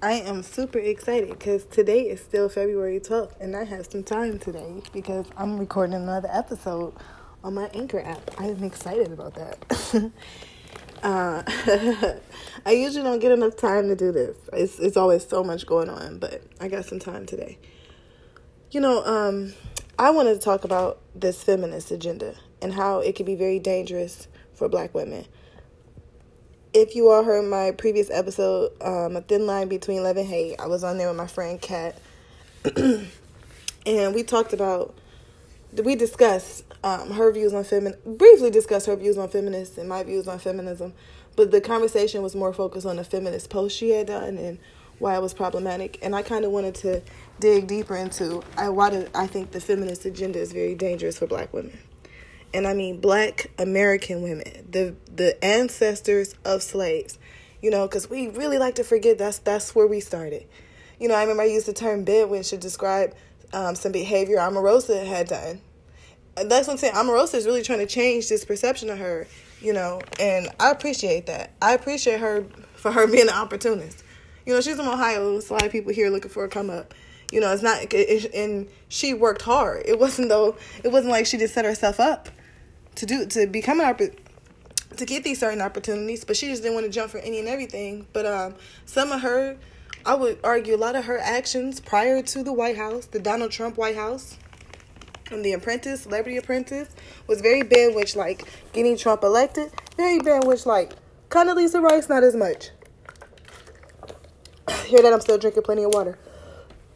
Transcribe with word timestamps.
I 0.00 0.12
am 0.12 0.44
super 0.44 0.78
excited 0.78 1.28
because 1.28 1.64
today 1.64 2.02
is 2.02 2.20
still 2.20 2.48
February 2.48 3.00
12th 3.00 3.32
and 3.40 3.56
I 3.56 3.64
have 3.64 3.90
some 3.90 4.04
time 4.04 4.38
today 4.38 4.80
because 4.92 5.26
I'm 5.36 5.58
recording 5.58 5.96
another 5.96 6.28
episode 6.32 6.94
on 7.42 7.54
my 7.54 7.68
Anchor 7.74 7.98
app. 7.98 8.30
I 8.38 8.44
am 8.44 8.62
excited 8.62 9.10
about 9.10 9.34
that. 9.34 10.12
uh, 11.02 11.42
I 12.64 12.70
usually 12.70 13.02
don't 13.02 13.18
get 13.18 13.32
enough 13.32 13.56
time 13.56 13.88
to 13.88 13.96
do 13.96 14.12
this. 14.12 14.36
It's, 14.52 14.78
it's 14.78 14.96
always 14.96 15.26
so 15.26 15.42
much 15.42 15.66
going 15.66 15.88
on, 15.88 16.20
but 16.20 16.44
I 16.60 16.68
got 16.68 16.84
some 16.84 17.00
time 17.00 17.26
today. 17.26 17.58
You 18.70 18.80
know, 18.80 19.04
um, 19.04 19.52
I 19.98 20.10
wanted 20.10 20.34
to 20.34 20.40
talk 20.40 20.62
about 20.62 21.00
this 21.16 21.42
feminist 21.42 21.90
agenda 21.90 22.36
and 22.62 22.72
how 22.72 23.00
it 23.00 23.16
can 23.16 23.26
be 23.26 23.34
very 23.34 23.58
dangerous 23.58 24.28
for 24.54 24.68
black 24.68 24.94
women 24.94 25.26
if 26.74 26.94
you 26.94 27.08
all 27.08 27.24
heard 27.24 27.44
my 27.44 27.70
previous 27.72 28.10
episode, 28.10 28.72
um, 28.82 29.16
A 29.16 29.20
Thin 29.20 29.46
Line 29.46 29.68
Between 29.68 30.02
Love 30.02 30.16
and 30.16 30.26
Hate, 30.26 30.56
I 30.58 30.66
was 30.66 30.84
on 30.84 30.98
there 30.98 31.08
with 31.08 31.16
my 31.16 31.26
friend 31.26 31.60
Kat. 31.60 31.98
and 32.76 34.14
we 34.14 34.22
talked 34.22 34.52
about, 34.52 34.94
we 35.82 35.94
discussed 35.94 36.64
um, 36.84 37.12
her 37.12 37.32
views 37.32 37.54
on 37.54 37.64
feminism, 37.64 38.16
briefly 38.16 38.50
discussed 38.50 38.86
her 38.86 38.96
views 38.96 39.16
on 39.16 39.28
feminists 39.28 39.78
and 39.78 39.88
my 39.88 40.02
views 40.02 40.28
on 40.28 40.38
feminism. 40.38 40.92
But 41.36 41.50
the 41.50 41.60
conversation 41.60 42.22
was 42.22 42.34
more 42.34 42.52
focused 42.52 42.86
on 42.86 42.96
the 42.96 43.04
feminist 43.04 43.48
post 43.48 43.76
she 43.76 43.90
had 43.90 44.08
done 44.08 44.36
and 44.36 44.58
why 44.98 45.16
it 45.16 45.22
was 45.22 45.32
problematic. 45.32 45.98
And 46.02 46.14
I 46.14 46.22
kind 46.22 46.44
of 46.44 46.50
wanted 46.50 46.74
to 46.76 47.00
dig 47.40 47.68
deeper 47.68 47.96
into 47.96 48.42
I, 48.56 48.68
why 48.68 48.90
do 48.90 49.06
I 49.14 49.26
think 49.26 49.52
the 49.52 49.60
feminist 49.60 50.04
agenda 50.04 50.40
is 50.40 50.52
very 50.52 50.74
dangerous 50.74 51.18
for 51.18 51.26
black 51.26 51.52
women 51.52 51.78
and 52.54 52.66
I 52.66 52.74
mean 52.74 53.00
black 53.00 53.50
American 53.58 54.22
women, 54.22 54.66
the 54.70 54.94
the 55.14 55.42
ancestors 55.44 56.34
of 56.44 56.62
slaves. 56.62 57.18
You 57.60 57.70
know, 57.70 57.88
because 57.88 58.08
we 58.08 58.28
really 58.28 58.58
like 58.58 58.76
to 58.76 58.84
forget 58.84 59.18
that's 59.18 59.38
that's 59.38 59.74
where 59.74 59.86
we 59.86 60.00
started. 60.00 60.46
You 61.00 61.08
know, 61.08 61.14
I 61.14 61.22
remember 61.22 61.42
I 61.42 61.46
used 61.46 61.66
the 61.66 61.72
term 61.72 62.04
bed 62.04 62.28
wench 62.28 62.50
to 62.50 62.56
describe 62.56 63.14
um, 63.52 63.74
some 63.74 63.92
behavior 63.92 64.38
Omarosa 64.38 65.04
had 65.06 65.28
done. 65.28 65.60
And 66.36 66.50
that's 66.50 66.68
what 66.68 66.74
I'm 66.74 66.78
saying. 66.78 66.94
Omarosa 66.94 67.34
is 67.34 67.46
really 67.46 67.62
trying 67.62 67.80
to 67.80 67.86
change 67.86 68.28
this 68.28 68.44
perception 68.44 68.90
of 68.90 68.98
her, 68.98 69.26
you 69.60 69.72
know, 69.72 70.00
and 70.20 70.48
I 70.60 70.70
appreciate 70.70 71.26
that. 71.26 71.52
I 71.60 71.74
appreciate 71.74 72.20
her 72.20 72.46
for 72.74 72.92
her 72.92 73.06
being 73.10 73.28
an 73.28 73.34
opportunist. 73.34 74.04
You 74.46 74.54
know, 74.54 74.60
she's 74.60 74.76
from 74.76 74.88
Ohio, 74.88 75.40
so 75.40 75.54
a 75.54 75.56
lot 75.56 75.64
of 75.64 75.72
people 75.72 75.92
here 75.92 76.10
looking 76.10 76.30
for 76.30 76.44
a 76.44 76.48
come 76.48 76.70
up. 76.70 76.94
You 77.32 77.40
know, 77.40 77.52
it's 77.52 77.62
not, 77.62 77.92
and 78.34 78.68
she 78.88 79.12
worked 79.12 79.42
hard. 79.42 79.82
It 79.84 79.98
wasn't 79.98 80.28
though, 80.28 80.56
it 80.82 80.88
wasn't 80.88 81.10
like 81.10 81.26
she 81.26 81.36
just 81.36 81.54
set 81.54 81.64
herself 81.64 82.00
up 82.00 82.30
to 82.98 83.06
do 83.06 83.26
to 83.26 83.46
become 83.46 83.80
an 83.80 83.86
to 84.96 85.04
get 85.04 85.22
these 85.22 85.38
certain 85.38 85.60
opportunities, 85.60 86.24
but 86.24 86.36
she 86.36 86.48
just 86.48 86.62
didn't 86.62 86.74
want 86.74 86.86
to 86.86 86.92
jump 86.92 87.12
for 87.12 87.18
any 87.18 87.38
and 87.38 87.48
everything. 87.48 88.06
But 88.12 88.26
um, 88.26 88.54
some 88.84 89.12
of 89.12 89.20
her, 89.20 89.56
I 90.04 90.14
would 90.14 90.40
argue, 90.42 90.74
a 90.74 90.76
lot 90.76 90.96
of 90.96 91.04
her 91.04 91.18
actions 91.18 91.78
prior 91.78 92.22
to 92.22 92.42
the 92.42 92.52
White 92.52 92.76
House, 92.76 93.06
the 93.06 93.20
Donald 93.20 93.52
Trump 93.52 93.76
White 93.76 93.94
House, 93.94 94.36
and 95.30 95.44
the 95.44 95.52
Apprentice, 95.52 96.02
Celebrity 96.02 96.38
Apprentice, 96.38 96.88
was 97.28 97.40
very 97.40 97.62
bad. 97.62 97.94
Which 97.94 98.16
like 98.16 98.48
getting 98.72 98.96
Trump 98.96 99.22
elected, 99.22 99.70
very 99.96 100.18
bad. 100.18 100.44
Which 100.44 100.66
like 100.66 100.94
Condoleezza 101.28 101.80
Rice, 101.80 102.08
not 102.08 102.24
as 102.24 102.34
much. 102.34 102.70
Hear 104.86 105.02
that? 105.02 105.12
I'm 105.12 105.20
still 105.20 105.38
drinking 105.38 105.62
plenty 105.62 105.84
of 105.84 105.94
water. 105.94 106.18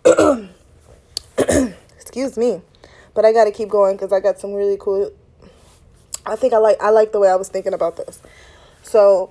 Excuse 2.01 2.37
me, 2.37 2.63
but 3.15 3.25
I 3.25 3.33
got 3.33 3.45
to 3.45 3.53
keep 3.53 3.69
going 3.69 3.95
because 3.97 4.13
I 4.13 4.19
got 4.19 4.41
some 4.41 4.55
really 4.55 4.77
cool 4.81 5.13
I 6.25 6.37
think 6.37 6.53
I 6.53 6.59
like 6.59 6.81
I 6.81 6.91
like 6.91 7.13
the 7.13 7.21
way 7.21 7.29
I 7.29 7.37
was 7.37 7.49
thinking 7.49 7.75
about 7.75 7.97
this. 7.97 8.21
So, 8.83 9.31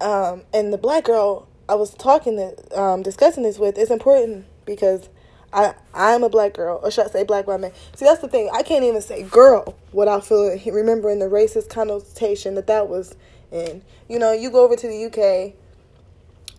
um, 0.00 0.42
and 0.52 0.72
the 0.72 0.78
black 0.78 1.04
girl 1.04 1.48
I 1.68 1.74
was 1.74 1.94
talking 1.94 2.36
to, 2.36 2.80
um, 2.80 3.02
discussing 3.02 3.42
this 3.42 3.58
with 3.58 3.78
is 3.78 3.90
important 3.90 4.46
because 4.64 5.08
I 5.52 5.74
I'm 5.94 6.22
a 6.22 6.28
black 6.28 6.54
girl, 6.54 6.80
or 6.82 6.90
should 6.90 7.06
I 7.06 7.10
say 7.10 7.24
black 7.24 7.46
woman? 7.46 7.72
See, 7.94 8.04
that's 8.04 8.20
the 8.20 8.28
thing. 8.28 8.50
I 8.52 8.62
can't 8.62 8.84
even 8.84 9.02
say 9.02 9.22
girl 9.22 9.76
without 9.92 10.24
feeling 10.26 10.60
remembering 10.72 11.18
the 11.18 11.26
racist 11.26 11.68
connotation 11.68 12.54
that 12.54 12.66
that 12.68 12.88
was 12.88 13.16
in. 13.50 13.82
You 14.08 14.18
know, 14.18 14.32
you 14.32 14.50
go 14.50 14.64
over 14.64 14.76
to 14.76 14.86
the 14.86 15.06
UK, 15.06 15.54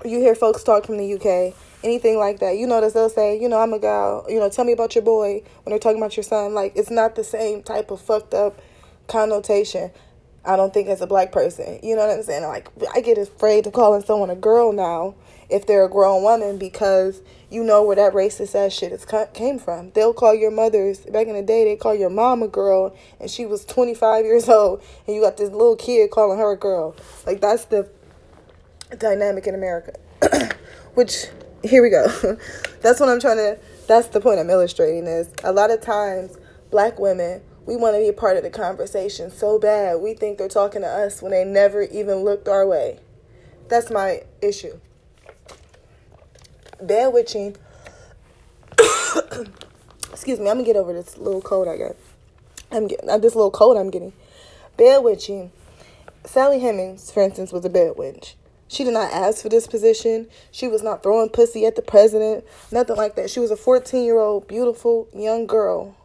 you 0.05 0.19
hear 0.19 0.35
folks 0.35 0.63
talk 0.63 0.85
from 0.85 0.97
the 0.97 1.13
UK, 1.13 1.55
anything 1.83 2.17
like 2.17 2.39
that. 2.39 2.57
You 2.57 2.67
notice 2.67 2.93
they'll 2.93 3.09
say, 3.09 3.39
you 3.39 3.49
know, 3.49 3.59
I'm 3.59 3.73
a 3.73 3.79
gal. 3.79 4.25
You 4.29 4.39
know, 4.39 4.49
tell 4.49 4.65
me 4.65 4.73
about 4.73 4.95
your 4.95 5.03
boy 5.03 5.41
when 5.63 5.71
they're 5.71 5.79
talking 5.79 6.01
about 6.01 6.17
your 6.17 6.23
son. 6.23 6.53
Like 6.53 6.73
it's 6.75 6.91
not 6.91 7.15
the 7.15 7.23
same 7.23 7.63
type 7.63 7.91
of 7.91 8.01
fucked 8.01 8.33
up 8.33 8.59
connotation. 9.07 9.91
I 10.43 10.55
don't 10.55 10.73
think 10.73 10.87
as 10.87 11.01
a 11.01 11.07
black 11.07 11.31
person, 11.31 11.79
you 11.83 11.95
know 11.95 12.07
what 12.07 12.17
I'm 12.17 12.23
saying? 12.23 12.43
Like 12.43 12.69
I 12.95 13.01
get 13.01 13.17
afraid 13.17 13.63
to 13.65 13.71
calling 13.71 14.01
someone 14.01 14.31
a 14.31 14.35
girl 14.35 14.71
now 14.71 15.13
if 15.49 15.67
they're 15.67 15.85
a 15.85 15.89
grown 15.89 16.23
woman 16.23 16.57
because 16.57 17.21
you 17.51 17.63
know 17.63 17.83
where 17.83 17.97
that 17.97 18.13
racist 18.13 18.55
ass 18.55 18.71
shit 18.71 18.91
is 18.91 19.05
came 19.33 19.59
from. 19.59 19.91
They'll 19.91 20.13
call 20.13 20.33
your 20.33 20.49
mothers 20.49 20.99
back 21.01 21.27
in 21.27 21.35
the 21.35 21.43
day. 21.43 21.65
They 21.65 21.75
call 21.75 21.93
your 21.93 22.09
mom 22.09 22.41
a 22.41 22.47
girl, 22.47 22.95
and 23.19 23.29
she 23.29 23.45
was 23.45 23.65
25 23.65 24.25
years 24.25 24.49
old, 24.49 24.81
and 25.05 25.15
you 25.15 25.21
got 25.21 25.37
this 25.37 25.51
little 25.51 25.75
kid 25.75 26.09
calling 26.09 26.39
her 26.39 26.53
a 26.53 26.57
girl. 26.57 26.95
Like 27.25 27.41
that's 27.41 27.65
the 27.65 27.89
dynamic 28.97 29.45
in 29.45 29.53
America. 29.53 29.93
Which 30.93 31.25
here 31.63 31.83
we 31.83 31.89
go. 31.89 32.07
that's 32.81 32.99
what 32.99 33.09
I'm 33.09 33.19
trying 33.19 33.37
to. 33.37 33.59
That's 33.87 34.07
the 34.07 34.21
point 34.21 34.39
I'm 34.39 34.49
illustrating. 34.49 35.05
Is 35.05 35.29
a 35.43 35.51
lot 35.51 35.69
of 35.69 35.81
times 35.81 36.37
black 36.71 36.97
women 36.97 37.41
we 37.71 37.77
want 37.77 37.95
to 37.95 38.01
be 38.01 38.09
a 38.09 38.13
part 38.13 38.35
of 38.35 38.43
the 38.43 38.49
conversation 38.49 39.31
so 39.31 39.57
bad. 39.57 40.01
We 40.01 40.13
think 40.13 40.37
they're 40.37 40.49
talking 40.49 40.81
to 40.81 40.87
us 40.89 41.21
when 41.21 41.31
they 41.31 41.45
never 41.45 41.83
even 41.83 42.17
looked 42.17 42.49
our 42.49 42.67
way. 42.67 42.99
That's 43.69 43.89
my 43.89 44.23
issue. 44.41 44.77
Bad 46.81 47.13
witching. 47.13 47.55
Excuse 50.11 50.37
me, 50.37 50.49
I'm 50.49 50.57
gonna 50.57 50.65
get 50.65 50.75
over 50.75 50.91
this 50.91 51.17
little 51.17 51.41
cold 51.41 51.69
I 51.69 51.77
got. 51.77 51.95
I'm 52.73 52.87
getting 52.87 53.09
uh, 53.09 53.17
this 53.19 53.35
little 53.35 53.51
cold 53.51 53.77
I'm 53.77 53.89
getting. 53.89 54.11
Bad 54.75 55.01
witching. 55.05 55.53
Sally 56.25 56.59
Hemings, 56.59 57.09
for 57.09 57.23
instance, 57.23 57.53
was 57.53 57.63
a 57.63 57.69
bad 57.69 57.93
witch. 57.95 58.35
She 58.67 58.83
did 58.83 58.93
not 58.93 59.13
ask 59.13 59.41
for 59.41 59.49
this 59.49 59.65
position. 59.65 60.27
She 60.51 60.67
was 60.67 60.83
not 60.83 61.03
throwing 61.03 61.29
pussy 61.29 61.65
at 61.65 61.77
the 61.77 61.81
president, 61.81 62.43
nothing 62.69 62.97
like 62.97 63.15
that. 63.15 63.29
She 63.29 63.39
was 63.39 63.49
a 63.49 63.55
14 63.55 64.03
year 64.03 64.19
old, 64.19 64.49
beautiful 64.49 65.07
young 65.13 65.47
girl 65.47 65.95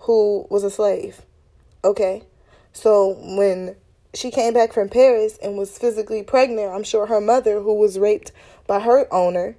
who 0.00 0.46
was 0.50 0.64
a 0.64 0.70
slave. 0.70 1.22
Okay? 1.84 2.24
So 2.72 3.16
when 3.20 3.76
she 4.14 4.30
came 4.30 4.52
back 4.52 4.72
from 4.72 4.88
Paris 4.88 5.38
and 5.42 5.56
was 5.56 5.78
physically 5.78 6.22
pregnant, 6.22 6.72
I'm 6.72 6.82
sure 6.82 7.06
her 7.06 7.20
mother, 7.20 7.60
who 7.60 7.74
was 7.74 7.98
raped 7.98 8.32
by 8.66 8.80
her 8.80 9.12
owner, 9.12 9.56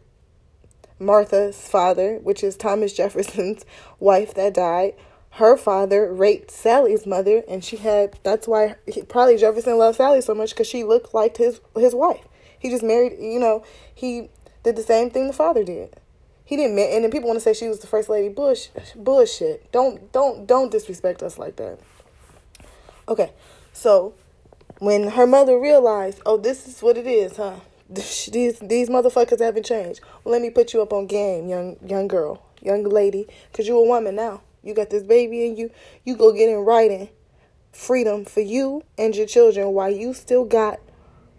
Martha's 1.00 1.68
father, 1.68 2.18
which 2.18 2.44
is 2.44 2.56
Thomas 2.56 2.94
Jefferson's 2.97 3.66
wife 4.00 4.34
that 4.35 4.53
died, 4.53 4.94
her 5.35 5.56
father 5.56 6.12
raped 6.12 6.52
Sally's 6.52 7.06
mother, 7.06 7.44
and 7.47 7.63
she 7.63 7.78
had. 7.78 8.19
That's 8.23 8.47
why 8.47 8.75
he, 8.85 9.02
probably 9.03 9.38
Jefferson 9.38 9.78
loved 9.78 9.97
Sally 9.97 10.19
so 10.19 10.35
much 10.35 10.50
because 10.50 10.68
she 10.68 10.84
looked 10.84 11.13
like 11.13 11.38
his 11.38 11.62
his 11.75 11.96
wife. 11.96 12.28
He 12.59 12.69
just 12.69 12.84
married. 12.84 13.18
You 13.18 13.40
know, 13.40 13.63
he 13.96 14.29
did 14.63 14.75
the 14.75 14.84
same 14.84 15.09
thing 15.09 15.28
the 15.28 15.34
father 15.34 15.63
did. 15.63 15.96
He 16.51 16.57
didn't 16.57 16.78
and 16.78 17.06
then 17.06 17.12
people 17.12 17.29
want 17.29 17.38
to 17.38 17.41
say 17.41 17.53
she 17.53 17.69
was 17.69 17.79
the 17.79 17.88
first 17.88 18.09
lady. 18.09 18.28
Bush 18.28 18.67
bullshit. 18.94 19.72
Don't 19.72 20.12
don't 20.12 20.45
don't 20.45 20.69
disrespect 20.69 21.23
us 21.23 21.38
like 21.38 21.56
that. 21.56 21.79
Okay, 23.07 23.31
so 23.72 24.13
when 24.79 25.11
her 25.11 25.25
mother 25.25 25.57
realized, 25.57 26.22
oh, 26.25 26.35
this 26.35 26.67
is 26.67 26.84
what 26.84 26.97
it 26.97 27.07
is, 27.07 27.38
huh? 27.38 27.56
These 27.90 28.59
these 28.59 28.90
motherfuckers 28.90 29.40
haven't 29.40 29.66
changed. 29.66 30.01
Well, 30.25 30.34
let 30.34 30.41
me 30.41 30.50
put 30.50 30.73
you 30.73 30.81
up 30.81 30.91
on 30.91 31.07
game, 31.07 31.47
young 31.47 31.78
young 31.88 32.09
girl, 32.09 32.44
young 32.61 32.84
lady, 32.84 33.28
cause 33.53 33.66
you're 33.66 33.85
a 33.85 33.88
woman 33.88 34.17
now. 34.17 34.41
You 34.61 34.73
got 34.73 34.90
this 34.90 35.03
baby 35.03 35.45
in 35.45 35.56
you. 35.56 35.72
You 36.03 36.17
go 36.17 36.34
get 36.34 36.50
in 36.50 36.57
writing 36.57 37.07
freedom 37.72 38.25
for 38.25 38.41
you 38.41 38.84
and 38.97 39.16
your 39.16 39.25
children 39.25 39.69
while 39.72 39.90
you 39.90 40.13
still 40.13 40.44
got 40.44 40.81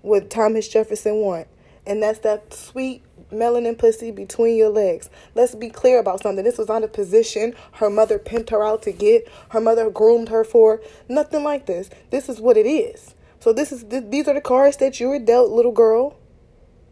what 0.00 0.30
Thomas 0.30 0.68
Jefferson 0.68 1.16
want, 1.16 1.48
and 1.86 2.02
that's 2.02 2.20
that 2.20 2.54
sweet 2.54 3.02
melanin 3.32 3.76
pussy 3.76 4.10
between 4.10 4.56
your 4.56 4.68
legs. 4.68 5.10
Let's 5.34 5.54
be 5.54 5.68
clear 5.68 5.98
about 5.98 6.22
something. 6.22 6.44
This 6.44 6.58
was 6.58 6.68
not 6.68 6.84
a 6.84 6.88
position 6.88 7.54
her 7.72 7.90
mother 7.90 8.18
pimped 8.18 8.50
her 8.50 8.64
out 8.64 8.82
to 8.82 8.92
get, 8.92 9.28
her 9.50 9.60
mother 9.60 9.90
groomed 9.90 10.28
her 10.28 10.44
for. 10.44 10.80
Nothing 11.08 11.42
like 11.42 11.66
this. 11.66 11.90
This 12.10 12.28
is 12.28 12.40
what 12.40 12.56
it 12.56 12.66
is. 12.66 13.14
So 13.40 13.52
this 13.52 13.72
is 13.72 13.84
th- 13.84 14.04
these 14.08 14.28
are 14.28 14.34
the 14.34 14.40
cards 14.40 14.76
that 14.76 15.00
you 15.00 15.08
were 15.08 15.18
dealt, 15.18 15.50
little 15.50 15.72
girl, 15.72 16.16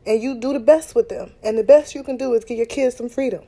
and 0.05 0.21
you 0.21 0.35
do 0.35 0.53
the 0.53 0.61
best 0.61 0.95
with 0.95 1.09
them. 1.09 1.33
And 1.43 1.57
the 1.57 1.63
best 1.63 1.95
you 1.95 2.03
can 2.03 2.17
do 2.17 2.35
is 2.35 2.45
give 2.45 2.57
your 2.57 2.67
kids 2.67 2.97
some 2.97 3.09
freedom. 3.09 3.45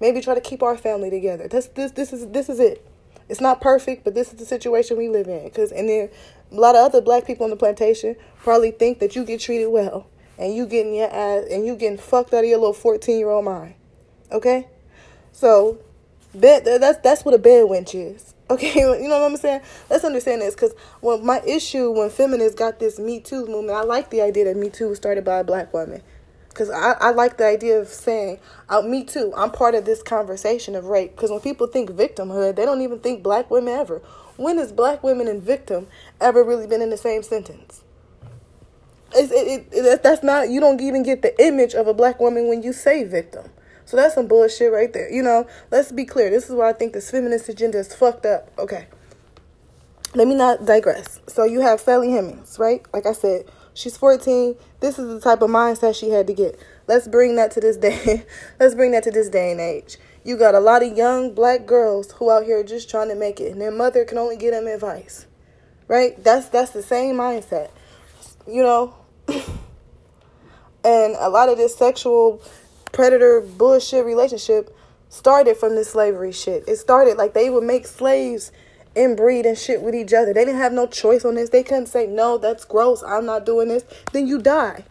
Maybe 0.00 0.20
try 0.20 0.34
to 0.34 0.40
keep 0.40 0.62
our 0.62 0.76
family 0.76 1.10
together. 1.10 1.46
This 1.48 1.66
this 1.66 1.92
this 1.92 2.12
is 2.12 2.28
this 2.28 2.48
is 2.48 2.58
it. 2.58 2.86
It's 3.28 3.40
not 3.40 3.60
perfect, 3.60 4.04
but 4.04 4.14
this 4.14 4.28
is 4.28 4.34
the 4.34 4.46
situation 4.46 4.96
we 4.96 5.08
live 5.08 5.28
in. 5.28 5.48
Cause 5.50 5.72
and 5.72 5.88
then 5.88 6.10
a 6.50 6.54
lot 6.54 6.74
of 6.74 6.84
other 6.84 7.00
black 7.00 7.26
people 7.26 7.44
on 7.44 7.50
the 7.50 7.56
plantation 7.56 8.16
probably 8.36 8.70
think 8.70 8.98
that 8.98 9.14
you 9.14 9.24
get 9.24 9.40
treated 9.40 9.68
well 9.68 10.06
and 10.38 10.54
you 10.54 10.66
getting 10.66 10.94
your 10.94 11.10
ass 11.10 11.44
and 11.50 11.66
you 11.66 11.76
getting 11.76 11.98
fucked 11.98 12.34
out 12.34 12.44
of 12.44 12.50
your 12.50 12.58
little 12.58 12.72
14 12.72 13.18
year 13.18 13.30
old 13.30 13.44
mind. 13.44 13.74
Okay? 14.30 14.68
So 15.32 15.78
bed 16.34 16.64
that's 16.64 16.98
that's 16.98 17.24
what 17.24 17.34
a 17.34 17.38
bed 17.38 17.66
wench 17.66 17.94
is. 17.94 18.34
Okay, 18.50 18.74
you 18.80 19.08
know 19.08 19.20
what 19.20 19.30
I'm 19.30 19.36
saying? 19.36 19.62
Let's 19.88 20.04
understand 20.04 20.42
this 20.42 20.54
because 20.54 20.74
well, 21.00 21.18
my 21.18 21.40
issue 21.46 21.90
when 21.90 22.10
feminists 22.10 22.54
got 22.54 22.78
this 22.78 22.98
Me 22.98 23.20
Too 23.20 23.46
movement, 23.46 23.76
I 23.76 23.82
like 23.82 24.10
the 24.10 24.20
idea 24.20 24.44
that 24.46 24.56
Me 24.56 24.70
Too 24.70 24.88
was 24.88 24.98
started 24.98 25.24
by 25.24 25.38
a 25.40 25.44
black 25.44 25.72
woman. 25.72 26.02
Because 26.52 26.68
I, 26.68 26.92
I 27.00 27.10
like 27.12 27.38
the 27.38 27.46
idea 27.46 27.80
of 27.80 27.88
saying, 27.88 28.38
uh, 28.68 28.82
me 28.82 29.04
too, 29.04 29.32
I'm 29.34 29.50
part 29.50 29.74
of 29.74 29.86
this 29.86 30.02
conversation 30.02 30.76
of 30.76 30.84
rape. 30.84 31.16
Because 31.16 31.30
when 31.30 31.40
people 31.40 31.66
think 31.66 31.88
victimhood, 31.90 32.56
they 32.56 32.66
don't 32.66 32.82
even 32.82 32.98
think 32.98 33.22
black 33.22 33.50
women 33.50 33.72
ever. 33.72 34.02
When 34.36 34.58
has 34.58 34.70
black 34.70 35.02
women 35.02 35.28
and 35.28 35.42
victim 35.42 35.86
ever 36.20 36.44
really 36.44 36.66
been 36.66 36.82
in 36.82 36.90
the 36.90 36.98
same 36.98 37.22
sentence? 37.22 37.84
It's, 39.14 39.32
it, 39.32 39.68
it, 39.72 40.02
that's 40.02 40.22
not, 40.22 40.48
you 40.48 40.60
don't 40.60 40.80
even 40.80 41.02
get 41.02 41.22
the 41.22 41.40
image 41.44 41.74
of 41.74 41.86
a 41.86 41.94
black 41.94 42.20
woman 42.20 42.48
when 42.48 42.62
you 42.62 42.72
say 42.72 43.04
victim. 43.04 43.50
So 43.84 43.96
that's 43.96 44.14
some 44.14 44.26
bullshit 44.26 44.72
right 44.72 44.92
there. 44.92 45.12
You 45.12 45.22
know, 45.22 45.46
let's 45.70 45.92
be 45.92 46.04
clear. 46.04 46.30
This 46.30 46.48
is 46.48 46.54
why 46.54 46.70
I 46.70 46.72
think 46.72 46.92
this 46.92 47.10
feminist 47.10 47.48
agenda 47.48 47.78
is 47.78 47.94
fucked 47.94 48.24
up. 48.26 48.50
Okay. 48.58 48.86
Let 50.14 50.28
me 50.28 50.34
not 50.34 50.64
digress. 50.64 51.20
So 51.26 51.44
you 51.44 51.60
have 51.60 51.80
Sally 51.80 52.10
Hemings, 52.10 52.58
right? 52.58 52.84
Like 52.92 53.06
I 53.06 53.12
said, 53.12 53.50
she's 53.74 53.96
14. 53.96 54.56
This 54.80 54.98
is 54.98 55.08
the 55.08 55.20
type 55.20 55.42
of 55.42 55.50
mindset 55.50 55.94
she 55.98 56.10
had 56.10 56.26
to 56.26 56.34
get. 56.34 56.58
Let's 56.86 57.08
bring 57.08 57.36
that 57.36 57.50
to 57.52 57.60
this 57.60 57.76
day. 57.76 58.24
Let's 58.60 58.74
bring 58.74 58.92
that 58.92 59.04
to 59.04 59.10
this 59.10 59.28
day 59.28 59.52
and 59.52 59.60
age. 59.60 59.96
You 60.24 60.36
got 60.36 60.54
a 60.54 60.60
lot 60.60 60.82
of 60.82 60.96
young 60.96 61.34
black 61.34 61.66
girls 61.66 62.12
who 62.12 62.30
out 62.30 62.44
here 62.44 62.62
just 62.62 62.88
trying 62.90 63.08
to 63.08 63.14
make 63.14 63.40
it, 63.40 63.52
and 63.52 63.60
their 63.60 63.70
mother 63.70 64.04
can 64.04 64.18
only 64.18 64.36
give 64.36 64.52
them 64.52 64.66
advice. 64.66 65.26
Right? 65.88 66.22
That's 66.22 66.48
that's 66.48 66.70
the 66.70 66.82
same 66.82 67.16
mindset. 67.16 67.70
You 68.46 68.62
know, 68.62 68.94
and 70.84 71.16
a 71.18 71.28
lot 71.28 71.48
of 71.48 71.56
this 71.56 71.76
sexual 71.76 72.42
predator 72.92 73.40
bullshit 73.40 74.04
relationship 74.04 74.76
started 75.08 75.56
from 75.56 75.74
this 75.74 75.90
slavery 75.90 76.32
shit. 76.32 76.64
It 76.66 76.76
started 76.76 77.16
like 77.16 77.34
they 77.34 77.50
would 77.50 77.64
make 77.64 77.86
slaves 77.86 78.52
inbreed 78.94 79.46
and 79.46 79.56
shit 79.56 79.82
with 79.82 79.94
each 79.94 80.12
other. 80.12 80.32
They 80.32 80.44
didn't 80.44 80.60
have 80.60 80.72
no 80.72 80.86
choice 80.86 81.24
on 81.24 81.34
this. 81.34 81.50
They 81.50 81.62
couldn't 81.62 81.86
say, 81.86 82.06
no, 82.06 82.38
that's 82.38 82.64
gross. 82.64 83.02
I'm 83.02 83.26
not 83.26 83.46
doing 83.46 83.68
this. 83.68 83.84
Then 84.12 84.26
you 84.26 84.40
die. 84.40 84.84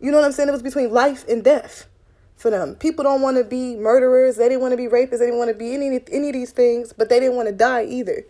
You 0.00 0.10
know 0.10 0.18
what 0.18 0.26
I'm 0.26 0.32
saying? 0.32 0.48
It 0.48 0.52
was 0.52 0.62
between 0.62 0.92
life 0.92 1.26
and 1.28 1.42
death 1.42 1.88
for 2.36 2.50
them. 2.50 2.76
People 2.76 3.04
don't 3.04 3.20
want 3.20 3.36
to 3.36 3.44
be 3.44 3.76
murderers. 3.76 4.36
They 4.36 4.48
didn't 4.48 4.60
want 4.60 4.72
to 4.72 4.76
be 4.76 4.86
rapists. 4.86 5.18
They 5.18 5.26
didn't 5.26 5.38
want 5.38 5.50
to 5.50 5.56
be 5.56 5.74
any 5.74 6.00
any 6.12 6.28
of 6.28 6.34
these 6.34 6.52
things, 6.52 6.92
but 6.92 7.08
they 7.08 7.18
didn't 7.18 7.34
want 7.34 7.48
to 7.48 7.54
die 7.54 7.84
either. 7.84 8.24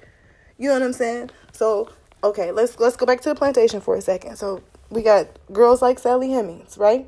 You 0.56 0.68
know 0.68 0.74
what 0.74 0.82
I'm 0.82 0.92
saying? 0.92 1.30
So, 1.52 1.90
okay, 2.22 2.52
let's 2.52 2.78
let's 2.78 2.96
go 2.96 3.06
back 3.06 3.20
to 3.22 3.28
the 3.28 3.34
plantation 3.34 3.80
for 3.80 3.96
a 3.96 4.00
second. 4.00 4.36
So, 4.36 4.62
we 4.90 5.02
got 5.02 5.28
girls 5.52 5.82
like 5.82 5.98
Sally 5.98 6.30
Hemings, 6.30 6.78
right? 6.78 7.06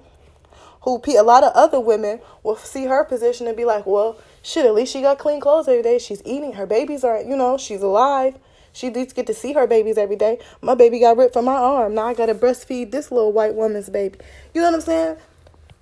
Who 0.82 1.02
a 1.06 1.22
lot 1.22 1.44
of 1.44 1.52
other 1.52 1.78
women 1.78 2.20
will 2.42 2.56
see 2.56 2.86
her 2.86 3.04
position 3.04 3.46
and 3.46 3.56
be 3.56 3.66
like, 3.66 3.86
well, 3.86 4.16
shit, 4.42 4.64
at 4.64 4.74
least 4.74 4.92
she 4.92 5.02
got 5.02 5.18
clean 5.18 5.40
clothes 5.40 5.68
every 5.68 5.82
day. 5.82 5.98
She's 5.98 6.22
eating. 6.24 6.54
Her 6.54 6.66
babies 6.66 7.04
are, 7.04 7.20
you 7.20 7.36
know, 7.36 7.58
she's 7.58 7.82
alive. 7.82 8.36
She 8.72 8.86
at 8.86 8.94
least 8.94 9.14
get 9.14 9.26
to 9.26 9.34
see 9.34 9.52
her 9.52 9.66
babies 9.66 9.98
every 9.98 10.16
day. 10.16 10.38
My 10.62 10.74
baby 10.74 11.00
got 11.00 11.16
ripped 11.16 11.34
from 11.34 11.44
my 11.44 11.54
arm. 11.54 11.94
Now 11.94 12.06
I 12.06 12.14
got 12.14 12.26
to 12.26 12.34
breastfeed 12.34 12.92
this 12.92 13.10
little 13.10 13.32
white 13.32 13.54
woman's 13.54 13.90
baby. 13.90 14.18
You 14.54 14.62
know 14.62 14.68
what 14.68 14.76
I'm 14.76 14.80
saying? 14.80 15.16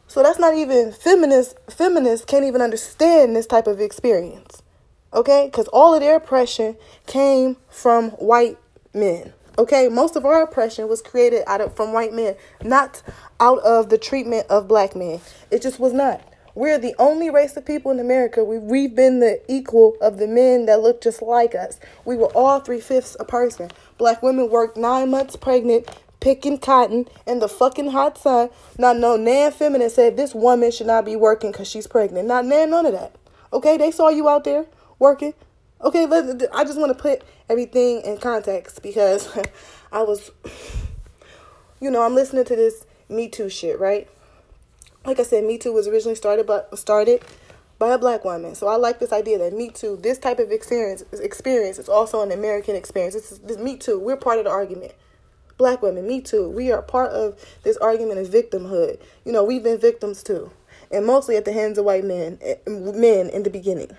So 0.09 0.23
that's 0.23 0.39
not 0.39 0.55
even 0.55 0.91
feminist. 0.93 1.57
Feminists 1.71 2.25
can't 2.25 2.45
even 2.45 2.63
understand 2.63 3.37
this 3.37 3.47
type 3.47 3.67
of 3.67 3.81
experience. 3.81 4.63
Okay? 5.13 5.47
Because 5.47 5.69
all 5.69 5.95
of 5.95 6.01
their 6.01 6.17
oppression 6.17 6.77
came 7.07 7.57
from 7.69 8.11
white 8.13 8.57
men. 8.95 9.33
Okay, 9.59 9.89
most 9.89 10.15
of 10.15 10.25
our 10.25 10.43
oppression 10.43 10.89
was 10.89 11.03
created 11.03 11.43
out 11.47 11.61
of 11.61 11.75
from 11.75 11.93
white 11.93 12.13
men, 12.13 12.37
not 12.63 13.03
out 13.41 13.59
of 13.61 13.89
the 13.89 13.99
treatment 13.99 14.47
of 14.49 14.69
black 14.69 14.95
men. 14.95 15.21
It 15.51 15.63
just 15.63 15.81
was 15.81 15.93
not. 15.93 16.23
We're 16.55 16.79
the 16.79 16.95
only 16.99 17.31
race 17.31 17.57
of 17.57 17.65
people 17.65 17.91
in 17.91 18.01
America. 18.01 18.43
We, 18.43 18.59
we've 18.59 18.95
been 18.95 19.21
the 19.21 19.41
equal 19.47 19.97
of 20.01 20.19
the 20.19 20.27
men 20.27 20.67
that 20.67 20.81
look 20.81 21.01
just 21.01 21.23
like 21.23 21.55
us. 21.55 21.79
We 22.05 22.17
were 22.17 22.33
all 22.37 22.61
three 22.61 22.81
fifths 22.81 23.17
a 23.21 23.25
person. 23.25 23.71
Black 23.97 24.23
women 24.23 24.51
worked 24.51 24.77
nine 24.77 25.11
months 25.11 25.37
pregnant, 25.37 25.89
picking 26.21 26.59
cotton 26.59 27.07
in 27.27 27.39
the 27.39 27.49
fucking 27.49 27.91
hot 27.91 28.19
sun. 28.19 28.51
Not 28.79 28.97
no 28.97 29.17
nan 29.17 29.53
feminist 29.53 29.97
said 29.97 30.17
this 30.17 30.35
woman 30.35 30.71
should 30.71 30.89
not 30.89 31.05
be 31.05 31.17
working 31.17 31.53
because 31.53 31.69
she's 31.69 31.87
pregnant. 31.87 32.27
Not 32.27 32.45
nan 32.45 32.71
none 32.71 32.87
of 32.87 32.93
that. 32.93 33.15
Okay, 33.53 33.77
they 33.77 33.91
saw 33.91 34.09
you 34.09 34.29
out 34.29 34.45
there 34.45 34.67
working. 34.99 35.35
Okay, 35.81 36.07
let, 36.07 36.43
I 36.53 36.65
just 36.65 36.79
want 36.79 36.97
to 36.97 37.01
put 37.01 37.23
everything 37.49 38.01
in 38.01 38.19
context 38.19 38.83
because 38.83 39.29
I 39.93 40.03
was, 40.03 40.33
you 41.81 41.89
know, 41.89 42.03
I'm 42.03 42.17
listening 42.17 42.45
to 42.47 42.57
this 42.57 42.85
Me 43.09 43.29
Too 43.29 43.49
shit, 43.49 43.79
right? 43.79 44.09
Like 45.05 45.21
I 45.21 45.23
said, 45.23 45.45
Me 45.45 45.57
Too 45.57 45.73
was 45.73 45.87
originally 45.87 46.17
started 46.17 46.49
but 46.49 46.77
started 46.77 47.23
by 47.79 47.91
a 47.91 47.99
black 47.99 48.25
woman. 48.25 48.57
So 48.57 48.67
I 48.67 48.75
like 48.75 48.99
this 48.99 49.13
idea 49.13 49.39
that 49.39 49.53
Me 49.53 49.71
Too, 49.71 49.97
this 50.03 50.19
type 50.19 50.41
of 50.41 50.51
experience, 50.51 51.05
experience 51.13 51.79
is 51.79 51.89
also 51.89 52.23
an 52.23 52.33
American 52.33 52.75
experience. 52.75 53.15
This 53.15 53.31
is 53.31 53.39
this 53.39 53.59
Me 53.59 53.77
Too. 53.77 54.01
We're 54.01 54.17
part 54.17 54.39
of 54.39 54.47
the 54.47 54.51
argument. 54.51 54.95
Black 55.59 55.81
women, 55.81 56.09
Me 56.09 56.21
Too. 56.21 56.49
We 56.51 56.73
are 56.73 56.83
part 56.83 57.13
of 57.13 57.41
this 57.63 57.77
argument 57.77 58.19
of 58.19 58.27
victimhood. 58.27 59.01
You 59.25 59.31
know, 59.31 59.45
we've 59.45 59.63
been 59.63 59.79
victims 59.79 60.25
too, 60.25 60.51
and 60.91 61.07
mostly 61.07 61.37
at 61.37 61.45
the 61.45 61.53
hands 61.53 61.79
of 61.79 61.85
white 61.85 62.05
men, 62.05 62.39
eh, 62.43 62.57
men 62.67 63.29
in 63.29 63.45
the 63.45 63.51
beginning 63.51 63.97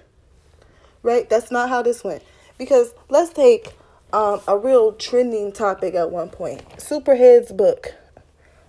right? 1.03 1.29
That's 1.29 1.51
not 1.51 1.69
how 1.69 1.81
this 1.81 2.03
went. 2.03 2.23
Because 2.57 2.93
let's 3.09 3.31
take 3.31 3.73
um, 4.11 4.41
a 4.47 4.57
real 4.57 4.93
trending 4.93 5.51
topic 5.51 5.93
at 5.95 6.11
one 6.11 6.29
point 6.29 6.67
Superhead's 6.77 7.51
book. 7.51 7.93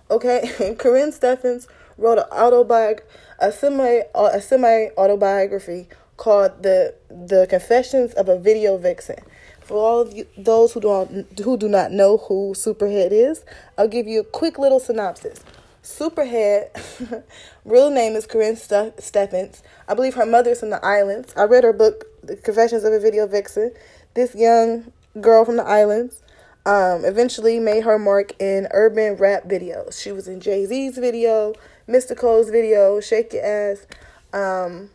Okay, 0.09 0.41
Karrine 0.77 1.13
Steffans 1.13 1.67
wrote 1.97 2.17
an 2.17 2.25
autobiography, 2.31 3.07
a 3.39 3.51
semi 3.51 4.01
a 4.13 4.41
semi 4.41 4.89
autobiography 4.97 5.87
called 6.17 6.63
the 6.63 6.93
the 7.09 7.47
Confessions 7.49 8.13
of 8.13 8.29
a 8.29 8.37
Video 8.37 8.77
Vixen. 8.77 9.23
For 9.61 9.77
all 9.77 10.01
of 10.01 10.13
you, 10.13 10.27
those 10.37 10.73
who 10.73 10.81
don't 10.81 11.39
who 11.39 11.57
do 11.57 11.67
not 11.67 11.91
know 11.91 12.17
who 12.17 12.53
Superhead 12.55 13.11
is, 13.11 13.43
I'll 13.77 13.87
give 13.87 14.07
you 14.07 14.19
a 14.19 14.23
quick 14.23 14.59
little 14.59 14.79
synopsis. 14.79 15.39
Superhead, 15.83 17.23
real 17.65 17.89
name 17.89 18.15
is 18.15 18.27
Karrine 18.27 18.55
Steffans. 18.55 19.61
I 19.87 19.95
believe 19.95 20.13
her 20.13 20.25
mother's 20.27 20.59
from 20.59 20.69
the 20.69 20.83
islands. 20.85 21.33
I 21.35 21.43
read 21.43 21.63
her 21.63 21.73
book, 21.73 22.05
The 22.23 22.35
Confessions 22.35 22.83
of 22.83 22.93
a 22.93 22.99
Video 22.99 23.25
Vixen. 23.27 23.71
This 24.13 24.35
young 24.35 24.91
girl 25.19 25.43
from 25.43 25.57
the 25.57 25.63
islands 25.63 26.21
um, 26.65 27.03
eventually 27.03 27.59
made 27.59 27.83
her 27.83 27.97
mark 27.97 28.33
in 28.39 28.67
urban 28.71 29.15
rap 29.15 29.45
videos. 29.45 30.01
She 30.01 30.11
was 30.11 30.27
in 30.27 30.39
Jay 30.39 30.65
Z's 30.65 30.97
video, 30.97 31.53
Mystikal's 31.87 32.49
video, 32.49 32.99
Shake 32.99 33.33
Your 33.33 33.43
Ass. 33.43 33.87
Um, 34.33 34.91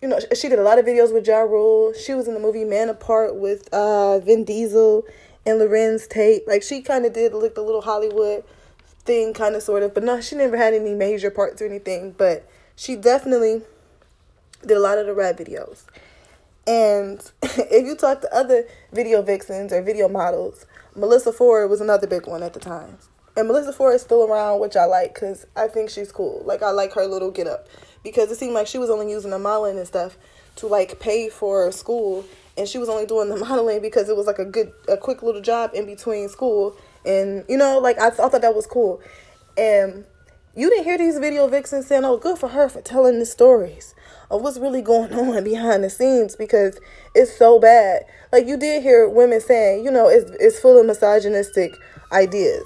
you 0.00 0.08
know, 0.08 0.20
she 0.34 0.48
did 0.48 0.58
a 0.58 0.62
lot 0.62 0.78
of 0.78 0.84
videos 0.84 1.12
with 1.12 1.26
Ja 1.26 1.40
Rule. 1.40 1.92
She 1.92 2.14
was 2.14 2.28
in 2.28 2.34
the 2.34 2.40
movie 2.40 2.64
Man 2.64 2.88
Apart 2.88 3.34
with 3.34 3.68
uh, 3.72 4.20
Vin 4.20 4.44
Diesel 4.44 5.04
and 5.44 5.60
Larenz 5.60 6.08
Tate. 6.08 6.46
Like, 6.46 6.62
she 6.62 6.80
kind 6.80 7.04
of 7.04 7.12
did 7.12 7.32
look 7.34 7.54
the 7.54 7.62
little 7.62 7.82
Hollywood 7.82 8.44
thing, 9.04 9.32
kind 9.34 9.56
of, 9.56 9.62
sort 9.62 9.82
of. 9.82 9.94
But 9.94 10.04
no, 10.04 10.20
she 10.20 10.36
never 10.36 10.56
had 10.56 10.74
any 10.74 10.94
major 10.94 11.30
parts 11.30 11.60
or 11.60 11.66
anything. 11.66 12.14
But 12.16 12.48
she 12.76 12.94
definitely 12.94 13.62
did 14.64 14.76
a 14.76 14.80
lot 14.80 14.98
of 14.98 15.06
the 15.06 15.14
rap 15.14 15.36
videos. 15.36 15.84
And 16.66 17.20
if 17.42 17.86
you 17.86 17.96
talk 17.96 18.20
to 18.22 18.34
other 18.34 18.66
video 18.92 19.22
vixens 19.22 19.72
or 19.72 19.82
video 19.82 20.08
models, 20.08 20.66
Melissa 20.94 21.32
Ford 21.32 21.70
was 21.70 21.80
another 21.80 22.06
big 22.06 22.26
one 22.26 22.42
at 22.42 22.54
the 22.54 22.60
time. 22.60 22.98
And 23.36 23.48
Melissa 23.48 23.72
Ford 23.72 23.94
is 23.94 24.02
still 24.02 24.24
around, 24.24 24.60
which 24.60 24.76
I 24.76 24.86
like 24.86 25.14
because 25.14 25.46
I 25.54 25.68
think 25.68 25.90
she's 25.90 26.10
cool. 26.10 26.42
Like, 26.46 26.62
I 26.62 26.70
like 26.70 26.94
her 26.94 27.06
little 27.06 27.30
get 27.30 27.46
up. 27.46 27.68
Because 28.02 28.30
it 28.30 28.36
seemed 28.36 28.54
like 28.54 28.66
she 28.66 28.78
was 28.78 28.88
only 28.88 29.10
using 29.10 29.30
the 29.30 29.38
modeling 29.38 29.76
and 29.78 29.86
stuff 29.86 30.16
to, 30.56 30.66
like, 30.66 30.98
pay 31.00 31.28
for 31.28 31.70
school. 31.70 32.24
And 32.56 32.66
she 32.66 32.78
was 32.78 32.88
only 32.88 33.04
doing 33.04 33.28
the 33.28 33.36
modeling 33.48 33.82
because 33.82 34.08
it 34.08 34.16
was, 34.16 34.26
like, 34.26 34.38
a 34.38 34.44
good, 34.46 34.72
a 34.88 34.96
quick 34.96 35.22
little 35.22 35.42
job 35.42 35.72
in 35.74 35.84
between 35.84 36.30
school 36.30 36.76
and, 37.06 37.44
you 37.48 37.56
know, 37.56 37.78
like 37.78 37.98
I, 37.98 38.08
I 38.08 38.10
thought 38.10 38.42
that 38.42 38.54
was 38.54 38.66
cool. 38.66 39.00
And 39.56 40.04
you 40.54 40.68
didn't 40.68 40.84
hear 40.84 40.98
these 40.98 41.18
video 41.18 41.46
vixens 41.46 41.86
saying, 41.86 42.04
oh, 42.04 42.16
good 42.16 42.36
for 42.36 42.48
her 42.48 42.68
for 42.68 42.82
telling 42.82 43.18
the 43.18 43.26
stories 43.26 43.94
of 44.30 44.42
what's 44.42 44.58
really 44.58 44.82
going 44.82 45.12
on 45.14 45.44
behind 45.44 45.84
the 45.84 45.90
scenes 45.90 46.36
because 46.36 46.78
it's 47.14 47.36
so 47.36 47.58
bad. 47.58 48.04
Like 48.32 48.46
you 48.46 48.56
did 48.56 48.82
hear 48.82 49.08
women 49.08 49.40
saying, 49.40 49.84
you 49.84 49.90
know, 49.90 50.08
it's 50.08 50.30
it's 50.40 50.58
full 50.58 50.78
of 50.78 50.86
misogynistic 50.86 51.74
ideas. 52.12 52.64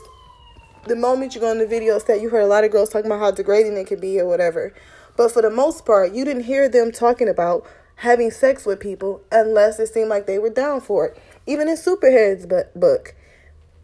The 0.86 0.96
moment 0.96 1.34
you 1.34 1.40
go 1.40 1.50
on 1.50 1.58
the 1.58 1.66
video 1.66 1.98
set, 1.98 2.22
you 2.22 2.30
heard 2.30 2.42
a 2.42 2.46
lot 2.46 2.64
of 2.64 2.70
girls 2.70 2.88
talking 2.88 3.06
about 3.06 3.20
how 3.20 3.30
degrading 3.30 3.76
it 3.76 3.86
could 3.86 4.00
be 4.00 4.18
or 4.18 4.26
whatever. 4.26 4.72
But 5.16 5.30
for 5.30 5.42
the 5.42 5.50
most 5.50 5.84
part, 5.84 6.12
you 6.12 6.24
didn't 6.24 6.44
hear 6.44 6.68
them 6.68 6.90
talking 6.90 7.28
about 7.28 7.66
having 7.96 8.30
sex 8.30 8.64
with 8.64 8.80
people 8.80 9.22
unless 9.30 9.78
it 9.78 9.88
seemed 9.88 10.08
like 10.08 10.26
they 10.26 10.38
were 10.38 10.48
down 10.48 10.80
for 10.80 11.06
it. 11.06 11.22
Even 11.46 11.68
in 11.68 11.76
Superhead's 11.76 12.46
book, 12.74 13.14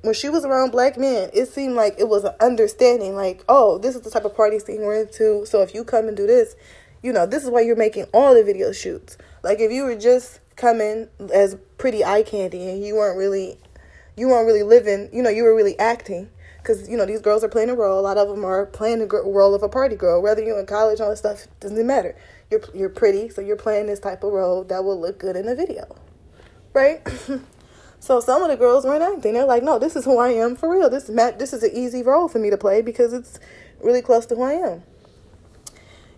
when 0.01 0.15
she 0.15 0.31
was 0.31 0.47
around 0.47 0.71
black 0.71 0.97
men, 0.97 1.29
it 1.35 1.47
seemed 1.47 1.75
like 1.75 1.97
it 1.99 2.09
was 2.09 2.25
an 2.25 2.35
understanding, 2.41 3.15
like, 3.15 3.45
oh, 3.49 3.77
this 3.77 3.95
is 3.95 4.01
the 4.01 4.11
type 4.11 4.25
of 4.25 4.35
party 4.35 4.59
scene 4.59 4.81
we're 4.81 5.03
into. 5.03 5.45
So 5.45 5.61
if 5.61 5.75
you 5.75 5.85
come 5.85 6.09
and 6.09 6.17
do 6.17 6.27
this, 6.27 6.57
you 7.07 7.13
know, 7.13 7.25
this 7.25 7.45
is 7.45 7.51
why 7.51 7.61
you're 7.61 7.77
making 7.77 8.05
all 8.13 8.35
the 8.35 8.43
video 8.43 8.73
shoots. 8.73 9.17
Like 9.45 9.61
if 9.61 9.71
you 9.71 9.85
were 9.85 9.95
just 9.95 10.41
coming 10.57 11.09
as 11.33 11.57
pretty 11.79 12.05
eye 12.05 12.25
candy 12.25 12.69
and 12.69 12.85
you 12.85 12.97
weren't 12.97 13.17
really, 13.17 13.59
you 14.17 14.27
weren't 14.27 14.45
really 14.45 14.65
living, 14.65 15.09
you 15.13 15.23
know, 15.23 15.31
you 15.31 15.45
were 15.45 15.55
really 15.55 15.79
acting. 15.79 16.29
Because, 16.59 16.89
you 16.89 16.97
know, 16.97 17.07
these 17.07 17.21
girls 17.21 17.45
are 17.45 17.49
playing 17.49 17.71
a 17.71 17.77
role. 17.77 18.01
A 18.01 18.03
lot 18.03 18.19
of 18.19 18.27
them 18.27 18.45
are 18.45 18.67
playing 18.67 18.99
the 18.99 19.07
role 19.07 19.55
of 19.55 19.63
a 19.63 19.69
party 19.69 19.95
girl. 19.95 20.21
Whether 20.21 20.43
you're 20.43 20.59
in 20.59 20.67
college, 20.67 21.01
all 21.01 21.11
this 21.11 21.21
stuff, 21.21 21.47
doesn't 21.61 21.87
matter. 21.87 22.17
You're, 22.51 22.63
you're 22.75 22.89
pretty, 22.89 23.29
so 23.29 23.41
you're 23.41 23.55
playing 23.55 23.87
this 23.87 24.01
type 24.01 24.25
of 24.25 24.33
role 24.33 24.65
that 24.65 24.83
will 24.83 25.01
look 25.01 25.21
good 25.21 25.37
in 25.37 25.47
a 25.47 25.55
video. 25.55 25.85
Right? 26.75 27.07
So 27.99 28.21
some 28.21 28.43
of 28.43 28.49
the 28.49 28.57
girls 28.57 28.85
weren't 28.85 29.03
acting. 29.03 29.33
They're 29.33 29.47
like, 29.47 29.63
no, 29.63 29.79
this 29.81 29.97
is 29.97 30.05
who 30.05 30.19
I 30.19 30.29
am 30.29 30.55
for 30.55 30.71
real. 30.71 30.89
This 30.89 31.09
is 31.09 31.17
this 31.39 31.53
is 31.55 31.63
an 31.63 31.71
easy 31.73 32.03
role 32.03 32.29
for 32.29 32.39
me 32.39 32.51
to 32.51 32.57
play 32.57 32.83
because 32.83 33.13
it's 33.13 33.41
really 33.83 34.03
close 34.03 34.27
to 34.27 34.37
who 34.37 34.43
I 34.43 34.53
am. 34.53 34.83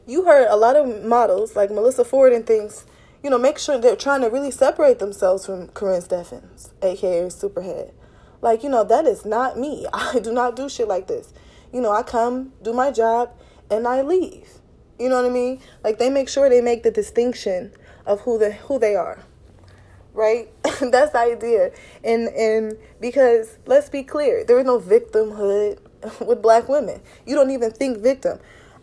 You 0.09 0.25
heard 0.25 0.49
a 0.49 0.57
lot 0.57 0.75
of 0.75 1.05
models 1.05 1.55
like 1.55 1.71
Melissa 1.71 2.03
Ford 2.03 2.33
and 2.33 2.47
things, 2.47 2.87
you 3.23 3.29
know, 3.29 3.37
make 3.37 3.59
sure 3.59 3.77
they're 3.77 3.95
trying 3.95 4.23
to 4.23 4.29
really 4.29 4.51
separate 4.51 5.01
themselves 5.01 5.45
from 5.45 5.69
Karrine 5.69 6.03
Steffans, 6.03 6.71
aka 6.81 7.27
Superhead. 7.27 7.93
Like, 8.41 8.63
you 8.63 8.71
know, 8.71 8.85
that 8.85 9.05
is 9.05 9.27
not 9.27 9.59
me. 9.59 9.87
I 9.93 10.19
do 10.19 10.33
not 10.33 10.57
do 10.57 10.67
shit 10.71 10.89
like 10.89 11.09
this. 11.09 11.35
You 11.75 11.83
know, 11.83 11.93
I 11.93 12.03
come, 12.03 12.55
do 12.63 12.73
my 12.73 12.91
job, 12.91 13.33
and 13.71 13.87
I 13.87 14.01
leave. 14.01 14.49
You 14.99 15.11
know 15.11 15.17
what 15.17 15.31
I 15.31 15.35
mean? 15.35 15.61
Like 15.85 15.99
they 15.99 16.09
make 16.09 16.31
sure 16.31 16.49
they 16.49 16.63
make 16.63 16.85
the 16.85 16.91
distinction 16.91 17.73
of 18.07 18.23
who 18.23 18.39
the 18.39 18.53
who 18.53 18.79
they 18.79 18.97
are. 18.97 19.23
Right? 20.15 20.49
That's 20.63 21.13
the 21.13 21.19
idea. 21.19 21.71
And 22.03 22.29
and 22.29 22.79
because 22.99 23.59
let's 23.67 23.91
be 23.91 24.05
clear, 24.05 24.43
there 24.43 24.59
is 24.59 24.65
no 24.65 24.81
victimhood 24.81 25.81
with 26.27 26.41
black 26.41 26.67
women. 26.67 27.03
You 27.27 27.35
don't 27.35 27.51
even 27.51 27.73
think 27.73 27.99
victim. 27.99 28.41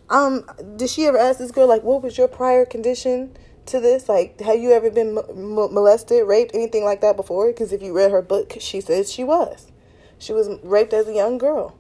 Um, 0.10 0.46
did 0.76 0.90
she 0.90 1.06
ever 1.06 1.18
ask 1.18 1.40
this 1.40 1.52
girl 1.52 1.68
like, 1.68 1.84
"What 1.84 2.04
was 2.04 2.18
your 2.18 2.28
prior 2.28 2.66
condition 2.66 3.36
to 3.68 3.80
this? 3.80 4.08
Like, 4.08 4.40
have 4.42 4.60
you 4.60 4.72
ever 4.72 4.92
been 4.92 5.18
m- 5.18 5.74
molested, 5.74 6.28
raped, 6.28 6.54
anything 6.54 6.84
like 6.84 7.02
that 7.02 7.16
before?" 7.16 7.48
Because 7.48 7.74
if 7.74 7.82
you 7.82 7.96
read 7.96 8.12
her 8.12 8.22
book, 8.22 8.54
she 8.60 8.82
says 8.82 9.12
she 9.12 9.24
was. 9.24 9.72
She 10.18 10.34
was 10.34 10.50
raped 10.64 10.94
as 10.94 11.08
a 11.08 11.14
young 11.14 11.38
girl. 11.38 11.76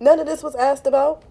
None 0.00 0.18
of 0.18 0.26
this 0.26 0.42
was 0.42 0.54
asked 0.54 0.86
about. 0.86 1.22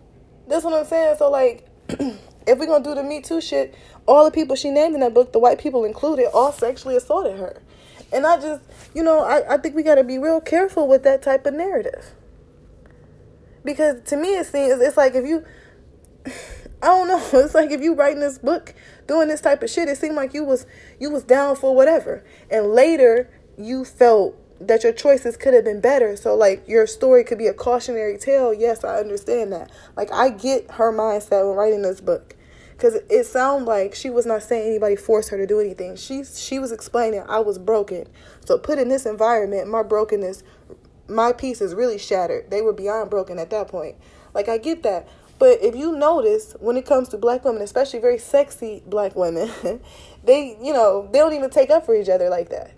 That's 0.47 0.63
what 0.63 0.73
I'm 0.73 0.85
saying. 0.85 1.15
So 1.17 1.29
like, 1.29 1.67
if 1.89 2.59
we're 2.59 2.65
gonna 2.65 2.83
do 2.83 2.95
the 2.95 3.03
Me 3.03 3.21
Too 3.21 3.41
shit, 3.41 3.75
all 4.05 4.25
the 4.25 4.31
people 4.31 4.55
she 4.55 4.69
named 4.69 4.93
in 4.93 5.01
that 5.01 5.13
book, 5.13 5.33
the 5.33 5.39
white 5.39 5.59
people 5.59 5.83
included, 5.83 6.27
all 6.33 6.51
sexually 6.51 6.95
assaulted 6.95 7.37
her. 7.37 7.61
And 8.11 8.27
I 8.27 8.39
just, 8.39 8.61
you 8.93 9.03
know, 9.03 9.23
I, 9.23 9.55
I 9.55 9.57
think 9.57 9.75
we 9.75 9.83
gotta 9.83 10.03
be 10.03 10.19
real 10.19 10.39
careful 10.39 10.87
with 10.87 11.03
that 11.03 11.21
type 11.23 11.45
of 11.45 11.53
narrative. 11.53 12.13
Because 13.65 14.01
to 14.09 14.17
me 14.17 14.35
it 14.35 14.45
seems 14.45 14.79
it's 14.81 14.97
like 14.97 15.15
if 15.15 15.25
you 15.25 15.45
I 16.25 16.87
don't 16.87 17.07
know, 17.07 17.23
it's 17.39 17.55
like 17.55 17.71
if 17.71 17.81
you 17.81 17.95
writing 17.95 18.19
this 18.19 18.37
book 18.37 18.73
doing 19.07 19.27
this 19.27 19.41
type 19.41 19.63
of 19.63 19.69
shit, 19.69 19.89
it 19.89 19.97
seemed 19.97 20.15
like 20.15 20.33
you 20.33 20.43
was 20.43 20.65
you 20.99 21.09
was 21.09 21.23
down 21.23 21.55
for 21.55 21.75
whatever. 21.75 22.23
And 22.51 22.67
later 22.67 23.29
you 23.57 23.85
felt 23.85 24.37
that 24.59 24.83
your 24.83 24.93
choices 24.93 25.37
could 25.37 25.53
have 25.53 25.63
been 25.63 25.81
better. 25.81 26.15
So 26.15 26.35
like 26.35 26.67
your 26.67 26.87
story 26.87 27.23
could 27.23 27.37
be 27.37 27.47
a 27.47 27.53
cautionary 27.53 28.17
tale. 28.17 28.53
Yes, 28.53 28.83
I 28.83 28.99
understand 28.99 29.51
that. 29.51 29.71
Like 29.95 30.11
I 30.11 30.29
get 30.29 30.71
her 30.71 30.91
mindset 30.91 31.47
when 31.47 31.55
writing 31.55 31.81
this 31.81 32.01
book. 32.01 32.35
Cause 32.77 32.95
it 33.09 33.25
sounded 33.25 33.65
like 33.65 33.95
she 33.95 34.09
was 34.09 34.25
not 34.25 34.43
saying 34.43 34.67
anybody 34.67 34.97
forced 34.97 35.29
her 35.29 35.37
to 35.37 35.47
do 35.47 35.59
anything. 35.59 35.95
She 35.95 36.23
she 36.25 36.59
was 36.59 36.71
explaining 36.71 37.23
I 37.29 37.39
was 37.39 37.57
broken. 37.57 38.07
So 38.45 38.57
put 38.57 38.77
in 38.77 38.89
this 38.89 39.05
environment, 39.05 39.69
my 39.69 39.83
brokenness, 39.83 40.43
my 41.07 41.31
pieces 41.31 41.75
really 41.75 41.97
shattered. 41.97 42.49
They 42.49 42.61
were 42.61 42.73
beyond 42.73 43.09
broken 43.09 43.39
at 43.39 43.51
that 43.51 43.69
point. 43.69 43.95
Like 44.33 44.49
I 44.49 44.57
get 44.57 44.83
that. 44.83 45.07
But 45.39 45.61
if 45.61 45.75
you 45.75 45.97
notice 45.97 46.55
when 46.59 46.77
it 46.77 46.85
comes 46.85 47.09
to 47.09 47.17
black 47.17 47.43
women, 47.43 47.61
especially 47.61 47.99
very 47.99 48.17
sexy 48.17 48.83
black 48.85 49.15
women, 49.15 49.51
they, 50.23 50.57
you 50.61 50.73
know, 50.73 51.09
they 51.11 51.19
don't 51.19 51.33
even 51.33 51.49
take 51.49 51.69
up 51.69 51.85
for 51.85 51.95
each 51.95 52.09
other 52.09 52.29
like 52.29 52.49
that. 52.49 52.73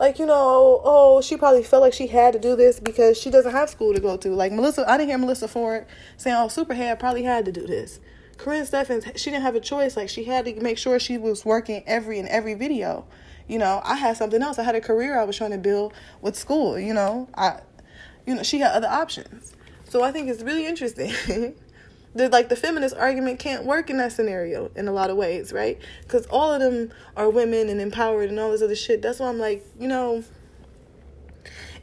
Like 0.00 0.18
you 0.18 0.24
know 0.24 0.80
oh 0.82 1.20
she 1.20 1.36
probably 1.36 1.62
felt 1.62 1.82
like 1.82 1.92
she 1.92 2.06
had 2.06 2.32
to 2.32 2.38
do 2.38 2.56
this 2.56 2.80
because 2.80 3.20
she 3.20 3.28
doesn't 3.28 3.52
have 3.52 3.68
school 3.68 3.92
to 3.92 4.00
go 4.00 4.16
to. 4.16 4.30
Like 4.30 4.50
melissa 4.50 4.90
i 4.90 4.96
didn't 4.96 5.10
hear 5.10 5.18
melissa 5.18 5.46
ford 5.46 5.84
saying 6.16 6.34
oh 6.36 6.46
superhead 6.46 6.98
probably 6.98 7.22
had 7.22 7.44
to 7.44 7.52
do 7.52 7.66
this. 7.66 8.00
Karrine 8.38 8.66
steffans 8.66 9.04
she 9.18 9.30
didn't 9.30 9.42
have 9.42 9.54
a 9.54 9.60
choice. 9.60 9.98
Like 9.98 10.08
she 10.08 10.24
had 10.24 10.46
to 10.46 10.58
make 10.58 10.78
sure 10.78 10.98
she 10.98 11.18
was 11.18 11.44
working 11.44 11.84
every 11.86 12.18
and 12.18 12.26
every 12.28 12.54
video. 12.54 13.04
You 13.46 13.58
know 13.58 13.82
i 13.84 13.94
had 13.94 14.16
something 14.16 14.42
else. 14.42 14.58
I 14.58 14.62
had 14.62 14.74
a 14.74 14.80
career 14.80 15.18
i 15.20 15.24
was 15.24 15.36
trying 15.36 15.50
to 15.50 15.58
build 15.58 15.92
with 16.22 16.34
school 16.34 16.78
you 16.78 16.94
know. 16.94 17.28
I 17.34 17.60
you 18.26 18.34
know 18.34 18.42
she 18.42 18.58
had 18.60 18.72
other 18.72 18.88
options. 18.88 19.52
So 19.84 20.02
i 20.02 20.10
think 20.12 20.30
it's 20.30 20.42
really 20.42 20.64
interesting 20.64 21.12
the 22.14 22.28
like 22.28 22.48
the 22.48 22.56
feminist 22.56 22.96
argument 22.96 23.38
can't 23.38 23.64
work 23.64 23.88
in 23.88 23.98
that 23.98 24.12
scenario 24.12 24.70
in 24.74 24.88
a 24.88 24.92
lot 24.92 25.10
of 25.10 25.16
ways, 25.16 25.52
right? 25.52 25.78
Because 26.02 26.26
all 26.26 26.52
of 26.52 26.60
them 26.60 26.92
are 27.16 27.30
women 27.30 27.68
and 27.68 27.80
empowered 27.80 28.30
and 28.30 28.40
all 28.40 28.50
this 28.50 28.62
other 28.62 28.74
shit. 28.74 29.02
That's 29.02 29.20
why 29.20 29.28
I'm 29.28 29.38
like, 29.38 29.64
you 29.78 29.86
know, 29.88 30.24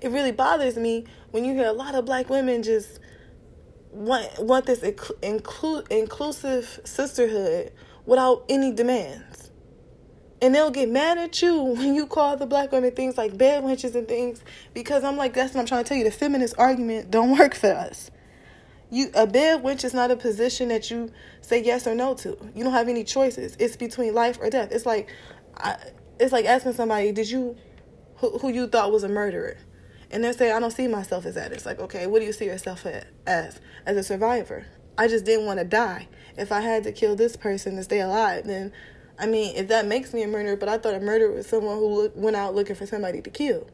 it 0.01 0.11
really 0.11 0.31
bothers 0.31 0.75
me 0.75 1.05
when 1.31 1.45
you 1.45 1.53
hear 1.53 1.67
a 1.67 1.73
lot 1.73 1.95
of 1.95 2.05
black 2.05 2.29
women 2.29 2.61
just 2.61 2.99
want 3.91 4.27
want 4.39 4.65
this 4.65 4.79
inclu- 4.81 5.89
inclusive 5.89 6.79
sisterhood 6.83 7.71
without 8.05 8.43
any 8.49 8.71
demands. 8.71 9.51
And 10.39 10.53
they'll 10.53 10.69
get 10.69 10.89
mad 10.89 11.17
at 11.17 11.41
you 11.41 11.55
when 11.63 11.95
you 11.95 12.05
call 12.05 12.35
the 12.35 12.45
black 12.45 12.73
women 12.73 12.91
things 12.91 13.17
like 13.17 13.37
bed 13.37 13.63
wenches 13.63 13.95
and 13.95 14.07
things 14.07 14.41
because 14.73 15.05
I'm 15.05 15.15
like, 15.15 15.33
that's 15.33 15.53
what 15.53 15.61
I'm 15.61 15.67
trying 15.67 15.85
to 15.85 15.87
tell 15.87 15.97
you. 15.97 16.03
The 16.03 16.11
feminist 16.11 16.55
argument 16.57 17.09
don't 17.11 17.37
work 17.37 17.55
for 17.55 17.71
us. 17.71 18.11
You 18.89 19.09
a 19.13 19.27
bed 19.27 19.63
wench 19.63 19.83
is 19.83 19.93
not 19.93 20.11
a 20.11 20.15
position 20.15 20.69
that 20.69 20.89
you 20.89 21.11
say 21.41 21.61
yes 21.61 21.87
or 21.87 21.95
no 21.95 22.13
to. 22.15 22.37
You 22.55 22.63
don't 22.63 22.73
have 22.73 22.87
any 22.87 23.03
choices. 23.03 23.57
It's 23.59 23.75
between 23.75 24.13
life 24.13 24.37
or 24.39 24.49
death. 24.49 24.71
It's 24.71 24.85
like, 24.85 25.09
I, 25.57 25.75
it's 26.19 26.31
like 26.31 26.45
asking 26.45 26.73
somebody, 26.73 27.11
did 27.11 27.29
you, 27.29 27.57
who, 28.17 28.37
who 28.37 28.49
you 28.49 28.67
thought 28.67 28.91
was 28.91 29.03
a 29.03 29.09
murderer, 29.09 29.57
and 30.09 30.23
they're 30.23 30.33
saying, 30.33 30.53
I 30.53 30.59
don't 30.59 30.71
see 30.71 30.87
myself 30.87 31.25
as 31.25 31.35
that. 31.35 31.51
It's 31.51 31.65
like, 31.65 31.79
okay, 31.79 32.07
what 32.07 32.19
do 32.19 32.25
you 32.25 32.31
see 32.31 32.45
yourself 32.45 32.85
as? 33.25 33.59
As 33.85 33.95
a 33.97 34.03
survivor. 34.03 34.65
I 34.97 35.07
just 35.07 35.25
didn't 35.25 35.45
want 35.45 35.59
to 35.59 35.65
die. 35.65 36.07
If 36.37 36.51
I 36.51 36.61
had 36.61 36.83
to 36.83 36.91
kill 36.91 37.15
this 37.15 37.35
person 37.35 37.75
to 37.75 37.83
stay 37.83 37.99
alive, 38.01 38.45
then, 38.45 38.73
I 39.19 39.27
mean, 39.27 39.55
if 39.55 39.67
that 39.67 39.85
makes 39.85 40.13
me 40.13 40.23
a 40.23 40.27
murderer, 40.27 40.55
but 40.55 40.69
I 40.69 40.77
thought 40.77 40.93
a 40.93 40.99
murderer 40.99 41.31
was 41.31 41.47
someone 41.47 41.77
who 41.77 42.03
look, 42.03 42.13
went 42.15 42.35
out 42.35 42.55
looking 42.55 42.75
for 42.75 42.85
somebody 42.85 43.21
to 43.21 43.29
kill. 43.29 43.69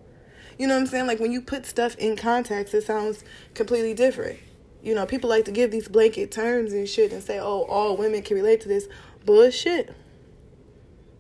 You 0.57 0.67
know 0.67 0.75
what 0.75 0.81
I'm 0.81 0.87
saying? 0.87 1.07
Like 1.07 1.19
when 1.19 1.31
you 1.31 1.41
put 1.41 1.65
stuff 1.65 1.95
in 1.97 2.15
context, 2.15 2.73
it 2.73 2.83
sounds 2.83 3.23
completely 3.53 3.93
different. 3.93 4.39
You 4.83 4.93
know, 4.93 5.05
people 5.05 5.29
like 5.29 5.45
to 5.45 5.51
give 5.51 5.71
these 5.71 5.87
blanket 5.87 6.29
terms 6.29 6.73
and 6.73 6.87
shit 6.87 7.13
and 7.13 7.23
say, 7.23 7.39
oh, 7.39 7.63
all 7.63 7.95
women 7.95 8.21
can 8.21 8.35
relate 8.35 8.59
to 8.61 8.67
this. 8.67 8.89
Bullshit. 9.25 9.95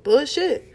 Bullshit. 0.03 0.69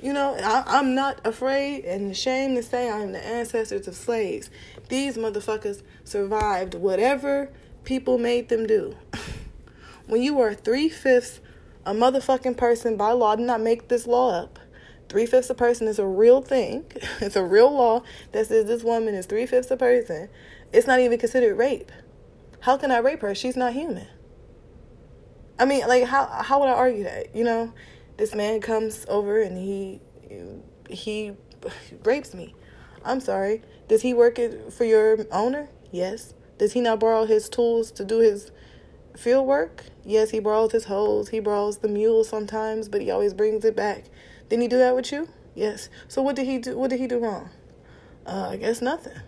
You 0.00 0.14
know, 0.14 0.34
I, 0.34 0.78
am 0.78 0.94
not 0.94 1.24
afraid 1.24 1.84
and 1.84 2.10
ashamed 2.10 2.56
to 2.56 2.62
say 2.62 2.90
I'm 2.90 3.12
the 3.12 3.24
ancestors 3.24 3.86
of 3.86 3.94
slaves. 3.94 4.48
These 4.88 5.18
motherfuckers 5.18 5.82
survived 6.04 6.74
whatever 6.74 7.50
people 7.84 8.16
made 8.16 8.48
them 8.48 8.66
do. 8.66 8.96
when 10.06 10.22
you 10.22 10.40
are 10.40 10.54
three 10.54 10.88
fifths 10.88 11.40
a 11.84 11.92
motherfucking 11.92 12.56
person 12.56 12.96
by 12.96 13.12
law, 13.12 13.36
did 13.36 13.46
not 13.46 13.60
make 13.60 13.88
this 13.88 14.06
law 14.06 14.30
up. 14.30 14.58
Three 15.08 15.26
fifths 15.26 15.50
a 15.50 15.54
person 15.54 15.86
is 15.86 15.98
a 15.98 16.06
real 16.06 16.40
thing. 16.40 16.84
it's 17.20 17.36
a 17.36 17.44
real 17.44 17.70
law 17.70 18.02
that 18.32 18.46
says 18.46 18.64
this 18.64 18.82
woman 18.82 19.14
is 19.14 19.26
three 19.26 19.46
fifths 19.46 19.70
a 19.70 19.76
person. 19.76 20.28
It's 20.72 20.86
not 20.86 21.00
even 21.00 21.18
considered 21.18 21.56
rape. 21.56 21.92
How 22.60 22.76
can 22.76 22.90
I 22.90 22.98
rape 22.98 23.20
her? 23.20 23.34
She's 23.34 23.56
not 23.56 23.72
human. 23.72 24.06
I 25.58 25.64
mean, 25.64 25.86
like 25.86 26.04
how 26.04 26.26
how 26.26 26.60
would 26.60 26.68
I 26.68 26.72
argue 26.72 27.04
that? 27.04 27.34
You 27.34 27.44
know, 27.44 27.72
this 28.16 28.34
man 28.34 28.60
comes 28.60 29.04
over 29.08 29.40
and 29.40 29.56
he 29.58 30.00
he 30.88 31.32
rapes 32.04 32.34
me. 32.34 32.54
I'm 33.04 33.20
sorry. 33.20 33.62
Does 33.88 34.02
he 34.02 34.14
work 34.14 34.38
it 34.38 34.72
for 34.72 34.84
your 34.84 35.26
owner? 35.30 35.68
Yes. 35.90 36.34
Does 36.58 36.72
he 36.72 36.80
not 36.80 37.00
borrow 37.00 37.26
his 37.26 37.48
tools 37.48 37.90
to 37.92 38.04
do 38.04 38.18
his 38.20 38.52
field 39.16 39.46
work? 39.46 39.84
Yes, 40.04 40.30
he 40.30 40.38
borrows 40.40 40.72
his 40.72 40.84
hose. 40.84 41.28
He 41.28 41.40
borrows 41.40 41.78
the 41.78 41.88
mule 41.88 42.24
sometimes, 42.24 42.88
but 42.88 43.00
he 43.00 43.10
always 43.10 43.34
brings 43.34 43.64
it 43.64 43.76
back. 43.76 44.04
Didn't 44.48 44.62
he 44.62 44.68
do 44.68 44.78
that 44.78 44.94
with 44.94 45.10
you? 45.12 45.28
Yes. 45.54 45.88
So 46.08 46.22
what 46.22 46.36
did 46.36 46.46
he 46.46 46.58
do? 46.58 46.78
What 46.78 46.90
did 46.90 47.00
he 47.00 47.06
do 47.06 47.18
wrong? 47.18 47.50
Uh, 48.24 48.50
I 48.50 48.56
guess 48.56 48.80
nothing. 48.80 49.18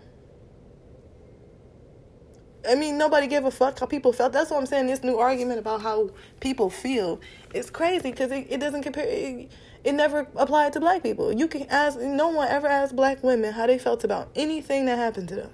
I 2.67 2.75
mean, 2.75 2.97
nobody 2.97 3.27
gave 3.27 3.45
a 3.45 3.51
fuck 3.51 3.79
how 3.79 3.85
people 3.85 4.13
felt. 4.13 4.33
That's 4.33 4.49
what 4.49 4.57
I'm 4.57 4.65
saying. 4.65 4.87
This 4.87 5.03
new 5.03 5.17
argument 5.17 5.59
about 5.59 5.81
how 5.81 6.09
people 6.39 6.69
feel 6.69 7.19
is 7.53 7.69
crazy 7.69 8.11
because 8.11 8.31
it, 8.31 8.47
it 8.49 8.59
doesn't 8.59 8.83
compare. 8.83 9.05
It, 9.07 9.51
it 9.83 9.93
never 9.93 10.27
applied 10.35 10.73
to 10.73 10.79
black 10.79 11.03
people. 11.03 11.31
You 11.31 11.47
can 11.47 11.63
ask. 11.69 11.99
No 11.99 12.29
one 12.29 12.47
ever 12.47 12.67
asked 12.67 12.95
black 12.95 13.23
women 13.23 13.53
how 13.53 13.67
they 13.67 13.77
felt 13.77 14.03
about 14.03 14.29
anything 14.35 14.85
that 14.85 14.97
happened 14.97 15.29
to 15.29 15.35
them. 15.35 15.51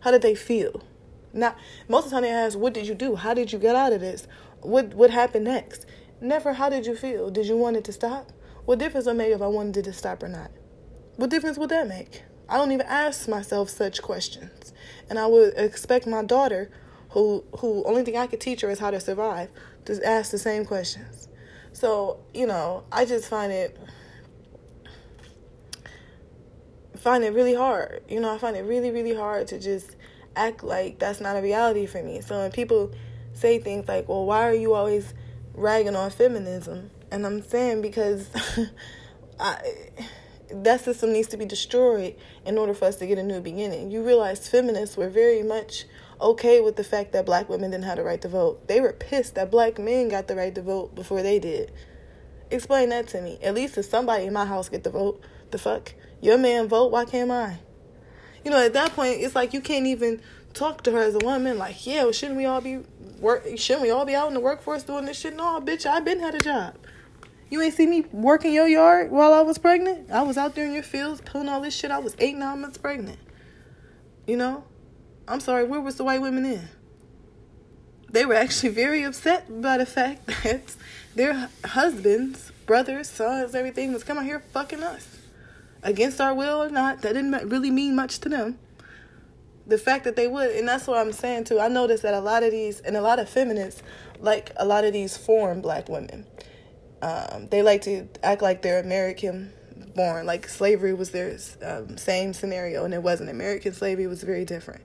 How 0.00 0.10
did 0.10 0.22
they 0.22 0.34
feel? 0.34 0.82
Not 1.32 1.56
most 1.88 2.04
of 2.04 2.10
the 2.10 2.16
time 2.16 2.22
they 2.22 2.30
ask, 2.30 2.58
"What 2.58 2.74
did 2.74 2.86
you 2.86 2.94
do? 2.94 3.16
How 3.16 3.34
did 3.34 3.52
you 3.52 3.58
get 3.58 3.76
out 3.76 3.92
of 3.92 4.00
this? 4.00 4.26
What 4.60 4.94
what 4.94 5.10
happened 5.10 5.44
next?" 5.44 5.86
Never, 6.20 6.54
"How 6.54 6.68
did 6.68 6.86
you 6.86 6.96
feel? 6.96 7.30
Did 7.30 7.46
you 7.46 7.56
want 7.56 7.76
it 7.76 7.84
to 7.84 7.92
stop? 7.92 8.32
What 8.64 8.78
difference 8.78 9.06
would 9.06 9.12
it 9.12 9.18
make 9.18 9.32
if 9.32 9.42
I 9.42 9.46
wanted 9.46 9.76
it 9.76 9.84
to 9.84 9.92
stop 9.92 10.22
or 10.22 10.28
not? 10.28 10.50
What 11.16 11.30
difference 11.30 11.58
would 11.58 11.70
that 11.70 11.88
make?" 11.88 12.22
I 12.50 12.56
don't 12.56 12.72
even 12.72 12.86
ask 12.86 13.28
myself 13.28 13.68
such 13.68 14.00
questions. 14.00 14.72
And 15.10 15.18
I 15.18 15.26
would 15.26 15.54
expect 15.56 16.06
my 16.06 16.22
daughter, 16.22 16.70
who 17.10 17.44
who 17.58 17.84
only 17.84 18.04
thing 18.04 18.16
I 18.16 18.26
could 18.26 18.40
teach 18.40 18.60
her 18.60 18.70
is 18.70 18.78
how 18.78 18.90
to 18.90 19.00
survive, 19.00 19.50
to 19.86 20.06
ask 20.06 20.30
the 20.30 20.38
same 20.38 20.64
questions. 20.64 21.28
So, 21.72 22.20
you 22.34 22.46
know, 22.46 22.84
I 22.90 23.04
just 23.04 23.28
find 23.28 23.52
it 23.52 23.78
find 26.96 27.24
it 27.24 27.32
really 27.32 27.54
hard. 27.54 28.02
You 28.08 28.20
know, 28.20 28.34
I 28.34 28.38
find 28.38 28.56
it 28.56 28.62
really, 28.62 28.90
really 28.90 29.14
hard 29.14 29.46
to 29.48 29.58
just 29.58 29.96
act 30.36 30.62
like 30.62 30.98
that's 30.98 31.20
not 31.20 31.36
a 31.36 31.40
reality 31.40 31.86
for 31.86 32.02
me. 32.02 32.20
So 32.20 32.38
when 32.38 32.50
people 32.50 32.92
say 33.32 33.58
things 33.58 33.88
like, 33.88 34.08
Well, 34.08 34.24
why 34.26 34.48
are 34.48 34.54
you 34.54 34.74
always 34.74 35.14
ragging 35.54 35.96
on 35.96 36.10
feminism? 36.10 36.90
And 37.10 37.24
I'm 37.24 37.42
saying 37.42 37.80
because 37.80 38.28
I 39.40 39.72
that 40.50 40.80
system 40.80 41.12
needs 41.12 41.28
to 41.28 41.36
be 41.36 41.44
destroyed 41.44 42.16
in 42.44 42.58
order 42.58 42.74
for 42.74 42.86
us 42.86 42.96
to 42.96 43.06
get 43.06 43.18
a 43.18 43.22
new 43.22 43.40
beginning. 43.40 43.90
You 43.90 44.02
realize 44.02 44.48
feminists 44.48 44.96
were 44.96 45.08
very 45.08 45.42
much 45.42 45.84
okay 46.20 46.60
with 46.60 46.76
the 46.76 46.84
fact 46.84 47.12
that 47.12 47.26
black 47.26 47.48
women 47.48 47.70
didn't 47.70 47.84
have 47.84 47.96
the 47.96 48.04
right 48.04 48.20
to 48.22 48.28
vote. 48.28 48.66
They 48.68 48.80
were 48.80 48.92
pissed 48.92 49.34
that 49.34 49.50
black 49.50 49.78
men 49.78 50.08
got 50.08 50.26
the 50.26 50.36
right 50.36 50.54
to 50.54 50.62
vote 50.62 50.94
before 50.94 51.22
they 51.22 51.38
did. 51.38 51.72
Explain 52.50 52.88
that 52.90 53.08
to 53.08 53.20
me. 53.20 53.38
At 53.42 53.54
least 53.54 53.76
if 53.78 53.84
somebody 53.84 54.24
in 54.24 54.32
my 54.32 54.46
house 54.46 54.68
get 54.68 54.84
the 54.84 54.90
vote, 54.90 55.22
the 55.50 55.58
fuck? 55.58 55.94
Your 56.20 56.38
man 56.38 56.68
vote, 56.68 56.90
why 56.90 57.04
can't 57.04 57.30
I? 57.30 57.60
You 58.44 58.50
know, 58.50 58.64
at 58.64 58.72
that 58.72 58.94
point, 58.94 59.20
it's 59.20 59.34
like 59.34 59.52
you 59.52 59.60
can't 59.60 59.86
even 59.86 60.20
talk 60.54 60.82
to 60.84 60.92
her 60.92 61.00
as 61.00 61.14
a 61.14 61.18
woman. 61.18 61.58
Like, 61.58 61.86
yeah, 61.86 62.04
well, 62.04 62.12
shouldn't 62.12 62.38
we 62.38 62.46
all 62.46 62.60
be 62.60 62.78
work? 63.20 63.46
Shouldn't 63.56 63.82
we 63.82 63.90
all 63.90 64.04
be 64.04 64.14
out 64.14 64.28
in 64.28 64.34
the 64.34 64.40
workforce 64.40 64.82
doing 64.82 65.04
this 65.04 65.18
shit? 65.18 65.36
No, 65.36 65.60
bitch, 65.60 65.86
I 65.86 66.00
been 66.00 66.20
had 66.20 66.34
a 66.34 66.38
job. 66.38 66.74
You 67.50 67.62
ain't 67.62 67.74
see 67.74 67.86
me 67.86 68.04
working 68.12 68.52
your 68.52 68.68
yard 68.68 69.10
while 69.10 69.32
I 69.32 69.40
was 69.40 69.56
pregnant. 69.56 70.10
I 70.10 70.22
was 70.22 70.36
out 70.36 70.54
there 70.54 70.66
in 70.66 70.74
your 70.74 70.82
fields 70.82 71.22
pulling 71.24 71.48
all 71.48 71.62
this 71.62 71.74
shit. 71.74 71.90
I 71.90 71.98
was 71.98 72.14
eight, 72.18 72.36
nine 72.36 72.60
months 72.60 72.76
pregnant. 72.76 73.18
You 74.26 74.36
know, 74.36 74.64
I'm 75.26 75.40
sorry. 75.40 75.64
Where 75.64 75.80
was 75.80 75.96
the 75.96 76.04
white 76.04 76.20
women 76.20 76.44
in? 76.44 76.68
They 78.10 78.26
were 78.26 78.34
actually 78.34 78.70
very 78.70 79.02
upset 79.02 79.62
by 79.62 79.78
the 79.78 79.86
fact 79.86 80.26
that 80.42 80.76
their 81.14 81.48
husbands, 81.64 82.52
brothers, 82.66 83.08
sons, 83.08 83.54
everything 83.54 83.92
was 83.92 84.04
coming 84.04 84.24
here 84.24 84.40
fucking 84.52 84.82
us 84.82 85.16
against 85.82 86.20
our 86.20 86.34
will 86.34 86.62
or 86.62 86.68
not. 86.68 87.00
That 87.00 87.14
didn't 87.14 87.48
really 87.48 87.70
mean 87.70 87.96
much 87.96 88.18
to 88.20 88.28
them. 88.28 88.58
The 89.66 89.78
fact 89.78 90.04
that 90.04 90.16
they 90.16 90.26
would, 90.26 90.50
and 90.50 90.68
that's 90.68 90.86
what 90.86 90.98
I'm 90.98 91.12
saying 91.12 91.44
too. 91.44 91.60
I 91.60 91.68
noticed 91.68 92.02
that 92.02 92.14
a 92.14 92.20
lot 92.20 92.42
of 92.42 92.50
these, 92.50 92.80
and 92.80 92.96
a 92.96 93.02
lot 93.02 93.18
of 93.18 93.28
feminists, 93.28 93.82
like 94.18 94.52
a 94.56 94.66
lot 94.66 94.84
of 94.84 94.92
these 94.92 95.16
foreign 95.16 95.60
black 95.62 95.88
women 95.88 96.26
um, 97.02 97.48
they 97.48 97.62
like 97.62 97.82
to 97.82 98.08
act 98.22 98.42
like 98.42 98.62
they're 98.62 98.80
American 98.80 99.52
born, 99.94 100.26
like 100.26 100.48
slavery 100.48 100.94
was 100.94 101.10
their 101.10 101.36
um, 101.62 101.96
same 101.96 102.32
scenario, 102.32 102.84
and 102.84 102.94
it 102.94 103.02
wasn't. 103.02 103.30
American 103.30 103.72
slavery 103.72 104.06
was 104.06 104.22
very 104.22 104.44
different. 104.44 104.82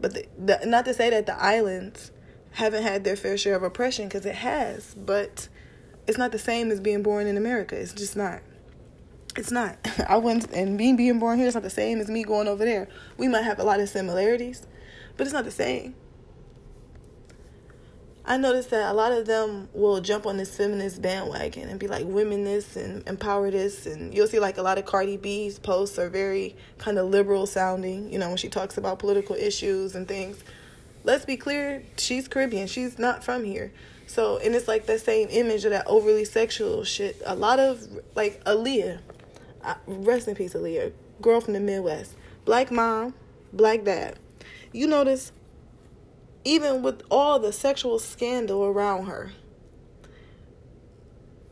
But 0.00 0.14
the, 0.14 0.26
the, 0.38 0.66
not 0.66 0.84
to 0.84 0.94
say 0.94 1.10
that 1.10 1.26
the 1.26 1.36
islands 1.40 2.12
haven't 2.52 2.82
had 2.82 3.04
their 3.04 3.16
fair 3.16 3.36
share 3.36 3.56
of 3.56 3.62
oppression, 3.62 4.06
because 4.06 4.24
it 4.26 4.36
has, 4.36 4.94
but 4.94 5.48
it's 6.06 6.18
not 6.18 6.32
the 6.32 6.38
same 6.38 6.70
as 6.70 6.80
being 6.80 7.02
born 7.02 7.26
in 7.26 7.36
America. 7.36 7.76
It's 7.76 7.92
just 7.92 8.16
not. 8.16 8.40
It's 9.36 9.50
not. 9.50 9.76
I 10.08 10.16
went 10.16 10.50
and 10.52 10.76
me 10.76 10.92
being 10.92 11.18
born 11.18 11.38
here 11.38 11.48
is 11.48 11.54
not 11.54 11.62
the 11.62 11.70
same 11.70 12.00
as 12.00 12.08
me 12.08 12.24
going 12.24 12.48
over 12.48 12.64
there. 12.64 12.88
We 13.16 13.28
might 13.28 13.42
have 13.42 13.58
a 13.58 13.64
lot 13.64 13.80
of 13.80 13.88
similarities, 13.88 14.66
but 15.16 15.26
it's 15.26 15.34
not 15.34 15.44
the 15.44 15.50
same. 15.50 15.94
I 18.28 18.36
noticed 18.36 18.68
that 18.70 18.90
a 18.90 18.92
lot 18.92 19.12
of 19.12 19.24
them 19.24 19.70
will 19.72 20.02
jump 20.02 20.26
on 20.26 20.36
this 20.36 20.54
feminist 20.54 21.00
bandwagon 21.00 21.70
and 21.70 21.80
be 21.80 21.88
like 21.88 22.04
women 22.04 22.44
this 22.44 22.76
and 22.76 23.02
empower 23.08 23.50
this 23.50 23.86
and 23.86 24.12
you'll 24.12 24.26
see 24.26 24.38
like 24.38 24.58
a 24.58 24.62
lot 24.62 24.76
of 24.76 24.84
Cardi 24.84 25.16
B's 25.16 25.58
posts 25.58 25.98
are 25.98 26.10
very 26.10 26.54
kind 26.76 26.98
of 26.98 27.08
liberal 27.08 27.46
sounding, 27.46 28.12
you 28.12 28.18
know, 28.18 28.28
when 28.28 28.36
she 28.36 28.50
talks 28.50 28.76
about 28.76 28.98
political 28.98 29.34
issues 29.34 29.94
and 29.94 30.06
things. 30.06 30.44
Let's 31.04 31.24
be 31.24 31.38
clear, 31.38 31.82
she's 31.96 32.28
Caribbean. 32.28 32.66
She's 32.66 32.98
not 32.98 33.24
from 33.24 33.44
here. 33.44 33.72
So, 34.06 34.36
and 34.36 34.54
it's 34.54 34.68
like 34.68 34.84
that 34.86 35.00
same 35.00 35.28
image 35.30 35.64
of 35.64 35.70
that 35.70 35.86
overly 35.86 36.26
sexual 36.26 36.84
shit. 36.84 37.22
A 37.24 37.34
lot 37.34 37.58
of 37.58 37.82
like 38.14 38.44
Aaliyah, 38.44 38.98
uh, 39.64 39.74
rest 39.86 40.28
in 40.28 40.34
peace, 40.34 40.52
Aaliyah, 40.52 40.92
girl 41.22 41.40
from 41.40 41.54
the 41.54 41.60
Midwest, 41.60 42.14
black 42.44 42.70
mom, 42.70 43.14
black 43.54 43.84
dad. 43.84 44.18
You 44.70 44.86
notice 44.86 45.32
even 46.48 46.82
with 46.82 47.02
all 47.10 47.38
the 47.38 47.52
sexual 47.52 47.98
scandal 47.98 48.64
around 48.64 49.04
her. 49.04 49.32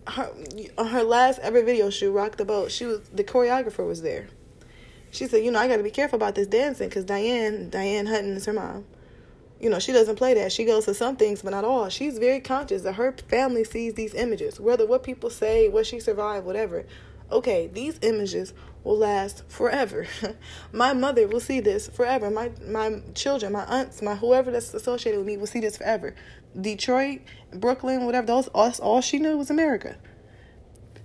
Her 0.06 0.30
on 0.78 0.86
her 0.86 1.02
last 1.02 1.38
ever 1.40 1.62
video 1.62 1.90
shoot, 1.90 2.12
Rock 2.12 2.36
the 2.36 2.46
Boat, 2.46 2.70
she 2.70 2.86
was 2.86 3.00
the 3.10 3.22
choreographer 3.22 3.86
was 3.86 4.00
there. 4.00 4.28
She 5.10 5.26
said, 5.26 5.44
you 5.44 5.50
know, 5.50 5.58
I 5.58 5.68
got 5.68 5.76
to 5.76 5.82
be 5.82 5.90
careful 5.90 6.16
about 6.16 6.34
this 6.34 6.46
dancing 6.46 6.88
because 6.88 7.04
Diane, 7.04 7.68
Diane 7.68 8.06
Haughton 8.06 8.36
is 8.36 8.46
her 8.46 8.52
mom. 8.54 8.86
You 9.60 9.68
know, 9.68 9.78
she 9.78 9.92
doesn't 9.92 10.16
play 10.16 10.34
that. 10.34 10.52
She 10.52 10.64
goes 10.64 10.86
to 10.86 10.94
some 10.94 11.16
things, 11.16 11.42
but 11.42 11.50
not 11.50 11.64
all. 11.64 11.88
She's 11.88 12.18
very 12.18 12.40
conscious 12.40 12.82
that 12.82 12.94
her 12.94 13.12
family 13.28 13.64
sees 13.64 13.94
these 13.94 14.14
images, 14.14 14.60
whether 14.60 14.86
what 14.86 15.02
people 15.02 15.30
say, 15.30 15.68
what 15.68 15.86
she 15.86 16.00
survived, 16.00 16.46
whatever. 16.46 16.86
Okay, 17.30 17.66
these 17.66 17.98
images 18.02 18.54
will 18.86 18.96
last 18.96 19.42
forever. 19.48 20.06
my 20.72 20.92
mother 20.92 21.26
will 21.26 21.40
see 21.40 21.60
this 21.60 21.88
forever. 21.88 22.30
My 22.30 22.52
my 22.64 23.00
children, 23.14 23.52
my 23.52 23.64
aunts, 23.64 24.00
my 24.00 24.14
whoever 24.14 24.50
that's 24.50 24.72
associated 24.72 25.18
with 25.18 25.26
me 25.26 25.36
will 25.36 25.48
see 25.48 25.60
this 25.60 25.76
forever. 25.76 26.14
Detroit, 26.58 27.20
Brooklyn, 27.52 28.06
whatever. 28.06 28.26
Those 28.26 28.48
all, 28.48 28.72
all 28.80 29.00
she 29.00 29.18
knew 29.18 29.36
was 29.36 29.50
America. 29.50 29.96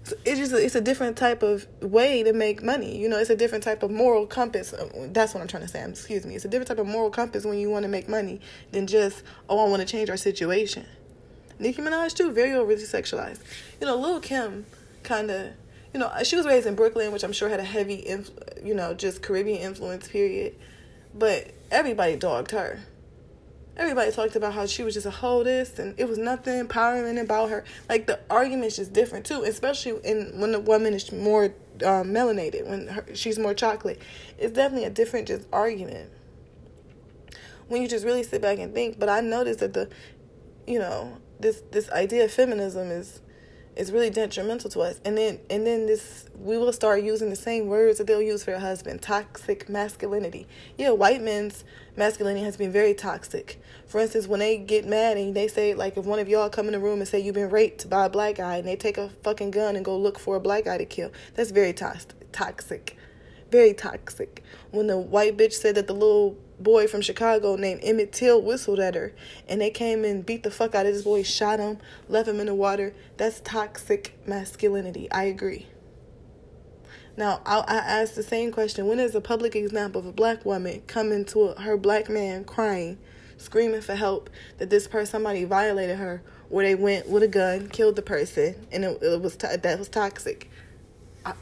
So 0.03 0.15
it's 0.25 0.39
just 0.39 0.53
it's 0.53 0.75
a 0.75 0.81
different 0.81 1.17
type 1.17 1.41
of 1.41 1.67
way 1.81 2.23
to 2.23 2.33
make 2.33 2.61
money. 2.61 2.97
You 2.97 3.09
know, 3.09 3.17
it's 3.17 3.31
a 3.31 3.35
different 3.35 3.63
type 3.63 3.81
of 3.81 3.89
moral 3.89 4.27
compass. 4.27 4.73
That's 5.07 5.33
what 5.33 5.41
I'm 5.41 5.47
trying 5.47 5.63
to 5.63 5.69
say. 5.69 5.83
Excuse 5.83 6.25
me. 6.25 6.35
It's 6.35 6.45
a 6.45 6.47
different 6.47 6.67
type 6.67 6.79
of 6.79 6.87
moral 6.87 7.09
compass 7.09 7.45
when 7.45 7.57
you 7.57 7.69
want 7.69 7.83
to 7.83 7.89
make 7.89 8.07
money 8.07 8.39
than 8.71 8.85
just 8.85 9.23
oh 9.49 9.65
I 9.65 9.69
want 9.69 9.81
to 9.81 9.87
change 9.87 10.09
our 10.09 10.17
situation. 10.17 10.85
Nicki 11.57 11.81
Minaj 11.81 12.13
too, 12.13 12.31
very 12.31 12.53
overly 12.53 12.77
sexualized. 12.77 13.39
You 13.79 13.87
know, 13.87 13.95
Lil 13.95 14.19
Kim 14.19 14.65
kind 15.03 15.29
of 15.31 15.53
you 15.93 15.99
know, 15.99 16.11
she 16.23 16.35
was 16.35 16.45
raised 16.45 16.67
in 16.67 16.75
Brooklyn, 16.75 17.11
which 17.11 17.23
I'm 17.23 17.33
sure 17.33 17.49
had 17.49 17.59
a 17.59 17.65
heavy, 17.65 18.05
inf- 18.07 18.31
you 18.63 18.73
know, 18.73 18.93
just 18.93 19.21
Caribbean 19.21 19.59
influence, 19.59 20.07
period. 20.07 20.55
But 21.13 21.51
everybody 21.69 22.15
dogged 22.15 22.51
her. 22.51 22.79
Everybody 23.75 24.11
talked 24.11 24.35
about 24.35 24.53
how 24.53 24.65
she 24.65 24.83
was 24.83 24.93
just 24.93 25.05
a 25.05 25.43
this, 25.43 25.79
and 25.79 25.97
it 25.97 26.07
was 26.07 26.17
nothing 26.17 26.59
empowering 26.59 27.17
about 27.17 27.49
her. 27.49 27.63
Like 27.89 28.05
the 28.05 28.19
argument's 28.29 28.75
just 28.75 28.93
different 28.93 29.25
too, 29.25 29.43
especially 29.43 29.99
in 30.03 30.39
when 30.39 30.51
the 30.51 30.59
woman 30.59 30.93
is 30.93 31.11
more 31.11 31.45
um, 31.85 32.09
melanated, 32.09 32.67
when 32.67 32.87
her, 32.87 33.05
she's 33.13 33.39
more 33.39 33.53
chocolate. 33.53 34.01
It's 34.37 34.53
definitely 34.53 34.85
a 34.85 34.91
different 34.91 35.27
just 35.27 35.47
argument. 35.51 36.11
When 37.69 37.81
you 37.81 37.87
just 37.87 38.05
really 38.05 38.23
sit 38.23 38.41
back 38.41 38.59
and 38.59 38.73
think, 38.73 38.99
but 38.99 39.07
I 39.07 39.21
noticed 39.21 39.59
that 39.59 39.73
the, 39.73 39.89
you 40.67 40.77
know, 40.77 41.17
this 41.39 41.63
this 41.71 41.89
idea 41.91 42.25
of 42.25 42.31
feminism 42.31 42.91
is 42.91 43.20
is 43.75 43.91
really 43.91 44.09
detrimental 44.09 44.69
to 44.69 44.81
us. 44.81 44.99
And 45.05 45.17
then 45.17 45.39
and 45.49 45.65
then 45.65 45.85
this 45.85 46.25
we 46.39 46.57
will 46.57 46.73
start 46.73 47.03
using 47.03 47.29
the 47.29 47.35
same 47.35 47.67
words 47.67 47.97
that 47.97 48.07
they'll 48.07 48.21
use 48.21 48.43
for 48.43 48.53
a 48.53 48.59
husband. 48.59 49.01
Toxic 49.01 49.69
masculinity. 49.69 50.47
Yeah, 50.77 50.91
white 50.91 51.21
men's 51.21 51.63
masculinity 51.95 52.43
has 52.43 52.57
been 52.57 52.71
very 52.71 52.93
toxic. 52.93 53.61
For 53.87 53.99
instance, 53.99 54.27
when 54.27 54.39
they 54.39 54.57
get 54.57 54.85
mad 54.85 55.17
and 55.17 55.35
they 55.35 55.47
say 55.47 55.73
like 55.73 55.97
if 55.97 56.05
one 56.05 56.19
of 56.19 56.27
y'all 56.27 56.49
come 56.49 56.67
in 56.67 56.73
the 56.73 56.79
room 56.79 56.99
and 56.99 57.07
say 57.07 57.19
you've 57.19 57.35
been 57.35 57.49
raped 57.49 57.89
by 57.89 58.05
a 58.05 58.09
black 58.09 58.35
guy 58.35 58.57
and 58.57 58.67
they 58.67 58.75
take 58.75 58.97
a 58.97 59.09
fucking 59.23 59.51
gun 59.51 59.75
and 59.75 59.85
go 59.85 59.97
look 59.97 60.19
for 60.19 60.35
a 60.35 60.39
black 60.39 60.65
guy 60.65 60.77
to 60.77 60.85
kill, 60.85 61.11
that's 61.35 61.51
very 61.51 61.73
toxic. 61.73 62.31
Toxic. 62.31 62.97
Very 63.51 63.73
toxic. 63.73 64.43
When 64.71 64.87
the 64.87 64.97
white 64.97 65.37
bitch 65.37 65.53
said 65.53 65.75
that 65.75 65.87
the 65.87 65.93
little 65.93 66.37
boy 66.63 66.87
from 66.87 67.01
Chicago 67.01 67.55
named 67.55 67.81
Emmett 67.83 68.11
Till 68.11 68.41
whistled 68.41 68.79
at 68.79 68.95
her, 68.95 69.13
and 69.47 69.59
they 69.59 69.69
came 69.69 70.03
and 70.03 70.25
beat 70.25 70.43
the 70.43 70.51
fuck 70.51 70.75
out 70.75 70.85
of 70.85 70.93
this 70.93 71.03
boy, 71.03 71.23
shot 71.23 71.59
him, 71.59 71.77
left 72.07 72.27
him 72.27 72.39
in 72.39 72.45
the 72.47 72.55
water. 72.55 72.93
That's 73.17 73.39
toxic 73.41 74.17
masculinity. 74.25 75.11
I 75.11 75.23
agree. 75.23 75.67
Now, 77.17 77.41
I, 77.45 77.59
I 77.59 77.77
ask 78.01 78.13
the 78.13 78.23
same 78.23 78.51
question. 78.51 78.87
When 78.87 78.99
is 78.99 79.15
a 79.15 79.21
public 79.21 79.55
example 79.55 79.99
of 79.99 80.07
a 80.07 80.13
black 80.13 80.45
woman 80.45 80.81
coming 80.87 81.25
to 81.25 81.49
a, 81.49 81.61
her 81.61 81.77
black 81.77 82.09
man 82.09 82.45
crying, 82.45 82.97
screaming 83.37 83.81
for 83.81 83.95
help 83.95 84.29
that 84.57 84.69
this 84.69 84.87
person, 84.87 85.11
somebody 85.11 85.43
violated 85.43 85.97
her, 85.97 86.21
or 86.49 86.63
they 86.63 86.75
went 86.75 87.09
with 87.09 87.23
a 87.23 87.27
gun, 87.27 87.67
killed 87.69 87.95
the 87.95 88.01
person, 88.01 88.67
and 88.71 88.85
it, 88.85 89.01
it 89.01 89.21
was 89.21 89.35
to, 89.37 89.59
that 89.61 89.79
was 89.79 89.89
toxic? 89.89 90.49
I, 91.25 91.33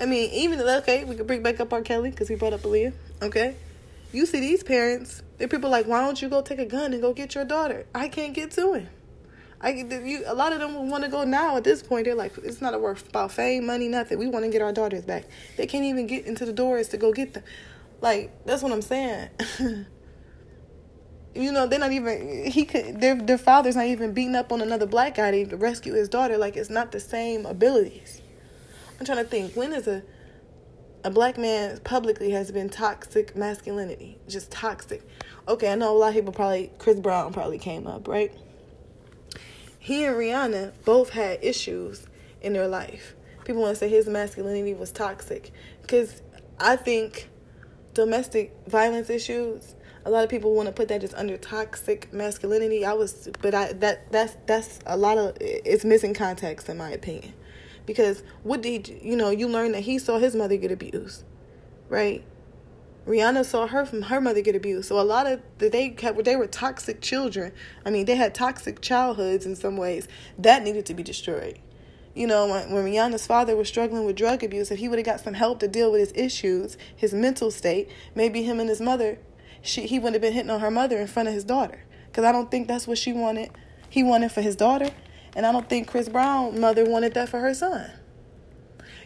I 0.00 0.04
mean, 0.04 0.30
even 0.32 0.60
okay, 0.60 1.04
we 1.04 1.16
could 1.16 1.26
bring 1.26 1.42
back 1.42 1.58
up 1.58 1.72
R. 1.72 1.80
Kelly 1.80 2.10
because 2.10 2.28
we 2.28 2.36
brought 2.36 2.52
up 2.52 2.60
Aaliyah. 2.60 2.92
Okay, 3.22 3.56
you 4.12 4.26
see 4.26 4.40
these 4.40 4.62
parents, 4.62 5.22
they're 5.38 5.48
people 5.48 5.70
like, 5.70 5.86
why 5.86 6.00
don't 6.00 6.20
you 6.20 6.28
go 6.28 6.42
take 6.42 6.58
a 6.58 6.66
gun 6.66 6.92
and 6.92 7.00
go 7.00 7.12
get 7.12 7.34
your 7.34 7.44
daughter? 7.44 7.86
I 7.94 8.08
can't 8.08 8.34
get 8.34 8.50
to 8.52 8.74
him. 8.74 8.88
I 9.60 9.70
you 9.70 10.22
a 10.26 10.34
lot 10.34 10.52
of 10.52 10.60
them 10.60 10.90
want 10.90 11.04
to 11.04 11.10
go 11.10 11.24
now. 11.24 11.56
At 11.56 11.64
this 11.64 11.82
point, 11.82 12.04
they're 12.04 12.14
like, 12.14 12.36
it's 12.38 12.60
not 12.60 12.74
a 12.74 12.78
worth 12.78 13.08
about 13.08 13.32
fame, 13.32 13.66
money, 13.66 13.88
nothing. 13.88 14.18
We 14.18 14.26
want 14.26 14.44
to 14.44 14.50
get 14.50 14.60
our 14.60 14.72
daughters 14.72 15.04
back. 15.04 15.24
They 15.56 15.66
can't 15.66 15.84
even 15.84 16.06
get 16.06 16.26
into 16.26 16.44
the 16.44 16.52
doors 16.52 16.88
to 16.88 16.98
go 16.98 17.12
get 17.12 17.34
them. 17.34 17.42
Like 18.00 18.30
that's 18.44 18.62
what 18.62 18.72
I'm 18.72 18.82
saying. 18.82 19.30
you 21.34 21.52
know, 21.52 21.66
they're 21.66 21.78
not 21.78 21.92
even 21.92 22.50
he 22.50 22.64
could 22.64 23.00
their 23.00 23.14
their 23.14 23.38
father's 23.38 23.76
not 23.76 23.86
even 23.86 24.12
beating 24.12 24.36
up 24.36 24.52
on 24.52 24.60
another 24.60 24.86
black 24.86 25.16
guy 25.16 25.30
to 25.30 25.56
rescue 25.56 25.94
his 25.94 26.08
daughter. 26.08 26.36
Like 26.36 26.56
it's 26.56 26.70
not 26.70 26.92
the 26.92 27.00
same 27.00 27.46
abilities. 27.46 28.20
I'm 29.00 29.06
trying 29.06 29.18
to 29.18 29.24
think 29.24 29.54
when 29.54 29.72
is 29.72 29.86
a 29.86 30.02
a 31.04 31.10
black 31.10 31.38
man 31.38 31.78
publicly 31.84 32.30
has 32.30 32.50
been 32.50 32.68
toxic 32.68 33.36
masculinity, 33.36 34.18
just 34.28 34.50
toxic. 34.50 35.02
Okay, 35.48 35.70
I 35.70 35.74
know 35.74 35.94
a 35.94 35.96
lot 35.96 36.08
of 36.08 36.14
people 36.14 36.32
probably 36.32 36.70
Chris 36.78 37.00
Brown 37.00 37.32
probably 37.32 37.58
came 37.58 37.86
up, 37.86 38.08
right? 38.08 38.32
He 39.78 40.04
and 40.04 40.16
Rihanna 40.16 40.72
both 40.84 41.10
had 41.10 41.38
issues 41.42 42.06
in 42.40 42.52
their 42.52 42.66
life. 42.66 43.14
People 43.44 43.62
want 43.62 43.74
to 43.74 43.78
say 43.78 43.88
his 43.88 44.08
masculinity 44.08 44.74
was 44.74 44.90
toxic 44.90 45.52
because 45.82 46.22
I 46.58 46.76
think 46.76 47.28
domestic 47.94 48.52
violence 48.66 49.08
issues 49.08 49.76
a 50.06 50.10
lot 50.10 50.22
of 50.22 50.30
people 50.30 50.54
want 50.54 50.68
to 50.68 50.72
put 50.72 50.86
that 50.88 51.00
just 51.00 51.14
under 51.14 51.36
toxic 51.36 52.12
masculinity. 52.12 52.84
I 52.84 52.92
was, 52.92 53.28
but 53.42 53.54
I 53.54 53.72
that 53.74 54.10
that's 54.12 54.36
that's 54.46 54.78
a 54.86 54.96
lot 54.96 55.18
of 55.18 55.36
it's 55.40 55.84
missing 55.84 56.14
context 56.14 56.68
in 56.68 56.78
my 56.78 56.90
opinion 56.90 57.34
Because 57.86 58.22
what 58.42 58.62
did 58.62 58.88
you 58.88 59.16
know, 59.16 59.30
you 59.30 59.48
learn 59.48 59.72
that 59.72 59.82
he 59.82 59.98
saw 59.98 60.18
his 60.18 60.34
mother 60.34 60.56
get 60.56 60.72
abused, 60.72 61.24
right? 61.88 62.24
Rihanna 63.06 63.44
saw 63.44 63.68
her 63.68 63.86
from 63.86 64.02
her 64.02 64.20
mother 64.20 64.40
get 64.40 64.56
abused. 64.56 64.88
So 64.88 64.98
a 64.98 65.02
lot 65.02 65.26
of 65.26 65.40
they 65.58 65.96
had, 66.00 66.24
they 66.24 66.34
were 66.34 66.48
toxic 66.48 67.00
children. 67.00 67.52
I 67.84 67.90
mean, 67.90 68.04
they 68.04 68.16
had 68.16 68.34
toxic 68.34 68.80
childhoods 68.80 69.46
in 69.46 69.54
some 69.54 69.76
ways. 69.76 70.08
That 70.36 70.64
needed 70.64 70.86
to 70.86 70.94
be 70.94 71.04
destroyed. 71.04 71.60
You 72.14 72.26
know, 72.26 72.48
when, 72.48 72.72
when 72.72 72.84
Rihanna's 72.84 73.26
father 73.26 73.54
was 73.54 73.68
struggling 73.68 74.06
with 74.06 74.16
drug 74.16 74.42
abuse, 74.42 74.70
if 74.70 74.78
he 74.78 74.88
would 74.88 74.98
have 74.98 75.06
got 75.06 75.20
some 75.20 75.34
help 75.34 75.60
to 75.60 75.68
deal 75.68 75.92
with 75.92 76.00
his 76.00 76.12
issues, 76.16 76.76
his 76.96 77.14
mental 77.14 77.50
state, 77.50 77.88
maybe 78.14 78.42
him 78.42 78.58
and 78.58 78.68
his 78.68 78.80
mother, 78.80 79.18
she, 79.62 79.86
he 79.86 79.98
wouldn't 79.98 80.14
have 80.14 80.22
been 80.22 80.32
hitting 80.32 80.50
on 80.50 80.60
her 80.60 80.70
mother 80.70 80.98
in 80.98 81.06
front 81.06 81.28
of 81.28 81.34
his 81.34 81.44
daughter. 81.44 81.84
Because 82.06 82.24
I 82.24 82.32
don't 82.32 82.50
think 82.50 82.66
that's 82.66 82.88
what 82.88 82.98
she 82.98 83.12
wanted. 83.12 83.50
He 83.88 84.02
wanted 84.02 84.32
for 84.32 84.40
his 84.40 84.56
daughter. 84.56 84.90
And 85.36 85.46
I 85.46 85.52
don't 85.52 85.68
think 85.68 85.86
Chris 85.86 86.08
Brown 86.08 86.58
mother 86.58 86.84
wanted 86.84 87.14
that 87.14 87.28
for 87.28 87.38
her 87.38 87.54
son. 87.54 87.90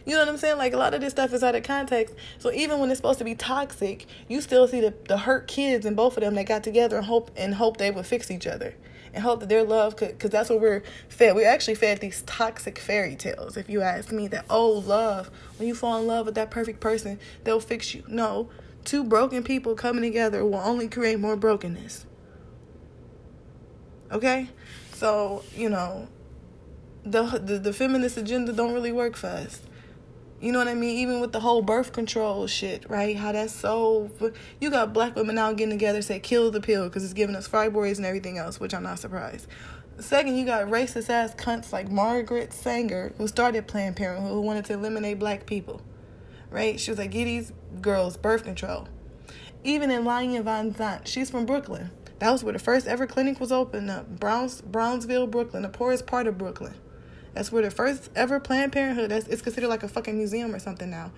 You 0.05 0.13
know 0.13 0.19
what 0.19 0.29
I'm 0.29 0.37
saying? 0.37 0.57
Like 0.57 0.73
a 0.73 0.77
lot 0.77 0.93
of 0.93 1.01
this 1.01 1.11
stuff 1.11 1.33
is 1.33 1.43
out 1.43 1.55
of 1.55 1.63
context. 1.63 2.15
So 2.39 2.51
even 2.51 2.79
when 2.79 2.89
it's 2.89 2.97
supposed 2.97 3.19
to 3.19 3.25
be 3.25 3.35
toxic, 3.35 4.07
you 4.27 4.41
still 4.41 4.67
see 4.67 4.81
the, 4.81 4.93
the 5.07 5.17
hurt 5.17 5.47
kids 5.47 5.85
and 5.85 5.95
both 5.95 6.17
of 6.17 6.21
them 6.21 6.35
that 6.35 6.47
got 6.47 6.63
together 6.63 6.97
and 6.97 7.05
hope 7.05 7.31
and 7.35 7.53
hope 7.55 7.77
they 7.77 7.91
would 7.91 8.05
fix 8.05 8.31
each 8.31 8.47
other 8.47 8.73
and 9.13 9.23
hope 9.23 9.41
that 9.41 9.49
their 9.49 9.63
love 9.63 9.97
could 9.97 10.09
because 10.09 10.29
that's 10.29 10.49
what 10.49 10.61
we're 10.61 10.83
fed. 11.09 11.35
We're 11.35 11.49
actually 11.49 11.75
fed 11.75 11.99
these 11.99 12.21
toxic 12.23 12.79
fairy 12.79 13.15
tales. 13.15 13.57
If 13.57 13.69
you 13.69 13.81
ask 13.81 14.11
me, 14.11 14.27
that 14.29 14.45
oh 14.49 14.71
love, 14.71 15.29
when 15.57 15.67
you 15.67 15.75
fall 15.75 15.99
in 15.99 16.07
love 16.07 16.25
with 16.25 16.35
that 16.35 16.49
perfect 16.49 16.79
person, 16.79 17.19
they'll 17.43 17.59
fix 17.59 17.93
you. 17.93 18.03
No, 18.07 18.49
two 18.85 19.03
broken 19.03 19.43
people 19.43 19.75
coming 19.75 20.01
together 20.01 20.45
will 20.45 20.55
only 20.55 20.87
create 20.87 21.19
more 21.19 21.35
brokenness. 21.35 22.05
Okay, 24.11 24.49
so 24.93 25.43
you 25.55 25.69
know, 25.69 26.07
the 27.03 27.23
the, 27.23 27.59
the 27.59 27.73
feminist 27.73 28.17
agenda 28.17 28.53
don't 28.53 28.73
really 28.73 28.91
work 28.91 29.15
for 29.15 29.27
us. 29.27 29.61
You 30.39 30.51
know 30.51 30.57
what 30.57 30.67
I 30.67 30.73
mean? 30.73 30.97
Even 30.97 31.19
with 31.19 31.33
the 31.33 31.39
whole 31.39 31.61
birth 31.61 31.93
control 31.93 32.47
shit, 32.47 32.89
right? 32.89 33.15
How 33.15 33.31
that's 33.31 33.53
so. 33.53 34.09
You 34.59 34.71
got 34.71 34.91
black 34.91 35.15
women 35.15 35.35
now 35.35 35.53
getting 35.53 35.69
together 35.69 36.01
say 36.01 36.19
kill 36.19 36.49
the 36.49 36.61
pill 36.61 36.85
because 36.85 37.03
it's 37.03 37.13
giving 37.13 37.35
us 37.35 37.47
fibroids 37.47 37.97
and 37.97 38.05
everything 38.05 38.39
else, 38.39 38.59
which 38.59 38.73
I'm 38.73 38.83
not 38.83 38.97
surprised. 38.97 39.47
Second, 39.99 40.35
you 40.35 40.45
got 40.45 40.65
racist 40.65 41.11
ass 41.11 41.35
cunts 41.35 41.71
like 41.71 41.91
Margaret 41.91 42.53
Sanger, 42.53 43.13
who 43.19 43.27
started 43.27 43.67
Planned 43.67 43.95
Parenthood, 43.95 44.31
who 44.31 44.41
wanted 44.41 44.65
to 44.65 44.73
eliminate 44.73 45.19
black 45.19 45.45
people, 45.45 45.79
right? 46.49 46.79
She 46.79 46.89
was 46.89 46.97
like, 46.97 47.11
get 47.11 47.25
these 47.25 47.53
girls 47.81 48.17
birth 48.17 48.43
control. 48.43 48.87
Even 49.63 49.91
in 49.91 50.03
Iyanla 50.03 50.43
Vanzant, 50.43 51.05
she's 51.05 51.29
from 51.29 51.45
Brooklyn. 51.45 51.91
That 52.17 52.31
was 52.31 52.43
where 52.43 52.53
the 52.53 52.59
first 52.59 52.87
ever 52.87 53.05
clinic 53.05 53.39
was 53.39 53.51
opened 53.51 53.91
up. 53.91 54.07
Browns, 54.19 54.61
Brownsville, 54.61 55.27
Brooklyn, 55.27 55.61
the 55.61 55.69
poorest 55.69 56.07
part 56.07 56.25
of 56.25 56.37
Brooklyn. 56.37 56.73
That's 57.33 57.51
where 57.51 57.61
the 57.61 57.71
first 57.71 58.09
ever 58.15 58.39
Planned 58.39 58.73
Parenthood. 58.73 59.11
That's 59.11 59.27
it's 59.27 59.41
considered 59.41 59.69
like 59.69 59.83
a 59.83 59.87
fucking 59.87 60.17
museum 60.17 60.53
or 60.53 60.59
something 60.59 60.89
now. 60.89 61.11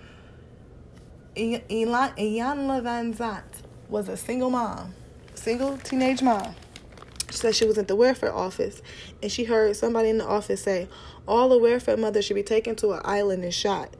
Iyanla 1.36 2.14
Vanzant 2.16 3.42
was 3.88 4.08
a 4.08 4.16
single 4.16 4.50
mom, 4.50 4.94
single 5.34 5.76
teenage 5.78 6.22
mom. 6.22 6.54
She 7.30 7.38
said 7.38 7.56
she 7.56 7.66
was 7.66 7.78
at 7.78 7.88
the 7.88 7.96
welfare 7.96 8.32
office 8.32 8.80
and 9.20 9.32
she 9.32 9.44
heard 9.44 9.74
somebody 9.74 10.08
in 10.08 10.18
the 10.18 10.26
office 10.26 10.62
say, 10.62 10.88
All 11.26 11.48
the 11.48 11.58
welfare 11.58 11.96
mothers 11.96 12.24
should 12.24 12.34
be 12.34 12.44
taken 12.44 12.76
to 12.76 12.92
an 12.92 13.00
island 13.04 13.42
and 13.42 13.52
shot. 13.52 13.92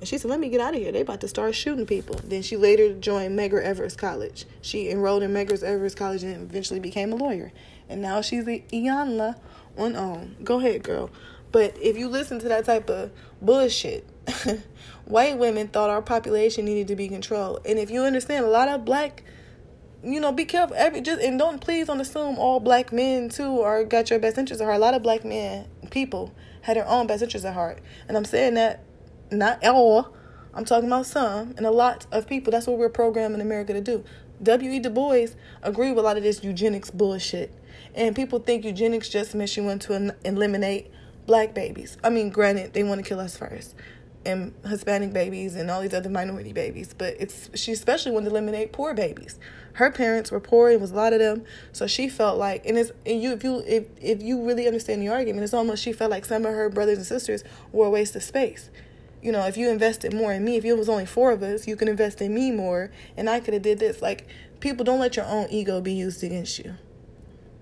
And 0.00 0.08
she 0.08 0.18
said, 0.18 0.28
Let 0.28 0.40
me 0.40 0.48
get 0.48 0.60
out 0.60 0.74
of 0.74 0.80
here. 0.80 0.90
They 0.90 1.02
about 1.02 1.20
to 1.20 1.28
start 1.28 1.54
shooting 1.54 1.86
people. 1.86 2.18
Then 2.24 2.42
she 2.42 2.56
later 2.56 2.92
joined 2.94 3.38
Medgar 3.38 3.62
Evers 3.62 3.94
College. 3.94 4.46
She 4.60 4.90
enrolled 4.90 5.22
in 5.22 5.32
Medgar 5.32 5.62
Evers 5.62 5.94
College 5.94 6.24
and 6.24 6.50
eventually 6.50 6.80
became 6.80 7.12
a 7.12 7.16
lawyer. 7.16 7.52
And 7.88 8.02
now 8.02 8.20
she's 8.22 8.44
Iyanla 8.44 9.36
on 9.78 9.94
own. 9.94 10.36
Go 10.42 10.58
ahead, 10.58 10.82
girl. 10.82 11.10
But 11.52 11.76
if 11.80 11.96
you 11.96 12.08
listen 12.08 12.38
to 12.40 12.48
that 12.48 12.64
type 12.64 12.88
of 12.88 13.10
bullshit, 13.40 14.08
white 15.04 15.38
women 15.38 15.68
thought 15.68 15.90
our 15.90 16.02
population 16.02 16.64
needed 16.64 16.88
to 16.88 16.96
be 16.96 17.08
controlled. 17.08 17.60
And 17.66 17.78
if 17.78 17.90
you 17.90 18.02
understand, 18.02 18.44
a 18.44 18.48
lot 18.48 18.68
of 18.68 18.84
black, 18.84 19.24
you 20.04 20.20
know, 20.20 20.32
be 20.32 20.44
careful. 20.44 20.76
Every 20.76 21.00
just 21.00 21.20
and 21.20 21.38
don't 21.38 21.60
please 21.60 21.88
don't 21.88 22.00
assume 22.00 22.38
all 22.38 22.60
black 22.60 22.92
men 22.92 23.28
too 23.28 23.60
are 23.60 23.84
got 23.84 24.10
your 24.10 24.18
best 24.18 24.38
interests 24.38 24.60
at 24.60 24.64
heart. 24.64 24.76
A 24.76 24.80
lot 24.80 24.94
of 24.94 25.02
black 25.02 25.24
men, 25.24 25.66
people, 25.90 26.32
had 26.62 26.76
their 26.76 26.86
own 26.86 27.06
best 27.06 27.22
interests 27.22 27.46
at 27.46 27.54
heart. 27.54 27.80
And 28.08 28.16
I'm 28.16 28.24
saying 28.24 28.54
that 28.54 28.84
not 29.30 29.64
all. 29.64 30.14
I'm 30.52 30.64
talking 30.64 30.88
about 30.88 31.06
some 31.06 31.54
and 31.56 31.66
a 31.66 31.70
lot 31.70 32.06
of 32.10 32.26
people. 32.26 32.50
That's 32.50 32.66
what 32.66 32.78
we're 32.78 32.88
programmed 32.88 33.34
in 33.34 33.40
America 33.40 33.72
to 33.72 33.80
do. 33.80 34.04
W.E. 34.42 34.80
Du 34.80 34.90
Bois 34.90 35.28
agree 35.62 35.90
with 35.90 35.98
a 35.98 36.02
lot 36.02 36.16
of 36.16 36.22
this 36.22 36.42
eugenics 36.42 36.90
bullshit. 36.90 37.52
And 37.94 38.16
people 38.16 38.38
think 38.38 38.64
eugenics 38.64 39.08
just 39.08 39.34
means 39.34 39.56
you 39.56 39.64
want 39.64 39.82
to 39.82 40.14
eliminate 40.24 40.90
black 41.30 41.54
babies. 41.54 41.96
I 42.02 42.10
mean, 42.10 42.30
granted, 42.30 42.72
they 42.72 42.82
want 42.82 43.00
to 43.00 43.08
kill 43.08 43.20
us 43.20 43.36
first, 43.36 43.76
and 44.26 44.52
Hispanic 44.66 45.12
babies 45.12 45.54
and 45.54 45.70
all 45.70 45.80
these 45.80 45.94
other 45.94 46.10
minority 46.10 46.52
babies. 46.52 46.92
But 46.92 47.14
it's 47.20 47.48
she 47.54 47.70
especially 47.70 48.10
wanted 48.10 48.24
to 48.24 48.30
eliminate 48.32 48.72
poor 48.72 48.94
babies. 48.94 49.38
Her 49.74 49.92
parents 49.92 50.32
were 50.32 50.40
poor, 50.40 50.70
it 50.70 50.80
was 50.80 50.90
a 50.90 50.96
lot 50.96 51.12
of 51.12 51.20
them, 51.20 51.44
so 51.70 51.86
she 51.86 52.08
felt 52.08 52.36
like, 52.36 52.66
and 52.66 52.76
it's 52.76 52.90
and 53.06 53.22
you 53.22 53.30
if 53.30 53.44
you 53.44 53.62
if 53.64 53.84
if 54.00 54.20
you 54.20 54.44
really 54.44 54.66
understand 54.66 55.02
the 55.02 55.08
argument, 55.08 55.44
it's 55.44 55.54
almost 55.54 55.84
she 55.84 55.92
felt 55.92 56.10
like 56.10 56.24
some 56.24 56.44
of 56.44 56.52
her 56.52 56.68
brothers 56.68 56.98
and 56.98 57.06
sisters 57.06 57.44
were 57.70 57.86
a 57.86 57.90
waste 57.90 58.16
of 58.16 58.24
space. 58.24 58.68
You 59.22 59.30
know, 59.30 59.46
if 59.46 59.56
you 59.56 59.70
invested 59.70 60.12
more 60.12 60.32
in 60.32 60.44
me, 60.44 60.56
if 60.56 60.64
it 60.64 60.76
was 60.76 60.88
only 60.88 61.06
four 61.06 61.30
of 61.30 61.44
us, 61.44 61.68
you 61.68 61.76
can 61.76 61.86
invest 61.86 62.20
in 62.20 62.34
me 62.34 62.50
more, 62.50 62.90
and 63.16 63.30
I 63.30 63.38
could 63.38 63.54
have 63.54 63.62
did 63.62 63.78
this. 63.78 64.02
Like 64.02 64.26
people, 64.58 64.84
don't 64.84 64.98
let 64.98 65.14
your 65.14 65.26
own 65.26 65.46
ego 65.48 65.80
be 65.80 65.92
used 65.92 66.24
against 66.24 66.58
you, 66.58 66.74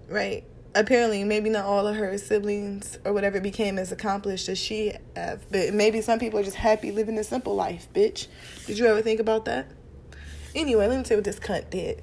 right? 0.08 0.44
Apparently 0.74 1.24
maybe 1.24 1.48
not 1.48 1.64
all 1.64 1.86
of 1.86 1.96
her 1.96 2.16
siblings 2.18 2.98
or 3.04 3.12
whatever 3.12 3.40
became 3.40 3.78
as 3.78 3.90
accomplished 3.90 4.48
as 4.48 4.58
she 4.58 4.92
have 5.16 5.44
but 5.50 5.72
maybe 5.72 6.00
some 6.00 6.18
people 6.18 6.38
are 6.38 6.42
just 6.42 6.56
happy 6.56 6.90
living 6.92 7.18
a 7.18 7.24
simple 7.24 7.54
life 7.54 7.88
bitch. 7.94 8.26
Did 8.66 8.78
you 8.78 8.86
ever 8.86 9.00
think 9.00 9.20
about 9.20 9.46
that? 9.46 9.66
Anyway 10.54 10.86
let 10.86 10.98
me 10.98 11.04
tell 11.04 11.16
you 11.16 11.18
what 11.18 11.24
this 11.24 11.40
cunt 11.40 11.70
did 11.70 12.02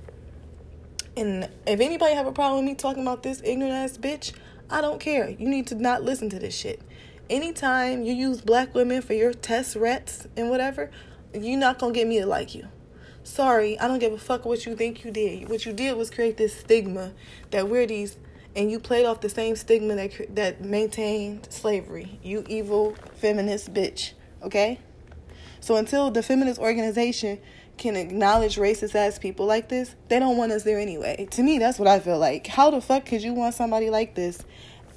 and 1.15 1.47
if 1.65 1.79
anybody 1.79 2.13
have 2.15 2.27
a 2.27 2.31
problem 2.31 2.65
with 2.65 2.71
me 2.71 2.75
talking 2.75 3.03
about 3.03 3.23
this 3.23 3.41
ignorant 3.43 3.73
ass 3.73 3.97
bitch 3.97 4.33
i 4.69 4.81
don't 4.81 4.99
care. 4.99 5.29
You 5.29 5.47
need 5.47 5.67
to 5.67 5.75
not 5.75 6.01
listen 6.03 6.29
to 6.31 6.39
this 6.39 6.55
shit. 6.55 6.81
Anytime 7.29 8.03
you 8.03 8.13
use 8.13 8.41
black 8.41 8.73
women 8.73 9.01
for 9.01 9.13
your 9.13 9.31
test 9.31 9.75
rats 9.75 10.27
and 10.35 10.49
whatever 10.49 10.89
you're 11.33 11.59
not 11.59 11.77
gonna 11.77 11.93
get 11.93 12.07
me 12.07 12.19
to 12.19 12.25
like 12.25 12.55
you. 12.55 12.67
Sorry 13.23 13.77
i 13.79 13.87
don't 13.87 13.99
give 13.99 14.11
a 14.13 14.17
fuck 14.17 14.43
what 14.43 14.65
you 14.65 14.75
think 14.75 15.05
you 15.05 15.11
did. 15.11 15.49
What 15.49 15.67
you 15.67 15.71
did 15.71 15.95
was 15.97 16.09
create 16.09 16.37
this 16.37 16.59
stigma 16.59 17.13
that 17.51 17.69
we're 17.69 17.85
these 17.85 18.17
and 18.55 18.71
you 18.71 18.79
played 18.79 19.05
off 19.05 19.21
the 19.21 19.29
same 19.29 19.55
stigma 19.55 19.95
that 19.95 20.35
that 20.35 20.61
maintained 20.61 21.47
slavery. 21.51 22.19
You 22.23 22.43
evil 22.47 22.95
feminist 23.15 23.73
bitch. 23.73 24.13
Okay. 24.43 24.79
So 25.59 25.75
until 25.75 26.11
the 26.11 26.21
feminist 26.21 26.59
organization 26.59 27.39
can 27.77 27.95
acknowledge 27.95 28.55
racist 28.55 28.95
ass 28.95 29.19
people 29.19 29.45
like 29.45 29.67
this, 29.67 29.95
they 30.07 30.19
don't 30.19 30.37
want 30.37 30.51
us 30.51 30.63
there 30.63 30.79
anyway. 30.79 31.27
To 31.31 31.43
me, 31.43 31.57
that's 31.57 31.79
what 31.79 31.87
I 31.87 31.99
feel 31.99 32.19
like. 32.19 32.47
How 32.47 32.69
the 32.71 32.79
fuck 32.79 33.05
could 33.05 33.21
you 33.21 33.33
want 33.33 33.55
somebody 33.55 33.89
like 33.89 34.15
this 34.15 34.43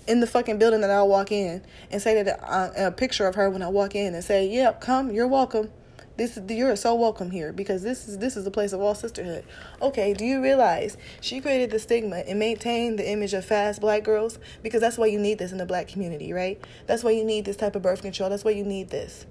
in 0.06 0.20
the 0.20 0.26
fucking 0.26 0.58
building 0.58 0.80
that 0.82 0.90
I 0.90 1.02
walk 1.02 1.32
in 1.32 1.62
and 1.90 2.00
say 2.00 2.22
that 2.22 2.40
uh, 2.42 2.70
a 2.76 2.92
picture 2.92 3.26
of 3.26 3.34
her 3.34 3.50
when 3.50 3.62
I 3.62 3.68
walk 3.68 3.94
in 3.94 4.14
and 4.14 4.22
say, 4.22 4.46
"Yep, 4.46 4.74
yeah, 4.74 4.80
come, 4.80 5.10
you're 5.10 5.26
welcome." 5.28 5.70
This 6.18 6.36
is 6.36 6.50
you're 6.50 6.74
so 6.74 6.96
welcome 6.96 7.30
here 7.30 7.52
because 7.52 7.84
this 7.84 8.08
is 8.08 8.18
this 8.18 8.36
is 8.36 8.42
the 8.42 8.50
place 8.50 8.72
of 8.72 8.80
all 8.80 8.96
sisterhood. 8.96 9.44
Okay, 9.80 10.14
do 10.14 10.24
you 10.24 10.42
realize 10.42 10.96
she 11.20 11.40
created 11.40 11.70
the 11.70 11.78
stigma 11.78 12.16
and 12.16 12.40
maintained 12.40 12.98
the 12.98 13.08
image 13.08 13.34
of 13.34 13.44
fast 13.44 13.80
black 13.80 14.02
girls 14.02 14.40
because 14.60 14.80
that's 14.80 14.98
why 14.98 15.06
you 15.06 15.20
need 15.20 15.38
this 15.38 15.52
in 15.52 15.58
the 15.58 15.64
black 15.64 15.86
community, 15.86 16.32
right? 16.32 16.60
That's 16.88 17.04
why 17.04 17.12
you 17.12 17.22
need 17.22 17.44
this 17.44 17.54
type 17.54 17.76
of 17.76 17.82
birth 17.82 18.02
control. 18.02 18.30
That's 18.30 18.44
why 18.44 18.50
you 18.50 18.64
need 18.64 18.90
this. 18.90 19.26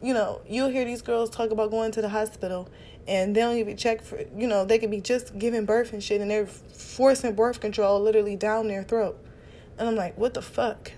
You 0.00 0.14
know, 0.14 0.42
you'll 0.48 0.68
hear 0.68 0.84
these 0.84 1.02
girls 1.02 1.28
talk 1.28 1.50
about 1.50 1.72
going 1.72 1.90
to 1.90 2.00
the 2.00 2.10
hospital 2.10 2.68
and 3.08 3.34
they 3.34 3.40
don't 3.40 3.56
even 3.56 3.76
check 3.76 4.00
for 4.00 4.20
you 4.36 4.46
know, 4.46 4.64
they 4.64 4.78
could 4.78 4.92
be 4.92 5.00
just 5.00 5.40
giving 5.40 5.64
birth 5.64 5.92
and 5.92 6.04
shit 6.04 6.20
and 6.20 6.30
they're 6.30 6.46
forcing 6.46 7.34
birth 7.34 7.58
control 7.58 8.00
literally 8.00 8.36
down 8.36 8.68
their 8.68 8.84
throat. 8.84 9.18
And 9.76 9.88
I'm 9.88 9.96
like, 9.96 10.16
what 10.16 10.34
the 10.34 10.42
fuck? 10.42 10.92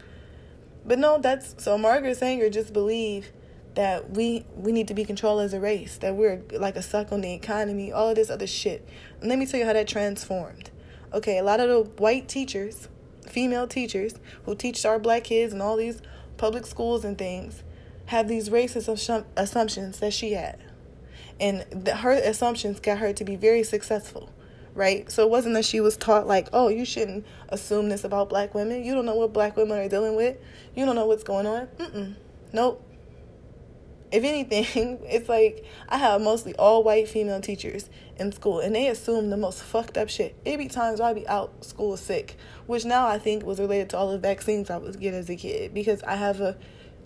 but 0.84 0.98
no, 0.98 1.18
that's 1.18 1.62
so 1.62 1.78
Margaret 1.78 2.16
Sanger 2.16 2.50
just 2.50 2.72
believe 2.72 3.30
that 3.76 4.10
we 4.10 4.44
we 4.56 4.72
need 4.72 4.88
to 4.88 4.94
be 4.94 5.04
controlled 5.04 5.42
as 5.42 5.52
a 5.52 5.60
race, 5.60 5.98
that 5.98 6.16
we're 6.16 6.42
like 6.52 6.76
a 6.76 6.82
suck 6.82 7.12
on 7.12 7.20
the 7.20 7.32
economy, 7.32 7.92
all 7.92 8.08
of 8.08 8.16
this 8.16 8.30
other 8.30 8.46
shit. 8.46 8.86
And 9.20 9.28
let 9.28 9.38
me 9.38 9.46
tell 9.46 9.60
you 9.60 9.66
how 9.66 9.74
that 9.74 9.86
transformed. 9.86 10.70
Okay, 11.12 11.38
a 11.38 11.44
lot 11.44 11.60
of 11.60 11.68
the 11.68 11.90
white 12.02 12.26
teachers, 12.26 12.88
female 13.28 13.68
teachers 13.68 14.14
who 14.44 14.54
teach 14.54 14.84
our 14.84 14.98
black 14.98 15.24
kids 15.24 15.52
and 15.52 15.62
all 15.62 15.76
these 15.76 16.02
public 16.36 16.66
schools 16.66 17.04
and 17.04 17.16
things 17.16 17.62
have 18.06 18.28
these 18.28 18.48
racist 18.48 19.24
assumptions 19.36 20.00
that 20.00 20.12
she 20.12 20.32
had. 20.32 20.58
And 21.38 21.66
the, 21.70 21.96
her 21.96 22.12
assumptions 22.12 22.80
got 22.80 22.98
her 22.98 23.12
to 23.12 23.24
be 23.24 23.36
very 23.36 23.62
successful, 23.62 24.30
right? 24.74 25.10
So 25.10 25.22
it 25.22 25.30
wasn't 25.30 25.54
that 25.54 25.64
she 25.64 25.80
was 25.80 25.96
taught, 25.96 26.26
like, 26.26 26.48
oh, 26.52 26.68
you 26.68 26.84
shouldn't 26.84 27.26
assume 27.48 27.88
this 27.88 28.04
about 28.04 28.28
black 28.28 28.54
women. 28.54 28.84
You 28.84 28.94
don't 28.94 29.04
know 29.04 29.16
what 29.16 29.32
black 29.32 29.56
women 29.56 29.78
are 29.78 29.88
dealing 29.88 30.16
with. 30.16 30.38
You 30.74 30.86
don't 30.86 30.94
know 30.94 31.06
what's 31.06 31.24
going 31.24 31.46
on. 31.46 31.66
Mm-mm. 31.78 32.14
Nope 32.52 32.85
if 34.16 34.24
anything, 34.24 34.98
it's 35.04 35.28
like 35.28 35.64
I 35.88 35.98
have 35.98 36.20
mostly 36.22 36.54
all 36.56 36.82
white 36.82 37.08
female 37.08 37.40
teachers 37.40 37.90
in 38.18 38.32
school, 38.32 38.60
and 38.60 38.74
they 38.74 38.88
assume 38.88 39.28
the 39.28 39.36
most 39.36 39.62
fucked 39.62 39.98
up 39.98 40.08
shit. 40.08 40.34
It 40.44 40.56
be 40.56 40.68
times 40.68 41.00
where 41.00 41.10
I 41.10 41.12
be 41.12 41.28
out 41.28 41.64
school 41.64 41.96
sick, 41.96 42.36
which 42.66 42.84
now 42.84 43.06
I 43.06 43.18
think 43.18 43.44
was 43.44 43.60
related 43.60 43.90
to 43.90 43.98
all 43.98 44.10
the 44.10 44.18
vaccines 44.18 44.70
I 44.70 44.78
was 44.78 44.96
getting 44.96 45.20
as 45.20 45.28
a 45.28 45.36
kid 45.36 45.74
because 45.74 46.02
I 46.02 46.16
have 46.16 46.40
a 46.40 46.56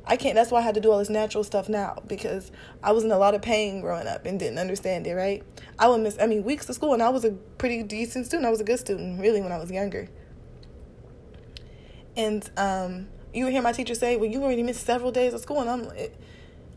I 0.06 0.16
can't. 0.16 0.34
That's 0.34 0.50
why 0.50 0.60
I 0.60 0.62
had 0.62 0.74
to 0.76 0.80
do 0.80 0.90
all 0.92 0.98
this 0.98 1.10
natural 1.10 1.44
stuff 1.44 1.68
now 1.68 2.02
because 2.06 2.50
I 2.82 2.92
was 2.92 3.04
in 3.04 3.10
a 3.10 3.18
lot 3.18 3.34
of 3.34 3.42
pain 3.42 3.80
growing 3.80 4.06
up 4.06 4.24
and 4.24 4.38
didn't 4.38 4.58
understand 4.58 5.06
it. 5.06 5.14
Right? 5.14 5.42
I 5.78 5.88
would 5.88 6.00
miss. 6.00 6.16
I 6.20 6.26
mean, 6.26 6.44
weeks 6.44 6.68
of 6.68 6.76
school, 6.76 6.94
and 6.94 7.02
I 7.02 7.08
was 7.08 7.24
a 7.24 7.32
pretty 7.58 7.82
decent 7.82 8.26
student. 8.26 8.46
I 8.46 8.50
was 8.50 8.60
a 8.60 8.64
good 8.64 8.78
student, 8.78 9.20
really, 9.20 9.40
when 9.40 9.52
I 9.52 9.58
was 9.58 9.70
younger. 9.70 10.08
And 12.16 12.48
um, 12.56 13.08
you 13.34 13.44
would 13.44 13.52
hear 13.52 13.62
my 13.62 13.72
teacher 13.72 13.94
say, 13.94 14.16
"Well, 14.16 14.30
you 14.30 14.42
already 14.42 14.62
missed 14.62 14.86
several 14.86 15.12
days 15.12 15.34
of 15.34 15.40
school," 15.40 15.60
and 15.60 15.70
I'm, 15.70 15.88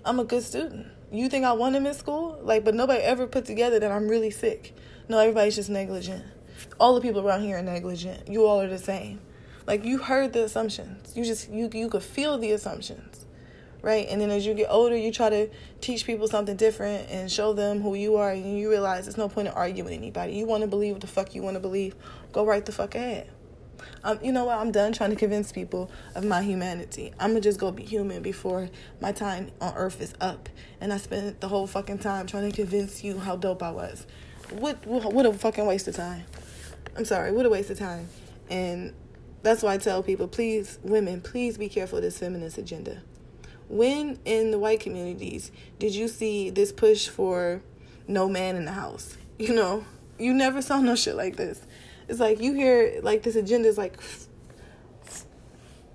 I'm 0.05 0.19
a 0.19 0.25
good 0.25 0.43
student. 0.43 0.87
You 1.13 1.29
think 1.29 1.45
I 1.45 1.53
want 1.53 1.75
to 1.75 1.79
miss 1.79 1.97
school? 1.97 2.37
Like, 2.41 2.65
but 2.65 2.75
nobody 2.75 3.01
ever 3.01 3.25
put 3.25 3.45
together 3.45 3.79
that 3.79 3.91
I'm 3.91 4.09
really 4.09 4.31
sick. 4.31 4.75
No, 5.07 5.17
everybody's 5.17 5.55
just 5.55 5.69
negligent. 5.69 6.25
All 6.77 6.93
the 6.93 6.99
people 6.99 7.25
around 7.25 7.43
here 7.43 7.57
are 7.57 7.61
negligent. 7.61 8.27
You 8.27 8.45
all 8.45 8.59
are 8.59 8.67
the 8.67 8.77
same. 8.77 9.21
Like 9.65 9.85
you 9.85 9.97
heard 9.99 10.33
the 10.33 10.43
assumptions. 10.43 11.15
You 11.15 11.23
just 11.23 11.49
you 11.49 11.69
you 11.73 11.87
could 11.87 12.03
feel 12.03 12.37
the 12.37 12.51
assumptions. 12.51 13.25
Right? 13.81 14.07
And 14.09 14.19
then 14.19 14.29
as 14.29 14.45
you 14.45 14.53
get 14.53 14.67
older, 14.69 14.97
you 14.97 15.11
try 15.11 15.29
to 15.29 15.49
teach 15.79 16.05
people 16.05 16.27
something 16.27 16.55
different 16.57 17.09
and 17.09 17.31
show 17.31 17.53
them 17.53 17.81
who 17.81 17.95
you 17.95 18.15
are 18.17 18.31
and 18.31 18.57
you 18.59 18.69
realize 18.69 19.05
there's 19.05 19.17
no 19.17 19.29
point 19.29 19.47
in 19.47 19.53
arguing 19.53 19.85
with 19.85 19.93
anybody. 19.93 20.33
You 20.33 20.45
want 20.45 20.61
to 20.61 20.67
believe 20.67 20.93
what 20.93 21.01
the 21.01 21.07
fuck 21.07 21.35
you 21.35 21.43
want 21.43 21.55
to 21.55 21.61
believe. 21.61 21.95
Go 22.31 22.45
right 22.45 22.65
the 22.65 22.71
fuck 22.71 22.95
ahead. 22.95 23.29
Um, 24.03 24.19
you 24.21 24.31
know 24.31 24.45
what? 24.45 24.57
I'm 24.57 24.71
done 24.71 24.93
trying 24.93 25.11
to 25.11 25.15
convince 25.15 25.51
people 25.51 25.91
of 26.15 26.23
my 26.23 26.41
humanity. 26.41 27.13
I'm 27.19 27.31
gonna 27.31 27.41
just 27.41 27.59
go 27.59 27.71
be 27.71 27.83
human 27.83 28.21
before 28.21 28.69
my 29.01 29.11
time 29.11 29.51
on 29.61 29.73
Earth 29.75 30.01
is 30.01 30.13
up. 30.19 30.49
And 30.81 30.93
I 30.93 30.97
spent 30.97 31.41
the 31.41 31.47
whole 31.47 31.67
fucking 31.67 31.99
time 31.99 32.27
trying 32.27 32.49
to 32.49 32.55
convince 32.55 33.03
you 33.03 33.19
how 33.19 33.35
dope 33.35 33.63
I 33.63 33.71
was. 33.71 34.05
What 34.51 34.85
what 34.85 35.25
a 35.25 35.33
fucking 35.33 35.65
waste 35.65 35.87
of 35.87 35.95
time. 35.95 36.25
I'm 36.95 37.05
sorry. 37.05 37.31
What 37.31 37.45
a 37.45 37.49
waste 37.49 37.69
of 37.69 37.79
time. 37.79 38.09
And 38.49 38.93
that's 39.41 39.61
why 39.61 39.73
I 39.73 39.77
tell 39.77 40.01
people, 40.03 40.27
please, 40.27 40.79
women, 40.83 41.21
please 41.21 41.57
be 41.57 41.69
careful 41.69 41.97
of 41.97 42.03
this 42.03 42.17
feminist 42.17 42.57
agenda. 42.57 43.01
When 43.67 44.19
in 44.25 44.51
the 44.51 44.59
white 44.59 44.79
communities 44.79 45.51
did 45.79 45.95
you 45.95 46.07
see 46.07 46.49
this 46.49 46.71
push 46.71 47.07
for 47.07 47.61
no 48.07 48.29
man 48.29 48.55
in 48.55 48.65
the 48.65 48.71
house? 48.71 49.17
You 49.39 49.55
know, 49.55 49.83
you 50.19 50.33
never 50.33 50.61
saw 50.61 50.79
no 50.79 50.95
shit 50.95 51.15
like 51.15 51.35
this. 51.35 51.65
It's 52.07 52.19
like 52.19 52.41
you 52.41 52.53
hear 52.53 52.99
like 53.01 53.23
this 53.23 53.35
agenda 53.35 53.67
is 53.67 53.77
like 53.77 53.99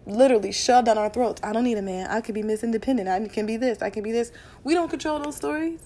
literally 0.07 0.53
shoved 0.53 0.87
down 0.87 0.99
our 0.99 1.11
throats. 1.11 1.41
I 1.45 1.53
don't 1.53 1.65
need 1.65 1.79
a 1.79 1.83
man. 1.83 2.09
I 2.09 2.21
could 2.21 2.35
be 2.35 2.43
Miss 2.43 2.65
Independent. 2.65 3.09
I 3.09 3.27
can 3.29 3.47
be 3.47 3.57
this. 3.57 3.83
I 3.83 3.91
can 3.91 4.03
be 4.03 4.13
this. 4.13 4.33
We 4.65 4.75
don't 4.75 4.89
control 4.89 5.19
those 5.19 5.37
stories. 5.37 5.81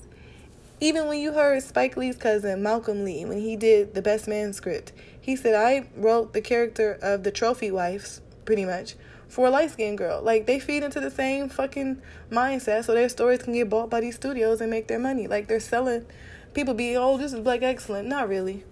Even 0.80 1.06
when 1.06 1.20
you 1.20 1.32
heard 1.32 1.62
Spike 1.62 1.96
Lee's 1.96 2.16
cousin 2.16 2.60
Malcolm 2.62 3.04
Lee 3.04 3.24
when 3.24 3.40
he 3.40 3.54
did 3.54 3.94
the 3.94 4.02
Best 4.02 4.26
Man 4.26 4.52
script, 4.52 4.92
he 5.20 5.36
said, 5.36 5.54
I 5.54 5.88
wrote 5.96 6.32
the 6.32 6.40
character 6.40 6.98
of 7.00 7.22
the 7.22 7.30
trophy 7.30 7.70
wives, 7.70 8.20
pretty 8.44 8.64
much, 8.64 8.96
for 9.28 9.46
a 9.46 9.50
light 9.50 9.70
skinned 9.70 9.98
girl. 9.98 10.20
Like, 10.20 10.46
they 10.46 10.58
feed 10.58 10.82
into 10.82 10.98
the 10.98 11.10
same 11.10 11.48
fucking 11.48 12.02
mindset 12.32 12.84
so 12.84 12.94
their 12.94 13.08
stories 13.08 13.42
can 13.42 13.52
get 13.52 13.70
bought 13.70 13.90
by 13.90 14.00
these 14.00 14.16
studios 14.16 14.60
and 14.60 14.70
make 14.70 14.88
their 14.88 14.98
money. 14.98 15.28
Like, 15.28 15.46
they're 15.46 15.60
selling, 15.60 16.04
people 16.52 16.74
be, 16.74 16.96
oh, 16.96 17.16
this 17.16 17.32
is 17.32 17.38
black 17.38 17.62
excellent. 17.62 18.08
Not 18.08 18.28
really. 18.28 18.64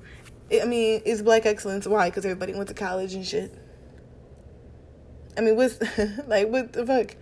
I 0.52 0.64
mean, 0.64 1.02
it's 1.04 1.22
black 1.22 1.46
excellence. 1.46 1.86
Why? 1.86 2.08
Because 2.08 2.24
everybody 2.24 2.54
went 2.54 2.68
to 2.68 2.74
college 2.74 3.14
and 3.14 3.24
shit. 3.24 3.54
I 5.36 5.42
mean, 5.42 5.56
what's, 5.56 5.78
like, 6.26 6.48
what 6.48 6.72
the 6.72 6.84
fuck? 6.84 7.16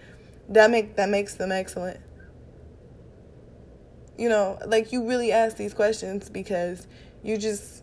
That 0.48 0.70
make 0.70 0.96
that 0.96 1.10
makes 1.10 1.34
them 1.34 1.52
excellent. 1.52 2.00
You 4.16 4.30
know, 4.30 4.58
like 4.66 4.92
you 4.92 5.06
really 5.06 5.30
ask 5.30 5.56
these 5.56 5.74
questions 5.74 6.30
because 6.30 6.86
you 7.22 7.36
just 7.36 7.82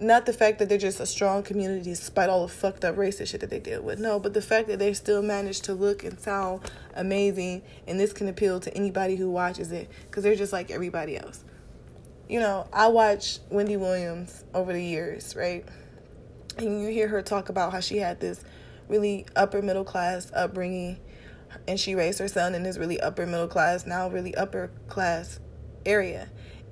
not 0.00 0.26
the 0.26 0.32
fact 0.32 0.58
that 0.58 0.68
they're 0.68 0.78
just 0.78 1.00
a 1.00 1.06
strong 1.06 1.42
community 1.42 1.90
despite 1.90 2.28
all 2.28 2.42
the 2.42 2.52
fucked 2.52 2.84
up 2.84 2.94
racist 2.96 3.28
shit 3.28 3.40
that 3.40 3.50
they 3.50 3.58
deal 3.58 3.82
with. 3.82 3.98
No, 3.98 4.20
but 4.20 4.34
the 4.34 4.42
fact 4.42 4.68
that 4.68 4.78
they 4.78 4.92
still 4.92 5.22
manage 5.22 5.60
to 5.62 5.74
look 5.74 6.04
and 6.04 6.20
sound 6.20 6.70
amazing 6.94 7.62
and 7.86 7.98
this 7.98 8.12
can 8.12 8.28
appeal 8.28 8.60
to 8.60 8.74
anybody 8.76 9.16
who 9.16 9.30
watches 9.30 9.72
it 9.72 9.90
because 10.06 10.22
they're 10.22 10.36
just 10.36 10.52
like 10.52 10.70
everybody 10.70 11.16
else. 11.16 11.42
You 12.28 12.40
know, 12.40 12.68
I 12.72 12.88
watched 12.88 13.40
Wendy 13.50 13.76
Williams 13.76 14.44
over 14.54 14.72
the 14.72 14.82
years, 14.82 15.34
right? 15.34 15.64
And 16.58 16.82
you 16.82 16.88
hear 16.88 17.08
her 17.08 17.22
talk 17.22 17.48
about 17.48 17.72
how 17.72 17.80
she 17.80 17.98
had 17.98 18.20
this 18.20 18.44
really 18.88 19.26
upper 19.34 19.62
middle 19.62 19.84
class 19.84 20.30
upbringing 20.34 20.98
and 21.66 21.80
she 21.80 21.94
raised 21.94 22.18
her 22.18 22.28
son 22.28 22.54
in 22.54 22.62
this 22.62 22.76
really 22.76 23.00
upper 23.00 23.24
middle 23.26 23.48
class, 23.48 23.86
now 23.86 24.08
really 24.08 24.34
upper 24.34 24.70
class 24.88 25.40
area 25.86 26.28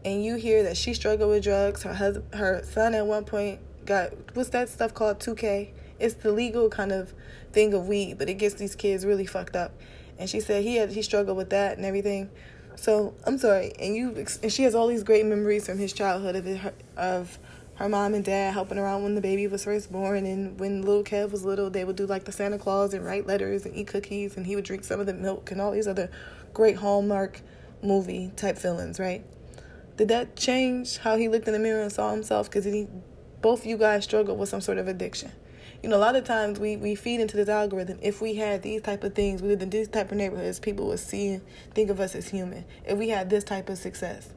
and 0.07 0.25
you 0.25 0.37
hear 0.37 0.63
that 0.63 0.77
she 0.77 0.95
struggled 0.95 1.31
with 1.31 1.43
drugs. 1.43 1.83
Her 1.83 1.93
husband, 1.93 2.33
her 2.35 2.63
son 2.63 2.95
at 2.95 3.07
one 3.07 3.25
point 3.25 3.59
got 3.85 4.13
what's 4.35 4.51
that 4.51 4.69
stuff 4.69 4.95
called 4.95 5.19
2K? 5.19 5.71
It's 5.99 6.15
the 6.15 6.31
legal 6.31 6.69
kind 6.69 6.93
of 6.93 7.13
thing 7.53 7.75
of 7.75 7.89
weed, 7.89 8.17
but 8.17 8.29
it 8.31 8.35
gets 8.35 8.55
these 8.55 8.77
kids 8.77 9.05
really 9.05 9.27
fucked 9.27 9.57
up. 9.57 9.73
And 10.17 10.31
she 10.31 10.39
said 10.39 10.63
he 10.63 10.77
had 10.77 10.91
he 10.93 11.03
struggled 11.03 11.37
with 11.37 11.51
that 11.51 11.77
and 11.77 11.85
everything. 11.85 12.31
So 12.77 13.15
I'm 13.25 13.39
sorry, 13.39 13.73
and 13.81 13.97
you 13.97 14.15
and 14.43 14.53
she 14.53 14.63
has 14.63 14.75
all 14.75 14.87
these 14.87 15.03
great 15.03 15.25
memories 15.27 15.67
from 15.67 15.79
his 15.79 15.93
childhood 15.93 16.37
of 16.37 16.45
her, 16.45 16.75
of 16.97 17.39
her 17.77 17.89
mom 17.89 18.15
and 18.15 18.25
dad 18.25 18.53
helping 18.53 18.79
around 18.79 19.03
when 19.03 19.15
the 19.15 19.21
baby 19.21 19.47
was 19.47 19.65
first 19.65 19.91
born, 19.91 20.25
and 20.27 20.61
when 20.61 20.83
little 20.83 21.03
Kev 21.03 21.31
was 21.31 21.45
little, 21.45 21.71
they 21.71 21.85
would 21.85 21.97
do 21.97 22.07
like 22.07 22.25
the 22.25 22.33
Santa 22.33 22.59
Claus 22.59 22.95
and 22.95 23.05
write 23.05 23.27
letters 23.27 23.65
and 23.65 23.75
eat 23.75 23.87
cookies, 23.89 24.37
and 24.37 24.47
he 24.47 24.55
would 24.55 24.65
drink 24.65 24.85
some 24.85 25.01
of 25.01 25.07
the 25.07 25.15
milk 25.15 25.51
and 25.51 25.61
all 25.61 25.73
these 25.73 25.89
other 25.89 26.11
great 26.53 26.77
Hallmark 26.77 27.41
movie 27.83 28.31
type 28.37 28.59
feelings, 28.59 29.01
right? 29.01 29.25
Did 29.97 30.09
that 30.09 30.37
change 30.37 30.99
how 30.99 31.17
he 31.17 31.29
looked 31.29 31.47
in 31.47 31.55
the 31.55 31.59
mirror 31.59 31.83
and 31.83 31.91
saw 31.91 32.11
himself? 32.11 32.49
Because 32.49 32.67
he, 32.67 32.89
both 33.41 33.67
you 33.67 33.79
guys 33.79 34.05
struggle 34.05 34.37
with 34.37 34.51
some 34.51 34.61
sort 34.61 34.79
of 34.79 34.87
addiction. 34.87 35.33
You 35.83 35.89
know, 35.89 35.97
a 35.97 35.99
lot 35.99 36.17
of 36.17 36.25
times 36.25 36.59
we, 36.59 36.77
we 36.77 36.95
feed 36.95 37.21
into 37.21 37.37
this 37.37 37.49
algorithm. 37.49 37.99
If 38.03 38.21
we 38.21 38.35
had 38.35 38.63
these 38.63 38.83
type 38.83 39.05
of 39.05 39.15
things, 39.15 39.43
we 39.43 39.49
lived 39.49 39.63
in 39.63 39.71
these 39.71 39.89
type 39.89 40.11
of 40.11 40.17
neighborhoods, 40.17 40.59
people 40.59 40.87
would 40.89 40.99
see 40.99 41.41
think 41.75 41.91
of 41.91 42.01
us 42.01 42.15
as 42.15 42.29
human. 42.29 42.65
If 42.85 42.99
we 42.99 43.09
had 43.09 43.31
this 43.31 43.45
type 43.45 43.69
of 43.69 43.79
success, 43.79 44.29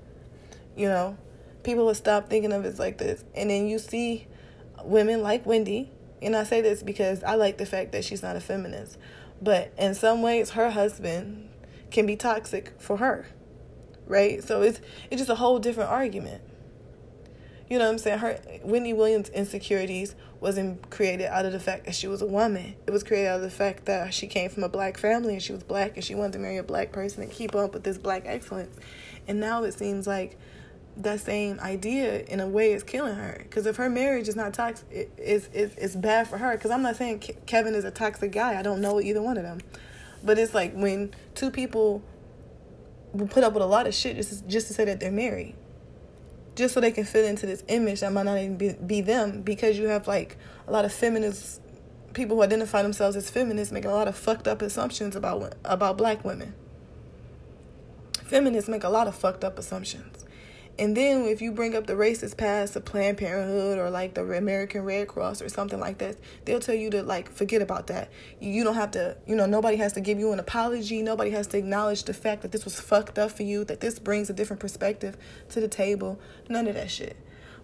you 0.76 0.88
know, 0.88 1.18
people 1.64 1.86
would 1.86 1.98
stop 1.98 2.30
thinking 2.30 2.54
of 2.54 2.66
us 2.66 2.80
like 2.80 2.98
this. 2.98 3.24
And 3.36 3.50
then 3.50 3.68
you 3.68 3.80
see 3.80 4.28
women 4.84 5.22
like 5.22 5.46
Wendy, 5.46 5.92
and 6.22 6.36
I 6.36 6.44
say 6.44 6.62
this 6.62 6.84
because 6.84 7.24
I 7.24 7.36
like 7.36 7.58
the 7.58 7.66
fact 7.66 7.92
that 7.94 8.04
she's 8.06 8.22
not 8.22 8.36
a 8.36 8.42
feminist, 8.42 8.98
but 9.42 9.74
in 9.78 9.96
some 9.96 10.22
ways, 10.22 10.52
her 10.52 10.70
husband 10.70 11.50
can 11.92 12.06
be 12.06 12.16
toxic 12.16 12.74
for 12.80 12.98
her 12.98 13.26
right? 14.10 14.44
So 14.44 14.62
it's 14.62 14.82
it's 15.10 15.22
just 15.22 15.30
a 15.30 15.36
whole 15.36 15.60
different 15.60 15.90
argument. 15.90 16.42
You 17.70 17.78
know 17.78 17.86
what 17.86 17.92
I'm 17.92 17.98
saying? 18.00 18.20
Her 18.20 18.40
Wendy 18.64 18.92
Williams' 18.92 19.30
insecurities 19.30 20.16
wasn't 20.42 20.90
created 20.90 21.26
out 21.26 21.46
of 21.46 21.52
the 21.52 21.60
fact 21.60 21.86
that 21.86 21.96
she 21.96 22.08
was 22.08 22.22
a 22.22 22.26
woman. 22.26 22.76
It 22.88 22.92
was 22.92 23.04
created 23.04 23.28
out 23.28 23.38
of 23.38 23.42
the 23.42 23.50
fact 23.50 23.86
that 23.86 24.14
she 24.14 24.28
came 24.28 24.50
from 24.50 24.64
a 24.64 24.70
black 24.70 24.98
family 24.98 25.34
and 25.34 25.44
she 25.44 25.52
was 25.52 25.64
black 25.64 25.96
and 25.96 26.04
she 26.04 26.16
wanted 26.16 26.34
to 26.34 26.40
marry 26.40 26.58
a 26.58 26.64
black 26.64 26.92
person 26.92 27.24
and 27.24 27.32
keep 27.32 27.56
up 27.56 27.74
with 27.74 27.84
this 27.84 27.98
black 27.98 28.24
excellence. 28.26 28.78
And 29.28 29.40
now 29.40 29.64
it 29.64 29.74
seems 29.74 30.08
like 30.08 30.38
that 30.98 31.20
same 31.20 31.60
idea 31.60 32.24
in 32.24 32.40
a 32.40 32.48
way 32.48 32.72
is 32.72 32.84
killing 32.84 33.16
her. 33.16 33.40
Because 33.44 33.66
if 33.66 33.76
her 33.78 33.90
marriage 33.90 34.28
is 34.28 34.36
not 34.36 34.54
toxic 34.54 34.88
it, 34.92 35.12
it's, 35.18 35.50
it's, 35.54 35.76
it's 35.76 35.96
bad 35.96 36.28
for 36.28 36.38
her. 36.38 36.54
Because 36.54 36.72
i'm 36.72 36.82
not 36.82 36.96
saying 36.96 37.20
kevin 37.46 37.76
is 37.76 37.84
a 37.84 37.92
toxic 37.92 38.32
guy. 38.32 38.58
I 38.58 38.62
don't 38.62 38.82
know 38.82 39.02
either 39.02 39.22
one 39.22 39.38
of 39.38 39.44
them. 39.44 39.60
But 40.24 40.40
it's 40.40 40.54
like 40.54 40.74
when 40.74 41.14
two 41.36 41.52
people 41.52 42.02
put 43.30 43.44
up 43.44 43.54
with 43.54 43.64
a 43.64 43.68
lot 43.68 43.88
of 43.88 43.94
shit 43.94 44.16
just 44.16 44.48
just 44.48 44.68
to 44.68 44.74
say 44.74 44.86
that 44.86 45.00
they're 45.00 45.12
married, 45.12 45.56
just 46.60 46.76
so 46.76 46.80
they 46.80 46.92
can 46.92 47.06
fit 47.06 47.26
into 47.26 47.48
this 47.48 47.64
image 47.68 48.02
that 48.02 48.14
might 48.14 48.24
not 48.24 48.38
even 48.38 48.58
be, 48.58 48.74
be 48.74 49.02
them. 49.02 49.42
Because 49.42 49.80
you 49.80 49.88
have 49.88 50.08
like 50.08 50.38
a 50.68 50.72
lot 50.72 50.86
of 50.86 50.94
feminists, 50.94 51.60
people 52.14 52.36
who 52.36 52.44
identify 52.44 52.84
themselves 52.84 53.16
as 53.16 53.30
feminists, 53.30 53.72
making 53.72 53.90
a 53.90 53.94
lot 53.94 54.08
of 54.08 54.16
fucked 54.16 54.48
up 54.48 54.62
assumptions 54.62 55.16
about 55.16 55.56
about 55.66 55.98
black 55.98 56.24
women. 56.24 56.54
Feminists 58.26 58.70
make 58.70 58.84
a 58.84 58.90
lot 58.90 59.08
of 59.08 59.16
fucked 59.16 59.44
up 59.44 59.58
assumptions. 59.58 60.26
And 60.80 60.96
then 60.96 61.26
if 61.26 61.42
you 61.42 61.52
bring 61.52 61.76
up 61.76 61.88
the 61.88 61.94
racist 61.94 62.38
past 62.38 62.74
of 62.78 62.86
Planned 62.86 63.18
Parenthood 63.18 63.78
or 63.78 63.90
like 63.90 64.14
the 64.14 64.22
American 64.22 64.84
Red 64.86 65.10
Cross 65.10 65.42
or 65.42 65.50
something 65.50 65.78
like 65.78 65.98
that, 65.98 66.16
they'll 66.46 66.62
tell 66.62 66.74
you 66.74 66.90
to 66.92 67.04
like 67.04 67.30
forget 67.30 67.62
about 67.62 67.88
that. 67.88 68.10
You 68.40 68.64
don't 68.64 68.76
have 68.76 68.92
to, 68.92 69.18
you 69.28 69.36
know, 69.36 69.46
nobody 69.46 69.76
has 69.76 69.92
to 69.94 70.00
give 70.00 70.20
you 70.20 70.32
an 70.32 70.40
apology. 70.40 71.02
Nobody 71.02 71.32
has 71.32 71.48
to 71.48 71.58
acknowledge 71.58 72.04
the 72.04 72.14
fact 72.14 72.44
that 72.44 72.54
this 72.54 72.64
was 72.64 72.80
fucked 72.80 73.20
up 73.20 73.32
for 73.32 73.44
you, 73.44 73.66
that 73.66 73.82
this 73.82 74.00
brings 74.00 74.30
a 74.30 74.34
different 74.34 74.62
perspective 74.62 75.18
to 75.50 75.60
the 75.60 75.68
table. 75.68 76.18
None 76.48 76.66
of 76.66 76.76
that 76.76 76.90
shit. 76.90 77.18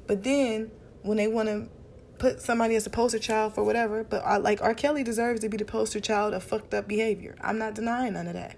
But 0.07 0.23
then 0.23 0.71
when 1.01 1.15
they 1.15 1.29
want 1.29 1.47
to 1.47 1.69
put 2.17 2.41
somebody 2.41 2.75
as 2.75 2.85
a 2.85 2.89
poster 2.89 3.19
child 3.19 3.55
for 3.55 3.63
whatever, 3.63 4.03
but 4.03 4.25
I, 4.25 4.37
like 4.37 4.61
R. 4.61 4.73
Kelly 4.73 5.03
deserves 5.03 5.39
to 5.39 5.47
be 5.47 5.55
the 5.55 5.63
poster 5.63 6.01
child 6.01 6.33
of 6.33 6.43
fucked 6.43 6.73
up 6.73 6.85
behavior. 6.85 7.37
I'm 7.39 7.57
not 7.57 7.75
denying 7.75 8.13
none 8.13 8.27
of 8.27 8.33
that. 8.33 8.57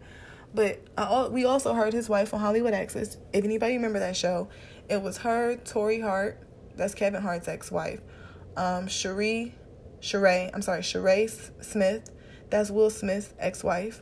But 0.58 0.82
I, 0.98 1.28
we 1.28 1.46
also 1.46 1.76
heard 1.76 1.94
his 1.94 2.10
wife 2.10 2.34
on 2.34 2.40
Hollywood 2.40 2.74
Exes. 2.74 3.18
If 3.32 3.46
anybody 3.46 3.76
remember 3.76 4.00
that 4.00 4.16
show, 4.16 4.50
it 4.90 5.00
was 5.00 5.18
her, 5.18 5.56
Torrei 5.58 6.02
Hart, 6.02 6.42
that's 6.76 6.96
Kevin 6.96 7.22
Hart's 7.22 7.48
ex-wife, 7.48 8.02
um, 8.56 8.88
Sheree, 8.88 9.52
Sheree, 10.02 10.50
I'm 10.56 10.64
sorry, 10.64 10.82
Sheree 10.82 11.30
Smith, 11.64 12.10
that's 12.50 12.72
Will 12.72 12.90
Smith's 12.90 13.36
ex-wife, 13.38 14.02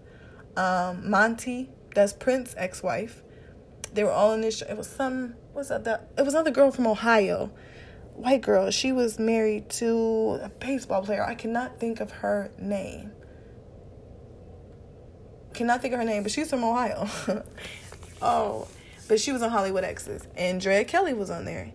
um, 0.55 1.09
Monte, 1.09 1.69
that's 1.93 2.13
Prince's 2.13 2.55
ex-wife. 2.57 3.21
They 3.91 4.05
were 4.05 4.13
all 4.13 4.31
in 4.31 4.39
this. 4.39 4.59
Show. 4.59 4.67
It 4.67 4.77
was 4.77 4.87
some. 4.87 5.35
What's 5.51 5.67
that? 5.67 5.83
that? 5.83 6.09
It 6.17 6.21
was 6.21 6.35
another 6.35 6.51
girl 6.51 6.71
from 6.71 6.87
Ohio, 6.87 7.51
white 8.13 8.41
girl. 8.41 8.71
She 8.71 8.93
was 8.93 9.19
married 9.19 9.69
to 9.71 10.39
a 10.41 10.47
baseball 10.47 11.03
player. 11.03 11.21
I 11.21 11.35
cannot 11.35 11.81
think 11.81 11.99
of 11.99 12.11
her 12.11 12.49
name. 12.57 13.11
Cannot 15.55 15.81
think 15.81 15.93
of 15.93 15.99
her 15.99 16.05
name, 16.05 16.23
but 16.23 16.31
she's 16.31 16.49
from 16.49 16.63
Ohio. 16.63 17.07
oh, 18.21 18.67
but 19.07 19.19
she 19.19 19.31
was 19.31 19.41
on 19.41 19.49
Hollywood 19.49 19.83
Exes, 19.83 20.27
and 20.35 20.59
Drea 20.59 20.83
Kelly 20.83 21.13
was 21.13 21.29
on 21.29 21.45
there. 21.45 21.71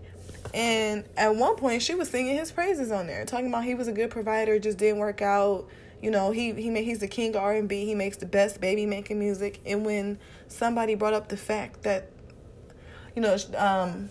And 0.53 1.05
at 1.17 1.35
one 1.37 1.57
point, 1.57 1.83
she 1.83 1.95
was 1.95 2.11
singing 2.11 2.37
his 2.37 2.51
praises 2.51 2.91
on 2.91 3.07
there, 3.07 3.25
talking 3.25 3.47
about 3.49 3.65
he 3.65 3.75
was 3.75 3.89
a 3.89 3.93
good 3.93 4.11
provider, 4.11 4.59
just 4.59 4.79
didn't 4.79 4.99
work 4.99 5.23
out. 5.23 5.67
You 6.03 6.11
know, 6.11 6.31
he 6.31 6.53
he 6.53 6.71
made, 6.71 6.85
he's 6.85 6.99
the 6.99 7.09
king 7.09 7.31
of 7.31 7.43
R 7.43 7.55
and 7.55 7.69
B. 7.69 7.85
He 7.85 7.95
makes 7.95 8.17
the 8.17 8.27
best 8.27 8.61
baby 8.61 8.87
making 8.87 9.19
music. 9.19 9.61
And 9.65 9.85
when 9.85 10.19
somebody 10.49 10.95
brought 10.95 11.15
up 11.15 11.29
the 11.29 11.37
fact 11.37 11.83
that, 11.83 12.11
you 13.15 13.23
know, 13.23 13.37
um, 13.57 14.11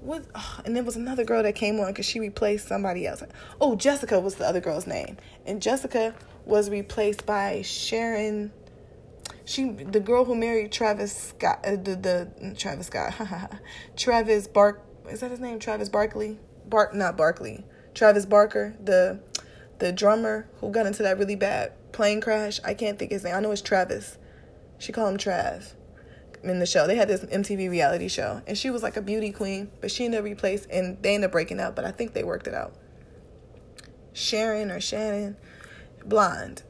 what? 0.00 0.24
Oh, 0.34 0.60
and 0.64 0.76
there 0.76 0.84
was 0.84 0.96
another 0.96 1.24
girl 1.24 1.42
that 1.42 1.54
came 1.54 1.80
on 1.80 1.88
because 1.88 2.06
she 2.06 2.20
replaced 2.20 2.68
somebody 2.68 3.06
else. 3.06 3.22
Oh, 3.60 3.74
Jessica 3.74 4.20
was 4.20 4.36
the 4.36 4.46
other 4.46 4.60
girl's 4.60 4.86
name, 4.86 5.16
and 5.44 5.60
Jessica 5.60 6.14
was 6.44 6.70
replaced 6.70 7.26
by 7.26 7.62
Sharon 7.62 8.52
she 9.48 9.70
the 9.70 10.00
girl 10.00 10.26
who 10.26 10.34
married 10.34 10.70
Travis 10.70 11.30
Scott 11.30 11.60
uh, 11.64 11.70
the 11.70 11.96
the 11.96 12.54
Travis 12.56 12.88
Scott 12.88 13.14
Travis 13.96 14.46
Bark 14.46 14.84
is 15.08 15.20
that 15.20 15.30
his 15.30 15.40
name? 15.40 15.58
Travis 15.58 15.88
Barkley? 15.88 16.38
Bark 16.66 16.94
not 16.94 17.16
Barkley. 17.16 17.64
Travis 17.94 18.26
Barker 18.26 18.76
the 18.82 19.20
the 19.78 19.90
drummer 19.90 20.48
who 20.60 20.70
got 20.70 20.86
into 20.86 21.02
that 21.02 21.18
really 21.18 21.36
bad 21.36 21.72
plane 21.92 22.20
crash. 22.20 22.60
I 22.62 22.74
can't 22.74 22.98
think 22.98 23.10
his 23.10 23.24
name. 23.24 23.34
I 23.34 23.40
know 23.40 23.50
it's 23.50 23.62
Travis. 23.62 24.18
She 24.76 24.92
called 24.92 25.12
him 25.12 25.18
Trav 25.18 25.72
in 26.42 26.58
the 26.58 26.66
show. 26.66 26.86
They 26.86 26.96
had 26.96 27.08
this 27.08 27.24
MTV 27.24 27.70
reality 27.70 28.08
show. 28.08 28.42
And 28.46 28.56
she 28.56 28.70
was 28.70 28.82
like 28.82 28.96
a 28.98 29.02
beauty 29.02 29.32
queen 29.32 29.70
but 29.80 29.90
she 29.90 30.04
ended 30.04 30.18
up 30.18 30.24
replaced 30.24 30.68
and 30.70 31.02
they 31.02 31.14
ended 31.14 31.28
up 31.28 31.32
breaking 31.32 31.58
up 31.58 31.74
but 31.74 31.86
I 31.86 31.90
think 31.90 32.12
they 32.12 32.22
worked 32.22 32.46
it 32.46 32.54
out. 32.54 32.74
Sharon 34.12 34.70
or 34.70 34.80
Shannon 34.80 35.38
blonde. 36.04 36.64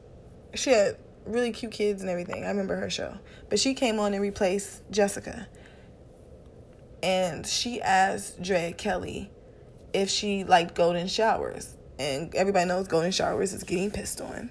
She 0.55 0.69
had 0.69 0.97
really 1.31 1.51
cute 1.51 1.71
kids 1.71 2.01
and 2.01 2.09
everything. 2.09 2.43
I 2.43 2.49
remember 2.49 2.75
her 2.75 2.89
show. 2.89 3.17
But 3.49 3.59
she 3.59 3.73
came 3.73 3.99
on 3.99 4.13
and 4.13 4.21
replaced 4.21 4.81
Jessica. 4.91 5.47
And 7.01 7.45
she 7.45 7.81
asked 7.81 8.41
Drea 8.41 8.73
Kelly 8.73 9.31
if 9.93 10.09
she 10.09 10.43
liked 10.43 10.75
golden 10.75 11.07
showers. 11.07 11.75
And 11.97 12.33
everybody 12.35 12.65
knows 12.65 12.87
golden 12.87 13.11
showers 13.11 13.53
is 13.53 13.63
getting 13.63 13.91
pissed 13.91 14.21
on. 14.21 14.49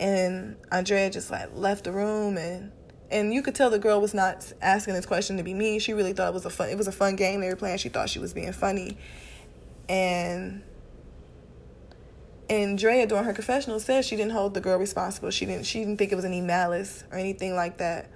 And 0.00 0.56
Andrea 0.70 1.10
just 1.10 1.30
like 1.30 1.50
left 1.54 1.84
the 1.84 1.92
room 1.92 2.36
and 2.36 2.72
and 3.10 3.34
you 3.34 3.42
could 3.42 3.54
tell 3.54 3.68
the 3.68 3.78
girl 3.78 4.00
was 4.00 4.14
not 4.14 4.50
asking 4.62 4.94
this 4.94 5.04
question 5.04 5.36
to 5.36 5.42
be 5.42 5.52
mean. 5.52 5.80
She 5.80 5.92
really 5.92 6.14
thought 6.14 6.28
it 6.28 6.34
was 6.34 6.46
a 6.46 6.50
fun 6.50 6.70
it 6.70 6.78
was 6.78 6.88
a 6.88 6.92
fun 6.92 7.14
game 7.14 7.40
they 7.40 7.48
were 7.48 7.56
playing. 7.56 7.78
She 7.78 7.90
thought 7.90 8.08
she 8.08 8.18
was 8.18 8.32
being 8.32 8.52
funny. 8.52 8.96
And 9.88 10.62
and 12.48 12.78
Drea 12.78 13.06
during 13.06 13.24
her 13.24 13.32
confessional 13.32 13.80
said 13.80 14.04
she 14.04 14.16
didn't 14.16 14.32
hold 14.32 14.54
the 14.54 14.60
girl 14.60 14.78
responsible. 14.78 15.30
She 15.30 15.46
didn't 15.46 15.66
she 15.66 15.80
didn't 15.80 15.96
think 15.98 16.12
it 16.12 16.16
was 16.16 16.24
any 16.24 16.40
malice 16.40 17.04
or 17.10 17.18
anything 17.18 17.54
like 17.54 17.78
that. 17.78 18.10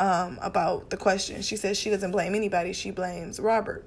Um, 0.00 0.38
about 0.40 0.90
the 0.90 0.96
question. 0.96 1.42
She 1.42 1.56
says 1.56 1.76
she 1.76 1.90
doesn't 1.90 2.12
blame 2.12 2.36
anybody, 2.36 2.72
she 2.72 2.92
blames 2.92 3.40
Robert. 3.40 3.84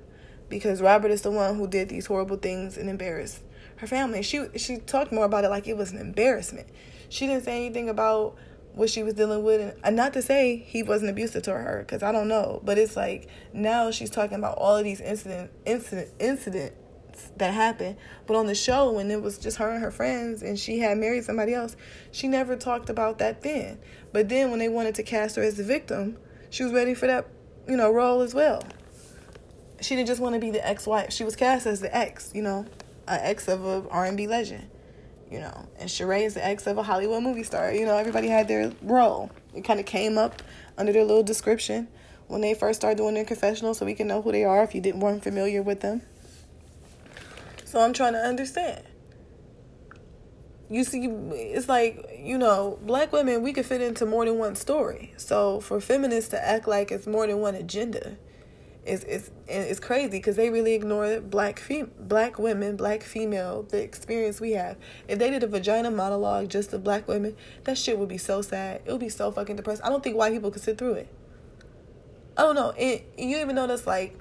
Because 0.50 0.82
Robert 0.82 1.10
is 1.10 1.22
the 1.22 1.32
one 1.32 1.56
who 1.56 1.68
did 1.68 1.88
these 1.88 2.06
horrible 2.06 2.36
things 2.36 2.78
and 2.78 2.90
embarrassed 2.90 3.42
her 3.78 3.88
family. 3.88 4.22
She 4.22 4.46
she 4.58 4.78
talked 4.78 5.12
more 5.12 5.26
about 5.26 5.46
it 5.46 5.50
like 5.50 5.68
it 5.68 5.78
was 5.78 5.92
an 5.92 5.98
embarrassment. 5.98 6.68
She 7.10 7.28
didn't 7.28 7.46
say 7.46 7.56
anything 7.56 7.88
about 7.90 8.38
what 8.74 8.90
she 8.90 9.04
was 9.04 9.14
dealing 9.14 9.44
with 9.44 9.78
and 9.84 9.96
not 9.96 10.14
to 10.14 10.22
say 10.22 10.56
he 10.56 10.84
wasn't 10.84 11.10
abusive 11.10 11.44
to 11.44 11.52
her 11.52 11.84
because 11.86 12.04
I 12.04 12.12
don't 12.12 12.28
know, 12.28 12.62
but 12.64 12.78
it's 12.78 12.96
like 12.96 13.28
now 13.54 13.92
she's 13.92 14.10
talking 14.10 14.38
about 14.38 14.58
all 14.58 14.78
of 14.78 14.84
these 14.84 15.02
incident 15.02 15.52
incident 15.66 16.10
incident 16.20 16.74
that 17.38 17.54
happened. 17.54 17.98
But 18.28 18.36
on 18.36 18.48
the 18.48 18.56
show, 18.56 18.92
when 18.92 19.12
it 19.12 19.22
was 19.22 19.38
just 19.38 19.58
her 19.58 19.70
and 19.70 19.82
her 19.82 19.92
friends 19.92 20.42
and 20.42 20.58
she 20.58 20.80
had 20.80 20.98
married 20.98 21.24
somebody 21.24 21.54
else, 21.54 21.76
she 22.12 22.28
never 22.28 22.56
talked 22.56 22.90
about 22.90 23.20
that 23.20 23.42
then. 23.42 23.80
But 24.12 24.30
then 24.30 24.50
when 24.50 24.60
they 24.60 24.70
wanted 24.70 24.96
to 24.96 25.04
cast 25.04 25.36
her 25.36 25.44
as 25.44 25.58
the 25.58 25.64
victim, 25.64 26.18
she 26.50 26.64
was 26.64 26.74
ready 26.74 26.94
for 26.94 27.08
that, 27.08 27.28
you 27.68 27.78
know, 27.78 27.92
role 27.92 28.22
as 28.22 28.34
well. 28.34 28.64
She 29.82 29.96
didn't 29.96 30.08
just 30.08 30.22
want 30.22 30.36
to 30.36 30.42
be 30.42 30.52
the 30.52 30.66
ex-wife. 30.68 31.12
She 31.12 31.24
was 31.24 31.36
cast 31.36 31.66
as 31.66 31.80
the 31.82 31.96
ex, 31.96 32.32
you 32.36 32.42
know, 32.42 32.66
an 33.08 33.20
ex 33.22 33.48
of 33.48 33.66
a 33.66 33.84
R&B 33.90 34.28
legend, 34.28 34.70
you 35.32 35.40
know. 35.40 35.68
And 35.80 35.90
Sheree 35.90 36.24
is 36.24 36.36
the 36.36 36.46
ex 36.46 36.68
of 36.68 36.78
a 36.78 36.84
Hollywood 36.84 37.24
movie 37.24 37.44
star. 37.44 37.74
You 37.74 37.86
know, 37.86 37.98
everybody 37.98 38.28
had 38.28 38.48
their 38.48 38.72
role. 38.82 39.32
It 39.56 39.64
kind 39.64 39.80
of 39.80 39.86
came 39.86 40.18
up 40.18 40.42
under 40.78 40.94
their 40.94 41.04
little 41.04 41.24
description 41.24 41.88
when 42.28 42.42
they 42.42 42.54
first 42.54 42.80
started 42.80 42.98
doing 42.98 43.16
their 43.16 43.26
confessional 43.26 43.74
so 43.74 43.86
we 43.86 43.94
can 43.94 44.08
know 44.08 44.22
who 44.22 44.32
they 44.32 44.44
are 44.44 44.64
if 44.64 44.74
you 44.74 44.82
didn't 44.82 45.02
weren't 45.02 45.24
familiar 45.24 45.62
with 45.62 45.82
them. 45.82 46.02
So 47.72 47.80
I'm 47.80 47.94
trying 47.94 48.12
to 48.12 48.20
understand. 48.20 48.84
You 50.70 50.84
see, 50.84 51.06
it's 51.06 51.70
like, 51.70 52.06
you 52.20 52.38
know, 52.38 52.78
black 52.82 53.14
women, 53.14 53.44
we 53.44 53.54
could 53.54 53.66
fit 53.66 53.82
into 53.82 54.06
more 54.06 54.26
than 54.26 54.38
one 54.38 54.56
story. 54.56 55.14
So 55.16 55.62
for 55.62 55.80
feminists 55.80 56.32
to 56.32 56.46
act 56.46 56.68
like 56.68 56.92
it's 56.92 57.08
more 57.08 57.26
than 57.28 57.40
one 57.40 57.56
agenda 57.56 58.18
is 58.86 59.06
is 59.06 59.32
it's 59.48 59.80
crazy 59.80 60.10
because 60.10 60.36
they 60.36 60.50
really 60.50 60.74
ignore 60.74 61.22
black 61.22 61.60
fem- 61.60 61.92
black 61.98 62.38
women, 62.38 62.76
black 62.76 63.04
female, 63.04 63.64
the 63.64 63.82
experience 63.82 64.42
we 64.42 64.52
have. 64.52 64.76
If 65.08 65.18
they 65.18 65.30
did 65.30 65.42
a 65.42 65.48
vagina 65.48 65.92
monologue 65.92 66.50
just 66.50 66.74
of 66.74 66.84
black 66.84 67.08
women, 67.08 67.38
that 67.64 67.78
shit 67.78 67.98
would 67.98 68.10
be 68.10 68.18
so 68.18 68.42
sad. 68.42 68.82
It 68.84 68.92
would 68.92 69.00
be 69.00 69.08
so 69.08 69.32
fucking 69.32 69.56
depressed. 69.56 69.82
I 69.82 69.88
don't 69.88 70.04
think 70.04 70.18
white 70.18 70.34
people 70.34 70.52
could 70.52 70.62
sit 70.62 70.78
through 70.78 70.96
it. 70.96 71.08
I 72.36 72.42
don't 72.42 72.56
know. 72.56 72.74
It, 72.78 73.14
you 73.18 73.38
even 73.38 73.56
notice 73.56 73.88
like 73.88 74.21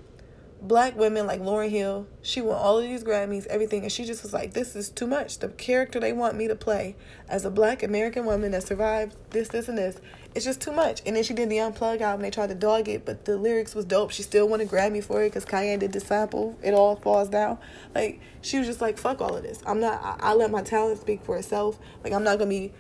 black 0.63 0.97
women 0.97 1.27
like 1.27 1.41
Lauryn 1.41 1.71
Hill, 1.71 2.07
she 2.23 2.41
won 2.41 2.57
all 2.57 2.79
of 2.79 2.85
these 2.85 3.03
Grammys, 3.03 3.47
everything, 3.47 3.83
and 3.83 3.93
she 3.93 4.05
just 4.05 4.23
was 4.23 4.33
like, 4.33 4.53
"This 4.53 4.77
is 4.77 4.89
too 4.91 5.07
much." 5.07 5.39
The 5.39 5.49
character 5.49 5.99
they 5.99 6.13
want 6.13 6.37
me 6.37 6.49
to 6.49 6.55
play 6.55 6.97
as 7.29 7.45
a 7.45 7.51
black 7.51 7.83
American 7.83 8.25
woman 8.25 8.53
that 8.53 8.67
survived 8.67 9.17
this, 9.31 9.49
this, 9.49 9.69
and 9.69 9.79
this, 9.79 10.01
it's 10.35 10.45
just 10.45 10.61
too 10.61 10.73
much. 10.73 11.03
And 11.07 11.17
then 11.17 11.23
she 11.23 11.35
did 11.35 11.49
the 11.49 11.57
Unplug 11.57 12.01
album. 12.01 12.23
They 12.23 12.31
tried 12.31 12.51
to 12.51 12.55
dog 12.55 12.89
it, 12.89 13.05
but 13.05 13.25
the 13.25 13.37
lyrics 13.37 13.75
was 13.75 13.85
dope. 13.85 14.11
She 14.11 14.23
still 14.23 14.49
won 14.49 14.61
a 14.61 14.65
Grammy 14.65 15.03
for 15.03 15.23
it 15.23 15.31
because 15.31 15.45
Kanye 15.45 15.79
did 15.79 15.93
the 15.93 16.01
sample. 16.01 16.57
It 16.63 16.75
all 16.75 16.97
falls 16.97 17.29
down. 17.29 17.59
Like 17.95 18.21
she 18.43 18.59
was 18.59 18.67
just 18.67 18.81
like, 18.81 18.99
"Fuck 18.99 19.21
all 19.21 19.37
of 19.37 19.43
this. 19.43 19.63
I'm 19.67 19.81
not. 19.81 20.01
I, 20.03 20.31
I 20.31 20.35
let 20.35 20.51
my 20.51 20.63
talent 20.63 21.01
speak 21.01 21.25
for 21.25 21.37
itself. 21.37 21.79
Like 22.05 22.13
I'm 22.13 22.25
not 22.25 22.39
gonna 22.39 22.51
be. 22.51 22.73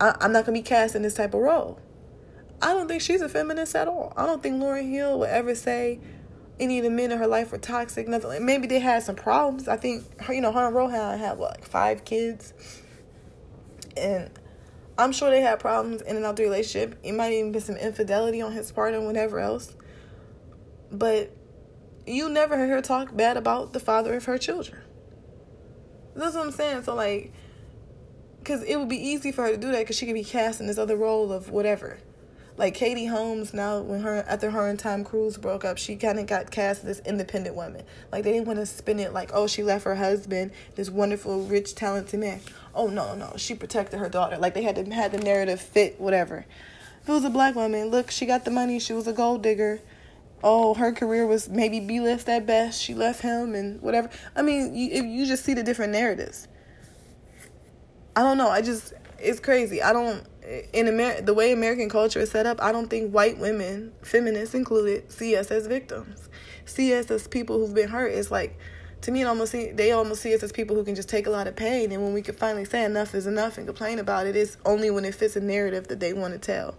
I, 0.00 0.14
I'm 0.20 0.32
not 0.32 0.46
gonna 0.46 0.58
be 0.58 0.62
cast 0.62 0.94
in 0.94 1.02
this 1.02 1.14
type 1.14 1.34
of 1.34 1.40
role." 1.40 1.80
I 2.62 2.74
don't 2.74 2.88
think 2.88 3.00
she's 3.00 3.22
a 3.22 3.28
feminist 3.28 3.74
at 3.74 3.88
all. 3.88 4.12
I 4.18 4.26
don't 4.26 4.42
think 4.42 4.60
Lauryn 4.62 4.90
Hill 4.90 5.18
would 5.20 5.30
ever 5.30 5.54
say 5.54 5.98
any 6.60 6.78
of 6.78 6.84
the 6.84 6.90
men 6.90 7.10
in 7.10 7.18
her 7.18 7.26
life 7.26 7.50
were 7.50 7.58
toxic. 7.58 8.06
Nothing. 8.06 8.44
Maybe 8.44 8.66
they 8.66 8.78
had 8.78 9.02
some 9.02 9.16
problems. 9.16 9.66
I 9.66 9.76
think 9.76 10.20
her, 10.20 10.34
you 10.34 10.42
know, 10.42 10.52
her 10.52 10.66
and 10.66 10.76
Rohan 10.76 11.18
had 11.18 11.38
what, 11.38 11.52
like 11.52 11.64
five 11.64 12.04
kids, 12.04 12.52
and 13.96 14.30
I'm 14.98 15.12
sure 15.12 15.30
they 15.30 15.40
had 15.40 15.58
problems 15.58 16.02
in 16.02 16.16
and 16.16 16.24
out 16.24 16.36
the 16.36 16.42
relationship. 16.42 16.98
It 17.02 17.12
might 17.12 17.32
even 17.32 17.52
be 17.52 17.60
some 17.60 17.76
infidelity 17.76 18.42
on 18.42 18.52
his 18.52 18.70
part 18.70 18.94
and 18.94 19.06
whatever 19.06 19.40
else. 19.40 19.74
But 20.92 21.34
you 22.06 22.28
never 22.28 22.56
heard 22.56 22.70
her 22.70 22.82
talk 22.82 23.16
bad 23.16 23.36
about 23.36 23.72
the 23.72 23.80
father 23.80 24.14
of 24.14 24.26
her 24.26 24.36
children. 24.36 24.82
That's 26.14 26.34
what 26.34 26.44
I'm 26.44 26.52
saying. 26.52 26.82
So 26.82 26.94
like, 26.94 27.32
because 28.40 28.62
it 28.62 28.76
would 28.76 28.88
be 28.88 28.98
easy 28.98 29.32
for 29.32 29.42
her 29.42 29.52
to 29.52 29.56
do 29.56 29.72
that 29.72 29.78
because 29.80 29.96
she 29.96 30.06
could 30.06 30.14
be 30.14 30.24
cast 30.24 30.60
in 30.60 30.66
this 30.66 30.78
other 30.78 30.96
role 30.96 31.32
of 31.32 31.50
whatever 31.50 31.98
like 32.60 32.74
Katie 32.74 33.06
Holmes 33.06 33.54
now 33.54 33.80
when 33.80 34.00
her 34.00 34.22
after 34.28 34.50
her 34.50 34.68
and 34.68 34.78
Tom 34.78 35.02
Cruise 35.02 35.38
broke 35.38 35.64
up, 35.64 35.78
she 35.78 35.96
kind 35.96 36.18
of 36.18 36.26
got 36.26 36.50
cast 36.50 36.84
as 36.84 36.98
this 36.98 37.06
independent 37.06 37.56
woman. 37.56 37.84
Like 38.12 38.22
they 38.22 38.32
didn't 38.32 38.46
want 38.46 38.58
to 38.58 38.66
spin 38.66 39.00
it 39.00 39.14
like, 39.14 39.30
oh, 39.32 39.46
she 39.46 39.62
left 39.62 39.84
her 39.84 39.94
husband, 39.94 40.52
this 40.76 40.90
wonderful, 40.90 41.46
rich, 41.46 41.74
talented 41.74 42.20
man. 42.20 42.42
Oh 42.74 42.88
no, 42.88 43.14
no, 43.14 43.32
she 43.38 43.54
protected 43.54 43.98
her 43.98 44.10
daughter. 44.10 44.36
Like 44.36 44.52
they 44.52 44.62
had 44.62 44.76
to 44.76 44.84
had 44.92 45.10
the 45.10 45.18
narrative 45.18 45.58
fit 45.58 45.98
whatever. 45.98 46.44
If 47.02 47.08
it 47.08 47.12
was 47.12 47.24
a 47.24 47.30
black 47.30 47.54
woman, 47.54 47.88
look, 47.88 48.10
she 48.10 48.26
got 48.26 48.44
the 48.44 48.50
money. 48.50 48.78
She 48.78 48.92
was 48.92 49.06
a 49.06 49.14
gold 49.14 49.42
digger. 49.42 49.80
Oh, 50.44 50.74
her 50.74 50.92
career 50.92 51.26
was 51.26 51.48
maybe 51.48 51.80
B 51.80 51.98
list 52.00 52.28
at 52.28 52.44
best. 52.44 52.82
She 52.82 52.92
left 52.92 53.22
him 53.22 53.54
and 53.54 53.80
whatever. 53.80 54.10
I 54.36 54.42
mean, 54.42 54.74
you, 54.74 55.02
you 55.02 55.24
just 55.24 55.46
see 55.46 55.54
the 55.54 55.62
different 55.62 55.92
narratives. 55.92 56.46
I 58.14 58.20
don't 58.20 58.36
know. 58.36 58.50
I 58.50 58.60
just 58.60 58.92
it's 59.22 59.40
crazy. 59.40 59.82
I 59.82 59.92
don't 59.92 60.26
in 60.72 60.88
Amer- 60.88 61.20
the 61.20 61.34
way 61.34 61.52
American 61.52 61.88
culture 61.88 62.20
is 62.20 62.30
set 62.30 62.46
up, 62.46 62.60
I 62.62 62.72
don't 62.72 62.88
think 62.88 63.12
white 63.12 63.38
women, 63.38 63.92
feminists 64.02 64.54
included, 64.54 65.10
see 65.10 65.36
us 65.36 65.50
as 65.50 65.66
victims. 65.66 66.28
See 66.64 66.94
us 66.94 67.10
as 67.10 67.28
people 67.28 67.58
who've 67.58 67.74
been 67.74 67.88
hurt. 67.88 68.12
It's 68.12 68.30
like 68.30 68.58
to 69.02 69.10
me, 69.10 69.22
it 69.22 69.24
almost 69.24 69.52
see, 69.52 69.70
they 69.70 69.92
almost 69.92 70.20
see 70.20 70.34
us 70.34 70.42
as 70.42 70.52
people 70.52 70.76
who 70.76 70.84
can 70.84 70.94
just 70.94 71.08
take 71.08 71.26
a 71.26 71.30
lot 71.30 71.46
of 71.46 71.56
pain, 71.56 71.90
and 71.90 72.02
when 72.02 72.12
we 72.12 72.20
can 72.20 72.34
finally 72.34 72.64
say 72.64 72.84
enough 72.84 73.14
is 73.14 73.26
enough 73.26 73.56
and 73.56 73.66
complain 73.66 73.98
about 73.98 74.26
it, 74.26 74.36
it's 74.36 74.58
only 74.66 74.90
when 74.90 75.04
it 75.04 75.14
fits 75.14 75.36
a 75.36 75.40
narrative 75.40 75.88
that 75.88 76.00
they 76.00 76.12
want 76.12 76.34
to 76.34 76.38
tell. 76.38 76.76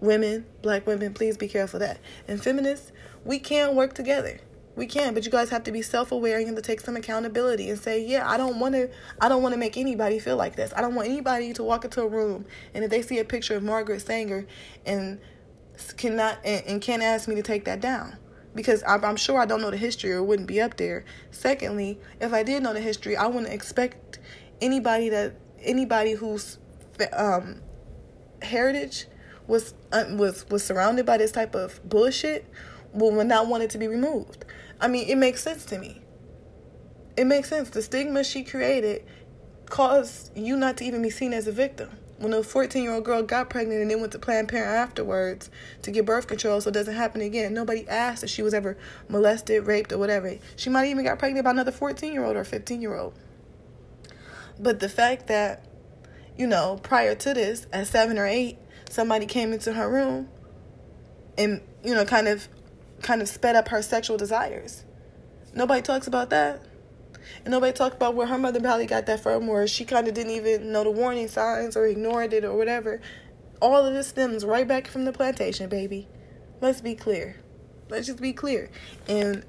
Women, 0.00 0.46
black 0.62 0.86
women, 0.86 1.12
please 1.12 1.36
be 1.36 1.48
careful 1.48 1.80
of 1.82 1.88
that. 1.88 1.98
And 2.26 2.42
feminists, 2.42 2.92
we 3.24 3.38
can 3.38 3.74
work 3.74 3.92
together. 3.94 4.38
We 4.76 4.86
can, 4.86 5.14
but 5.14 5.24
you 5.24 5.30
guys 5.30 5.48
have 5.48 5.64
to 5.64 5.72
be 5.72 5.80
self-aware 5.80 6.38
and 6.38 6.54
to 6.54 6.60
take 6.60 6.82
some 6.82 6.96
accountability 6.96 7.70
and 7.70 7.80
say, 7.80 7.98
"Yeah, 8.04 8.28
I 8.28 8.36
don't 8.36 8.60
want 8.60 8.74
to 8.74 8.90
I 9.20 9.28
don't 9.28 9.42
want 9.42 9.54
to 9.54 9.58
make 9.58 9.78
anybody 9.78 10.18
feel 10.18 10.36
like 10.36 10.54
this. 10.54 10.72
I 10.76 10.82
don't 10.82 10.94
want 10.94 11.08
anybody 11.08 11.54
to 11.54 11.62
walk 11.62 11.86
into 11.86 12.02
a 12.02 12.06
room 12.06 12.44
and 12.74 12.84
if 12.84 12.90
they 12.90 13.00
see 13.00 13.18
a 13.18 13.24
picture 13.24 13.56
of 13.56 13.62
Margaret 13.62 14.00
Sanger 14.00 14.46
and 14.84 15.18
cannot 15.96 16.38
and, 16.44 16.64
and 16.66 16.82
can't 16.82 17.02
ask 17.02 17.26
me 17.26 17.34
to 17.36 17.42
take 17.42 17.64
that 17.64 17.80
down." 17.80 18.18
Because 18.54 18.82
I'm, 18.86 19.16
sure 19.16 19.38
I 19.38 19.44
don't 19.44 19.60
know 19.60 19.70
the 19.70 19.76
history 19.76 20.12
or 20.12 20.22
wouldn't 20.22 20.48
be 20.48 20.62
up 20.62 20.78
there. 20.78 21.04
Secondly, 21.30 21.98
if 22.22 22.32
I 22.32 22.42
did 22.42 22.62
know 22.62 22.72
the 22.72 22.80
history, 22.80 23.14
I 23.14 23.26
wouldn't 23.26 23.52
expect 23.52 24.18
anybody 24.62 25.10
that 25.10 25.34
anybody 25.60 26.12
who's 26.12 26.56
um, 27.12 27.60
heritage 28.40 29.06
was 29.46 29.74
uh, 29.92 30.04
was 30.10 30.48
was 30.48 30.64
surrounded 30.64 31.06
by 31.06 31.16
this 31.18 31.32
type 31.32 31.54
of 31.54 31.86
bullshit 31.88 32.46
will 32.92 33.24
not 33.24 33.46
want 33.46 33.62
it 33.62 33.70
to 33.70 33.78
be 33.78 33.88
removed. 33.88 34.44
I 34.80 34.88
mean, 34.88 35.08
it 35.08 35.16
makes 35.16 35.42
sense 35.42 35.64
to 35.66 35.78
me. 35.78 36.02
It 37.16 37.24
makes 37.26 37.48
sense. 37.48 37.70
The 37.70 37.82
stigma 37.82 38.24
she 38.24 38.44
created 38.44 39.04
caused 39.66 40.36
you 40.36 40.56
not 40.56 40.76
to 40.78 40.84
even 40.84 41.02
be 41.02 41.10
seen 41.10 41.32
as 41.32 41.46
a 41.46 41.52
victim. 41.52 41.90
When 42.18 42.32
a 42.32 42.42
14 42.42 42.82
year 42.82 42.94
old 42.94 43.04
girl 43.04 43.22
got 43.22 43.50
pregnant 43.50 43.82
and 43.82 43.90
then 43.90 44.00
went 44.00 44.12
to 44.12 44.18
Planned 44.18 44.48
Parenthood 44.48 44.76
afterwards 44.76 45.50
to 45.82 45.90
get 45.90 46.06
birth 46.06 46.26
control 46.26 46.60
so 46.60 46.68
it 46.70 46.72
doesn't 46.72 46.94
happen 46.94 47.20
again, 47.20 47.52
nobody 47.52 47.86
asked 47.88 48.24
if 48.24 48.30
she 48.30 48.42
was 48.42 48.54
ever 48.54 48.76
molested, 49.08 49.66
raped, 49.66 49.92
or 49.92 49.98
whatever. 49.98 50.34
She 50.56 50.70
might 50.70 50.88
even 50.88 51.04
got 51.04 51.18
pregnant 51.18 51.44
by 51.44 51.50
another 51.50 51.72
14 51.72 52.12
year 52.12 52.24
old 52.24 52.36
or 52.36 52.44
15 52.44 52.80
year 52.80 52.96
old. 52.96 53.14
But 54.58 54.80
the 54.80 54.88
fact 54.88 55.26
that, 55.26 55.66
you 56.38 56.46
know, 56.46 56.80
prior 56.82 57.14
to 57.14 57.34
this, 57.34 57.66
at 57.72 57.86
seven 57.86 58.18
or 58.18 58.26
eight, 58.26 58.58
somebody 58.88 59.26
came 59.26 59.52
into 59.52 59.74
her 59.74 59.90
room 59.90 60.28
and, 61.36 61.60
you 61.84 61.94
know, 61.94 62.06
kind 62.06 62.28
of 62.28 62.48
kind 63.06 63.22
of 63.22 63.28
sped 63.28 63.54
up 63.54 63.68
her 63.68 63.80
sexual 63.82 64.16
desires. 64.16 64.84
Nobody 65.54 65.80
talks 65.80 66.08
about 66.08 66.30
that. 66.30 66.60
And 67.44 67.52
nobody 67.52 67.72
talks 67.72 67.94
about 67.94 68.16
where 68.16 68.26
her 68.26 68.36
mother 68.36 68.60
probably 68.60 68.86
got 68.86 69.06
that 69.06 69.20
from, 69.20 69.46
where 69.46 69.66
she 69.68 69.84
kind 69.84 70.08
of 70.08 70.14
didn't 70.14 70.32
even 70.32 70.72
know 70.72 70.82
the 70.82 70.90
warning 70.90 71.28
signs 71.28 71.76
or 71.76 71.86
ignored 71.86 72.32
it 72.32 72.44
or 72.44 72.56
whatever. 72.56 73.00
All 73.62 73.86
of 73.86 73.94
this 73.94 74.08
stems 74.08 74.44
right 74.44 74.66
back 74.66 74.88
from 74.88 75.04
the 75.04 75.12
plantation, 75.12 75.68
baby. 75.68 76.08
Let's 76.60 76.80
be 76.80 76.96
clear. 76.96 77.36
Let's 77.88 78.08
just 78.08 78.20
be 78.20 78.32
clear. 78.32 78.70
And 79.08 79.44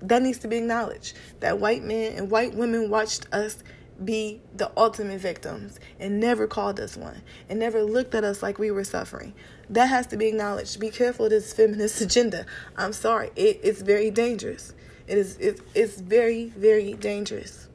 that 0.00 0.22
needs 0.22 0.38
to 0.38 0.48
be 0.48 0.56
acknowledged 0.56 1.16
that 1.40 1.58
white 1.58 1.84
men 1.84 2.14
and 2.16 2.30
white 2.30 2.54
women 2.54 2.88
watched 2.88 3.26
us 3.32 3.62
be 4.04 4.40
the 4.54 4.70
ultimate 4.76 5.20
victims 5.20 5.78
and 5.98 6.18
never 6.18 6.46
called 6.46 6.80
us 6.80 6.96
one 6.96 7.22
and 7.48 7.58
never 7.58 7.82
looked 7.82 8.14
at 8.14 8.24
us 8.24 8.42
like 8.42 8.58
we 8.58 8.70
were 8.70 8.84
suffering. 8.84 9.34
That 9.70 9.86
has 9.86 10.06
to 10.08 10.16
be 10.16 10.26
acknowledged. 10.26 10.80
Be 10.80 10.90
careful 10.90 11.26
of 11.26 11.30
this 11.30 11.52
feminist 11.52 12.00
agenda. 12.00 12.46
I'm 12.76 12.92
sorry, 12.92 13.30
it, 13.36 13.60
it's 13.62 13.82
very 13.82 14.10
dangerous. 14.10 14.74
It 15.06 15.18
is 15.18 15.36
it, 15.38 15.60
it's 15.74 16.00
very 16.00 16.46
very 16.56 16.94
dangerous. 16.94 17.68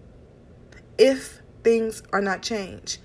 If 0.97 1.41
things 1.63 2.01
are 2.13 2.21
not 2.21 2.41
changed, 2.41 2.99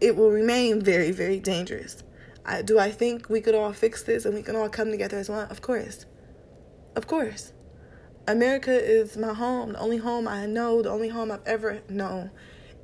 it 0.00 0.16
will 0.16 0.30
remain 0.30 0.80
very 0.80 1.10
very 1.10 1.40
dangerous. 1.40 2.02
I, 2.44 2.62
do 2.62 2.78
I 2.78 2.92
think 2.92 3.28
we 3.28 3.40
could 3.40 3.54
all 3.54 3.72
fix 3.72 4.02
this 4.04 4.24
and 4.24 4.34
we 4.34 4.42
can 4.42 4.54
all 4.54 4.68
come 4.68 4.90
together 4.90 5.18
as 5.18 5.28
one? 5.28 5.48
Of 5.48 5.62
course. 5.62 6.06
Of 6.94 7.06
course. 7.06 7.52
America 8.28 8.72
is 8.72 9.16
my 9.16 9.32
home, 9.32 9.74
the 9.74 9.78
only 9.78 9.98
home 9.98 10.26
I 10.26 10.46
know, 10.46 10.82
the 10.82 10.90
only 10.90 11.08
home 11.08 11.30
I've 11.30 11.46
ever 11.46 11.80
known. 11.88 12.32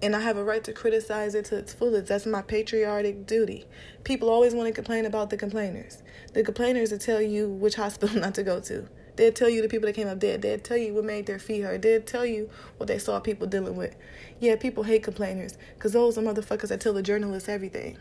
And 0.00 0.14
I 0.14 0.20
have 0.20 0.36
a 0.36 0.44
right 0.44 0.62
to 0.62 0.72
criticize 0.72 1.34
it 1.34 1.46
to 1.46 1.56
its 1.56 1.74
fullest. 1.74 2.06
That's 2.06 2.26
my 2.26 2.42
patriotic 2.42 3.26
duty. 3.26 3.64
People 4.04 4.30
always 4.30 4.54
want 4.54 4.68
to 4.68 4.72
complain 4.72 5.04
about 5.04 5.30
the 5.30 5.36
complainers. 5.36 6.00
The 6.32 6.44
complainers 6.44 6.92
will 6.92 6.98
tell 6.98 7.20
you 7.20 7.48
which 7.48 7.74
hospital 7.74 8.16
not 8.20 8.36
to 8.36 8.44
go 8.44 8.60
to. 8.60 8.86
They'll 9.16 9.32
tell 9.32 9.48
you 9.48 9.62
the 9.62 9.68
people 9.68 9.86
that 9.86 9.94
came 9.94 10.06
up 10.06 10.20
dead. 10.20 10.42
They'll 10.42 10.60
tell 10.60 10.76
you 10.76 10.94
what 10.94 11.04
made 11.04 11.26
their 11.26 11.40
feet 11.40 11.62
hurt. 11.62 11.82
They'll 11.82 12.02
tell 12.02 12.24
you 12.24 12.48
what 12.76 12.86
they 12.86 12.98
saw 12.98 13.18
people 13.18 13.48
dealing 13.48 13.74
with. 13.74 13.96
Yeah, 14.38 14.54
people 14.54 14.84
hate 14.84 15.02
complainers 15.02 15.58
because 15.74 15.92
those 15.92 16.16
are 16.16 16.22
motherfuckers 16.22 16.68
that 16.68 16.80
tell 16.80 16.92
the 16.92 17.02
journalists 17.02 17.48
everything. 17.48 17.98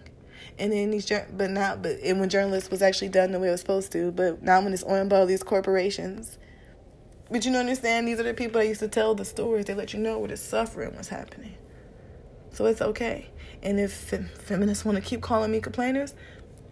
And 0.60 0.72
then 0.72 0.92
these, 0.92 1.12
but 1.36 1.50
now, 1.50 1.76
but 1.76 2.00
and 2.04 2.20
when 2.20 2.30
journalists 2.30 2.70
was 2.70 2.84
actually 2.84 3.10
done 3.10 3.32
the 3.32 3.40
way 3.40 3.48
it 3.48 3.52
was 3.52 3.62
supposed 3.62 3.92
to, 3.94 4.12
but 4.12 4.44
now 4.44 4.62
when 4.62 4.74
it's 4.74 4.84
owned 4.84 5.10
by 5.10 5.18
all 5.18 5.26
these 5.26 5.44
corporations 5.44 6.38
but 7.32 7.46
you 7.46 7.52
don't 7.52 7.62
understand, 7.62 8.08
these 8.08 8.20
are 8.20 8.24
the 8.24 8.34
people 8.34 8.60
that 8.60 8.68
used 8.68 8.82
to 8.82 8.90
tell 8.90 9.16
the 9.16 9.26
stories. 9.26 9.66
They 9.66 9.74
let 9.74 9.94
you 9.94 10.00
know 10.00 10.20
where 10.20 10.28
the 10.28 10.38
suffering 10.38 10.96
was 10.98 11.08
happening. 11.08 11.56
So 12.52 12.66
it's 12.66 12.82
okay. 12.82 13.30
And 13.64 13.80
if 13.80 13.94
feminists 13.94 14.84
want 14.84 14.98
to 14.98 15.02
keep 15.02 15.22
calling 15.22 15.52
me 15.52 15.62
complainers, 15.62 16.14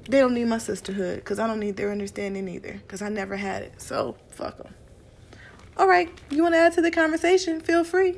they 0.10 0.20
don't 0.20 0.34
need 0.34 0.46
my 0.48 0.58
sisterhood 0.58 1.18
because 1.18 1.40
I 1.40 1.48
don't 1.48 1.60
need 1.60 1.78
their 1.78 1.92
understanding 1.92 2.48
either 2.50 2.74
because 2.74 3.02
I 3.02 3.10
never 3.10 3.38
had 3.38 3.64
it. 3.64 3.82
So 3.82 4.18
fuck 4.32 4.58
them. 4.58 4.74
All 5.78 5.88
right, 5.88 6.10
you 6.30 6.44
want 6.44 6.56
to 6.56 6.60
add 6.60 6.74
to 6.74 6.82
the 6.82 6.92
conversation? 6.92 7.62
Feel 7.62 7.86
free. 7.86 8.18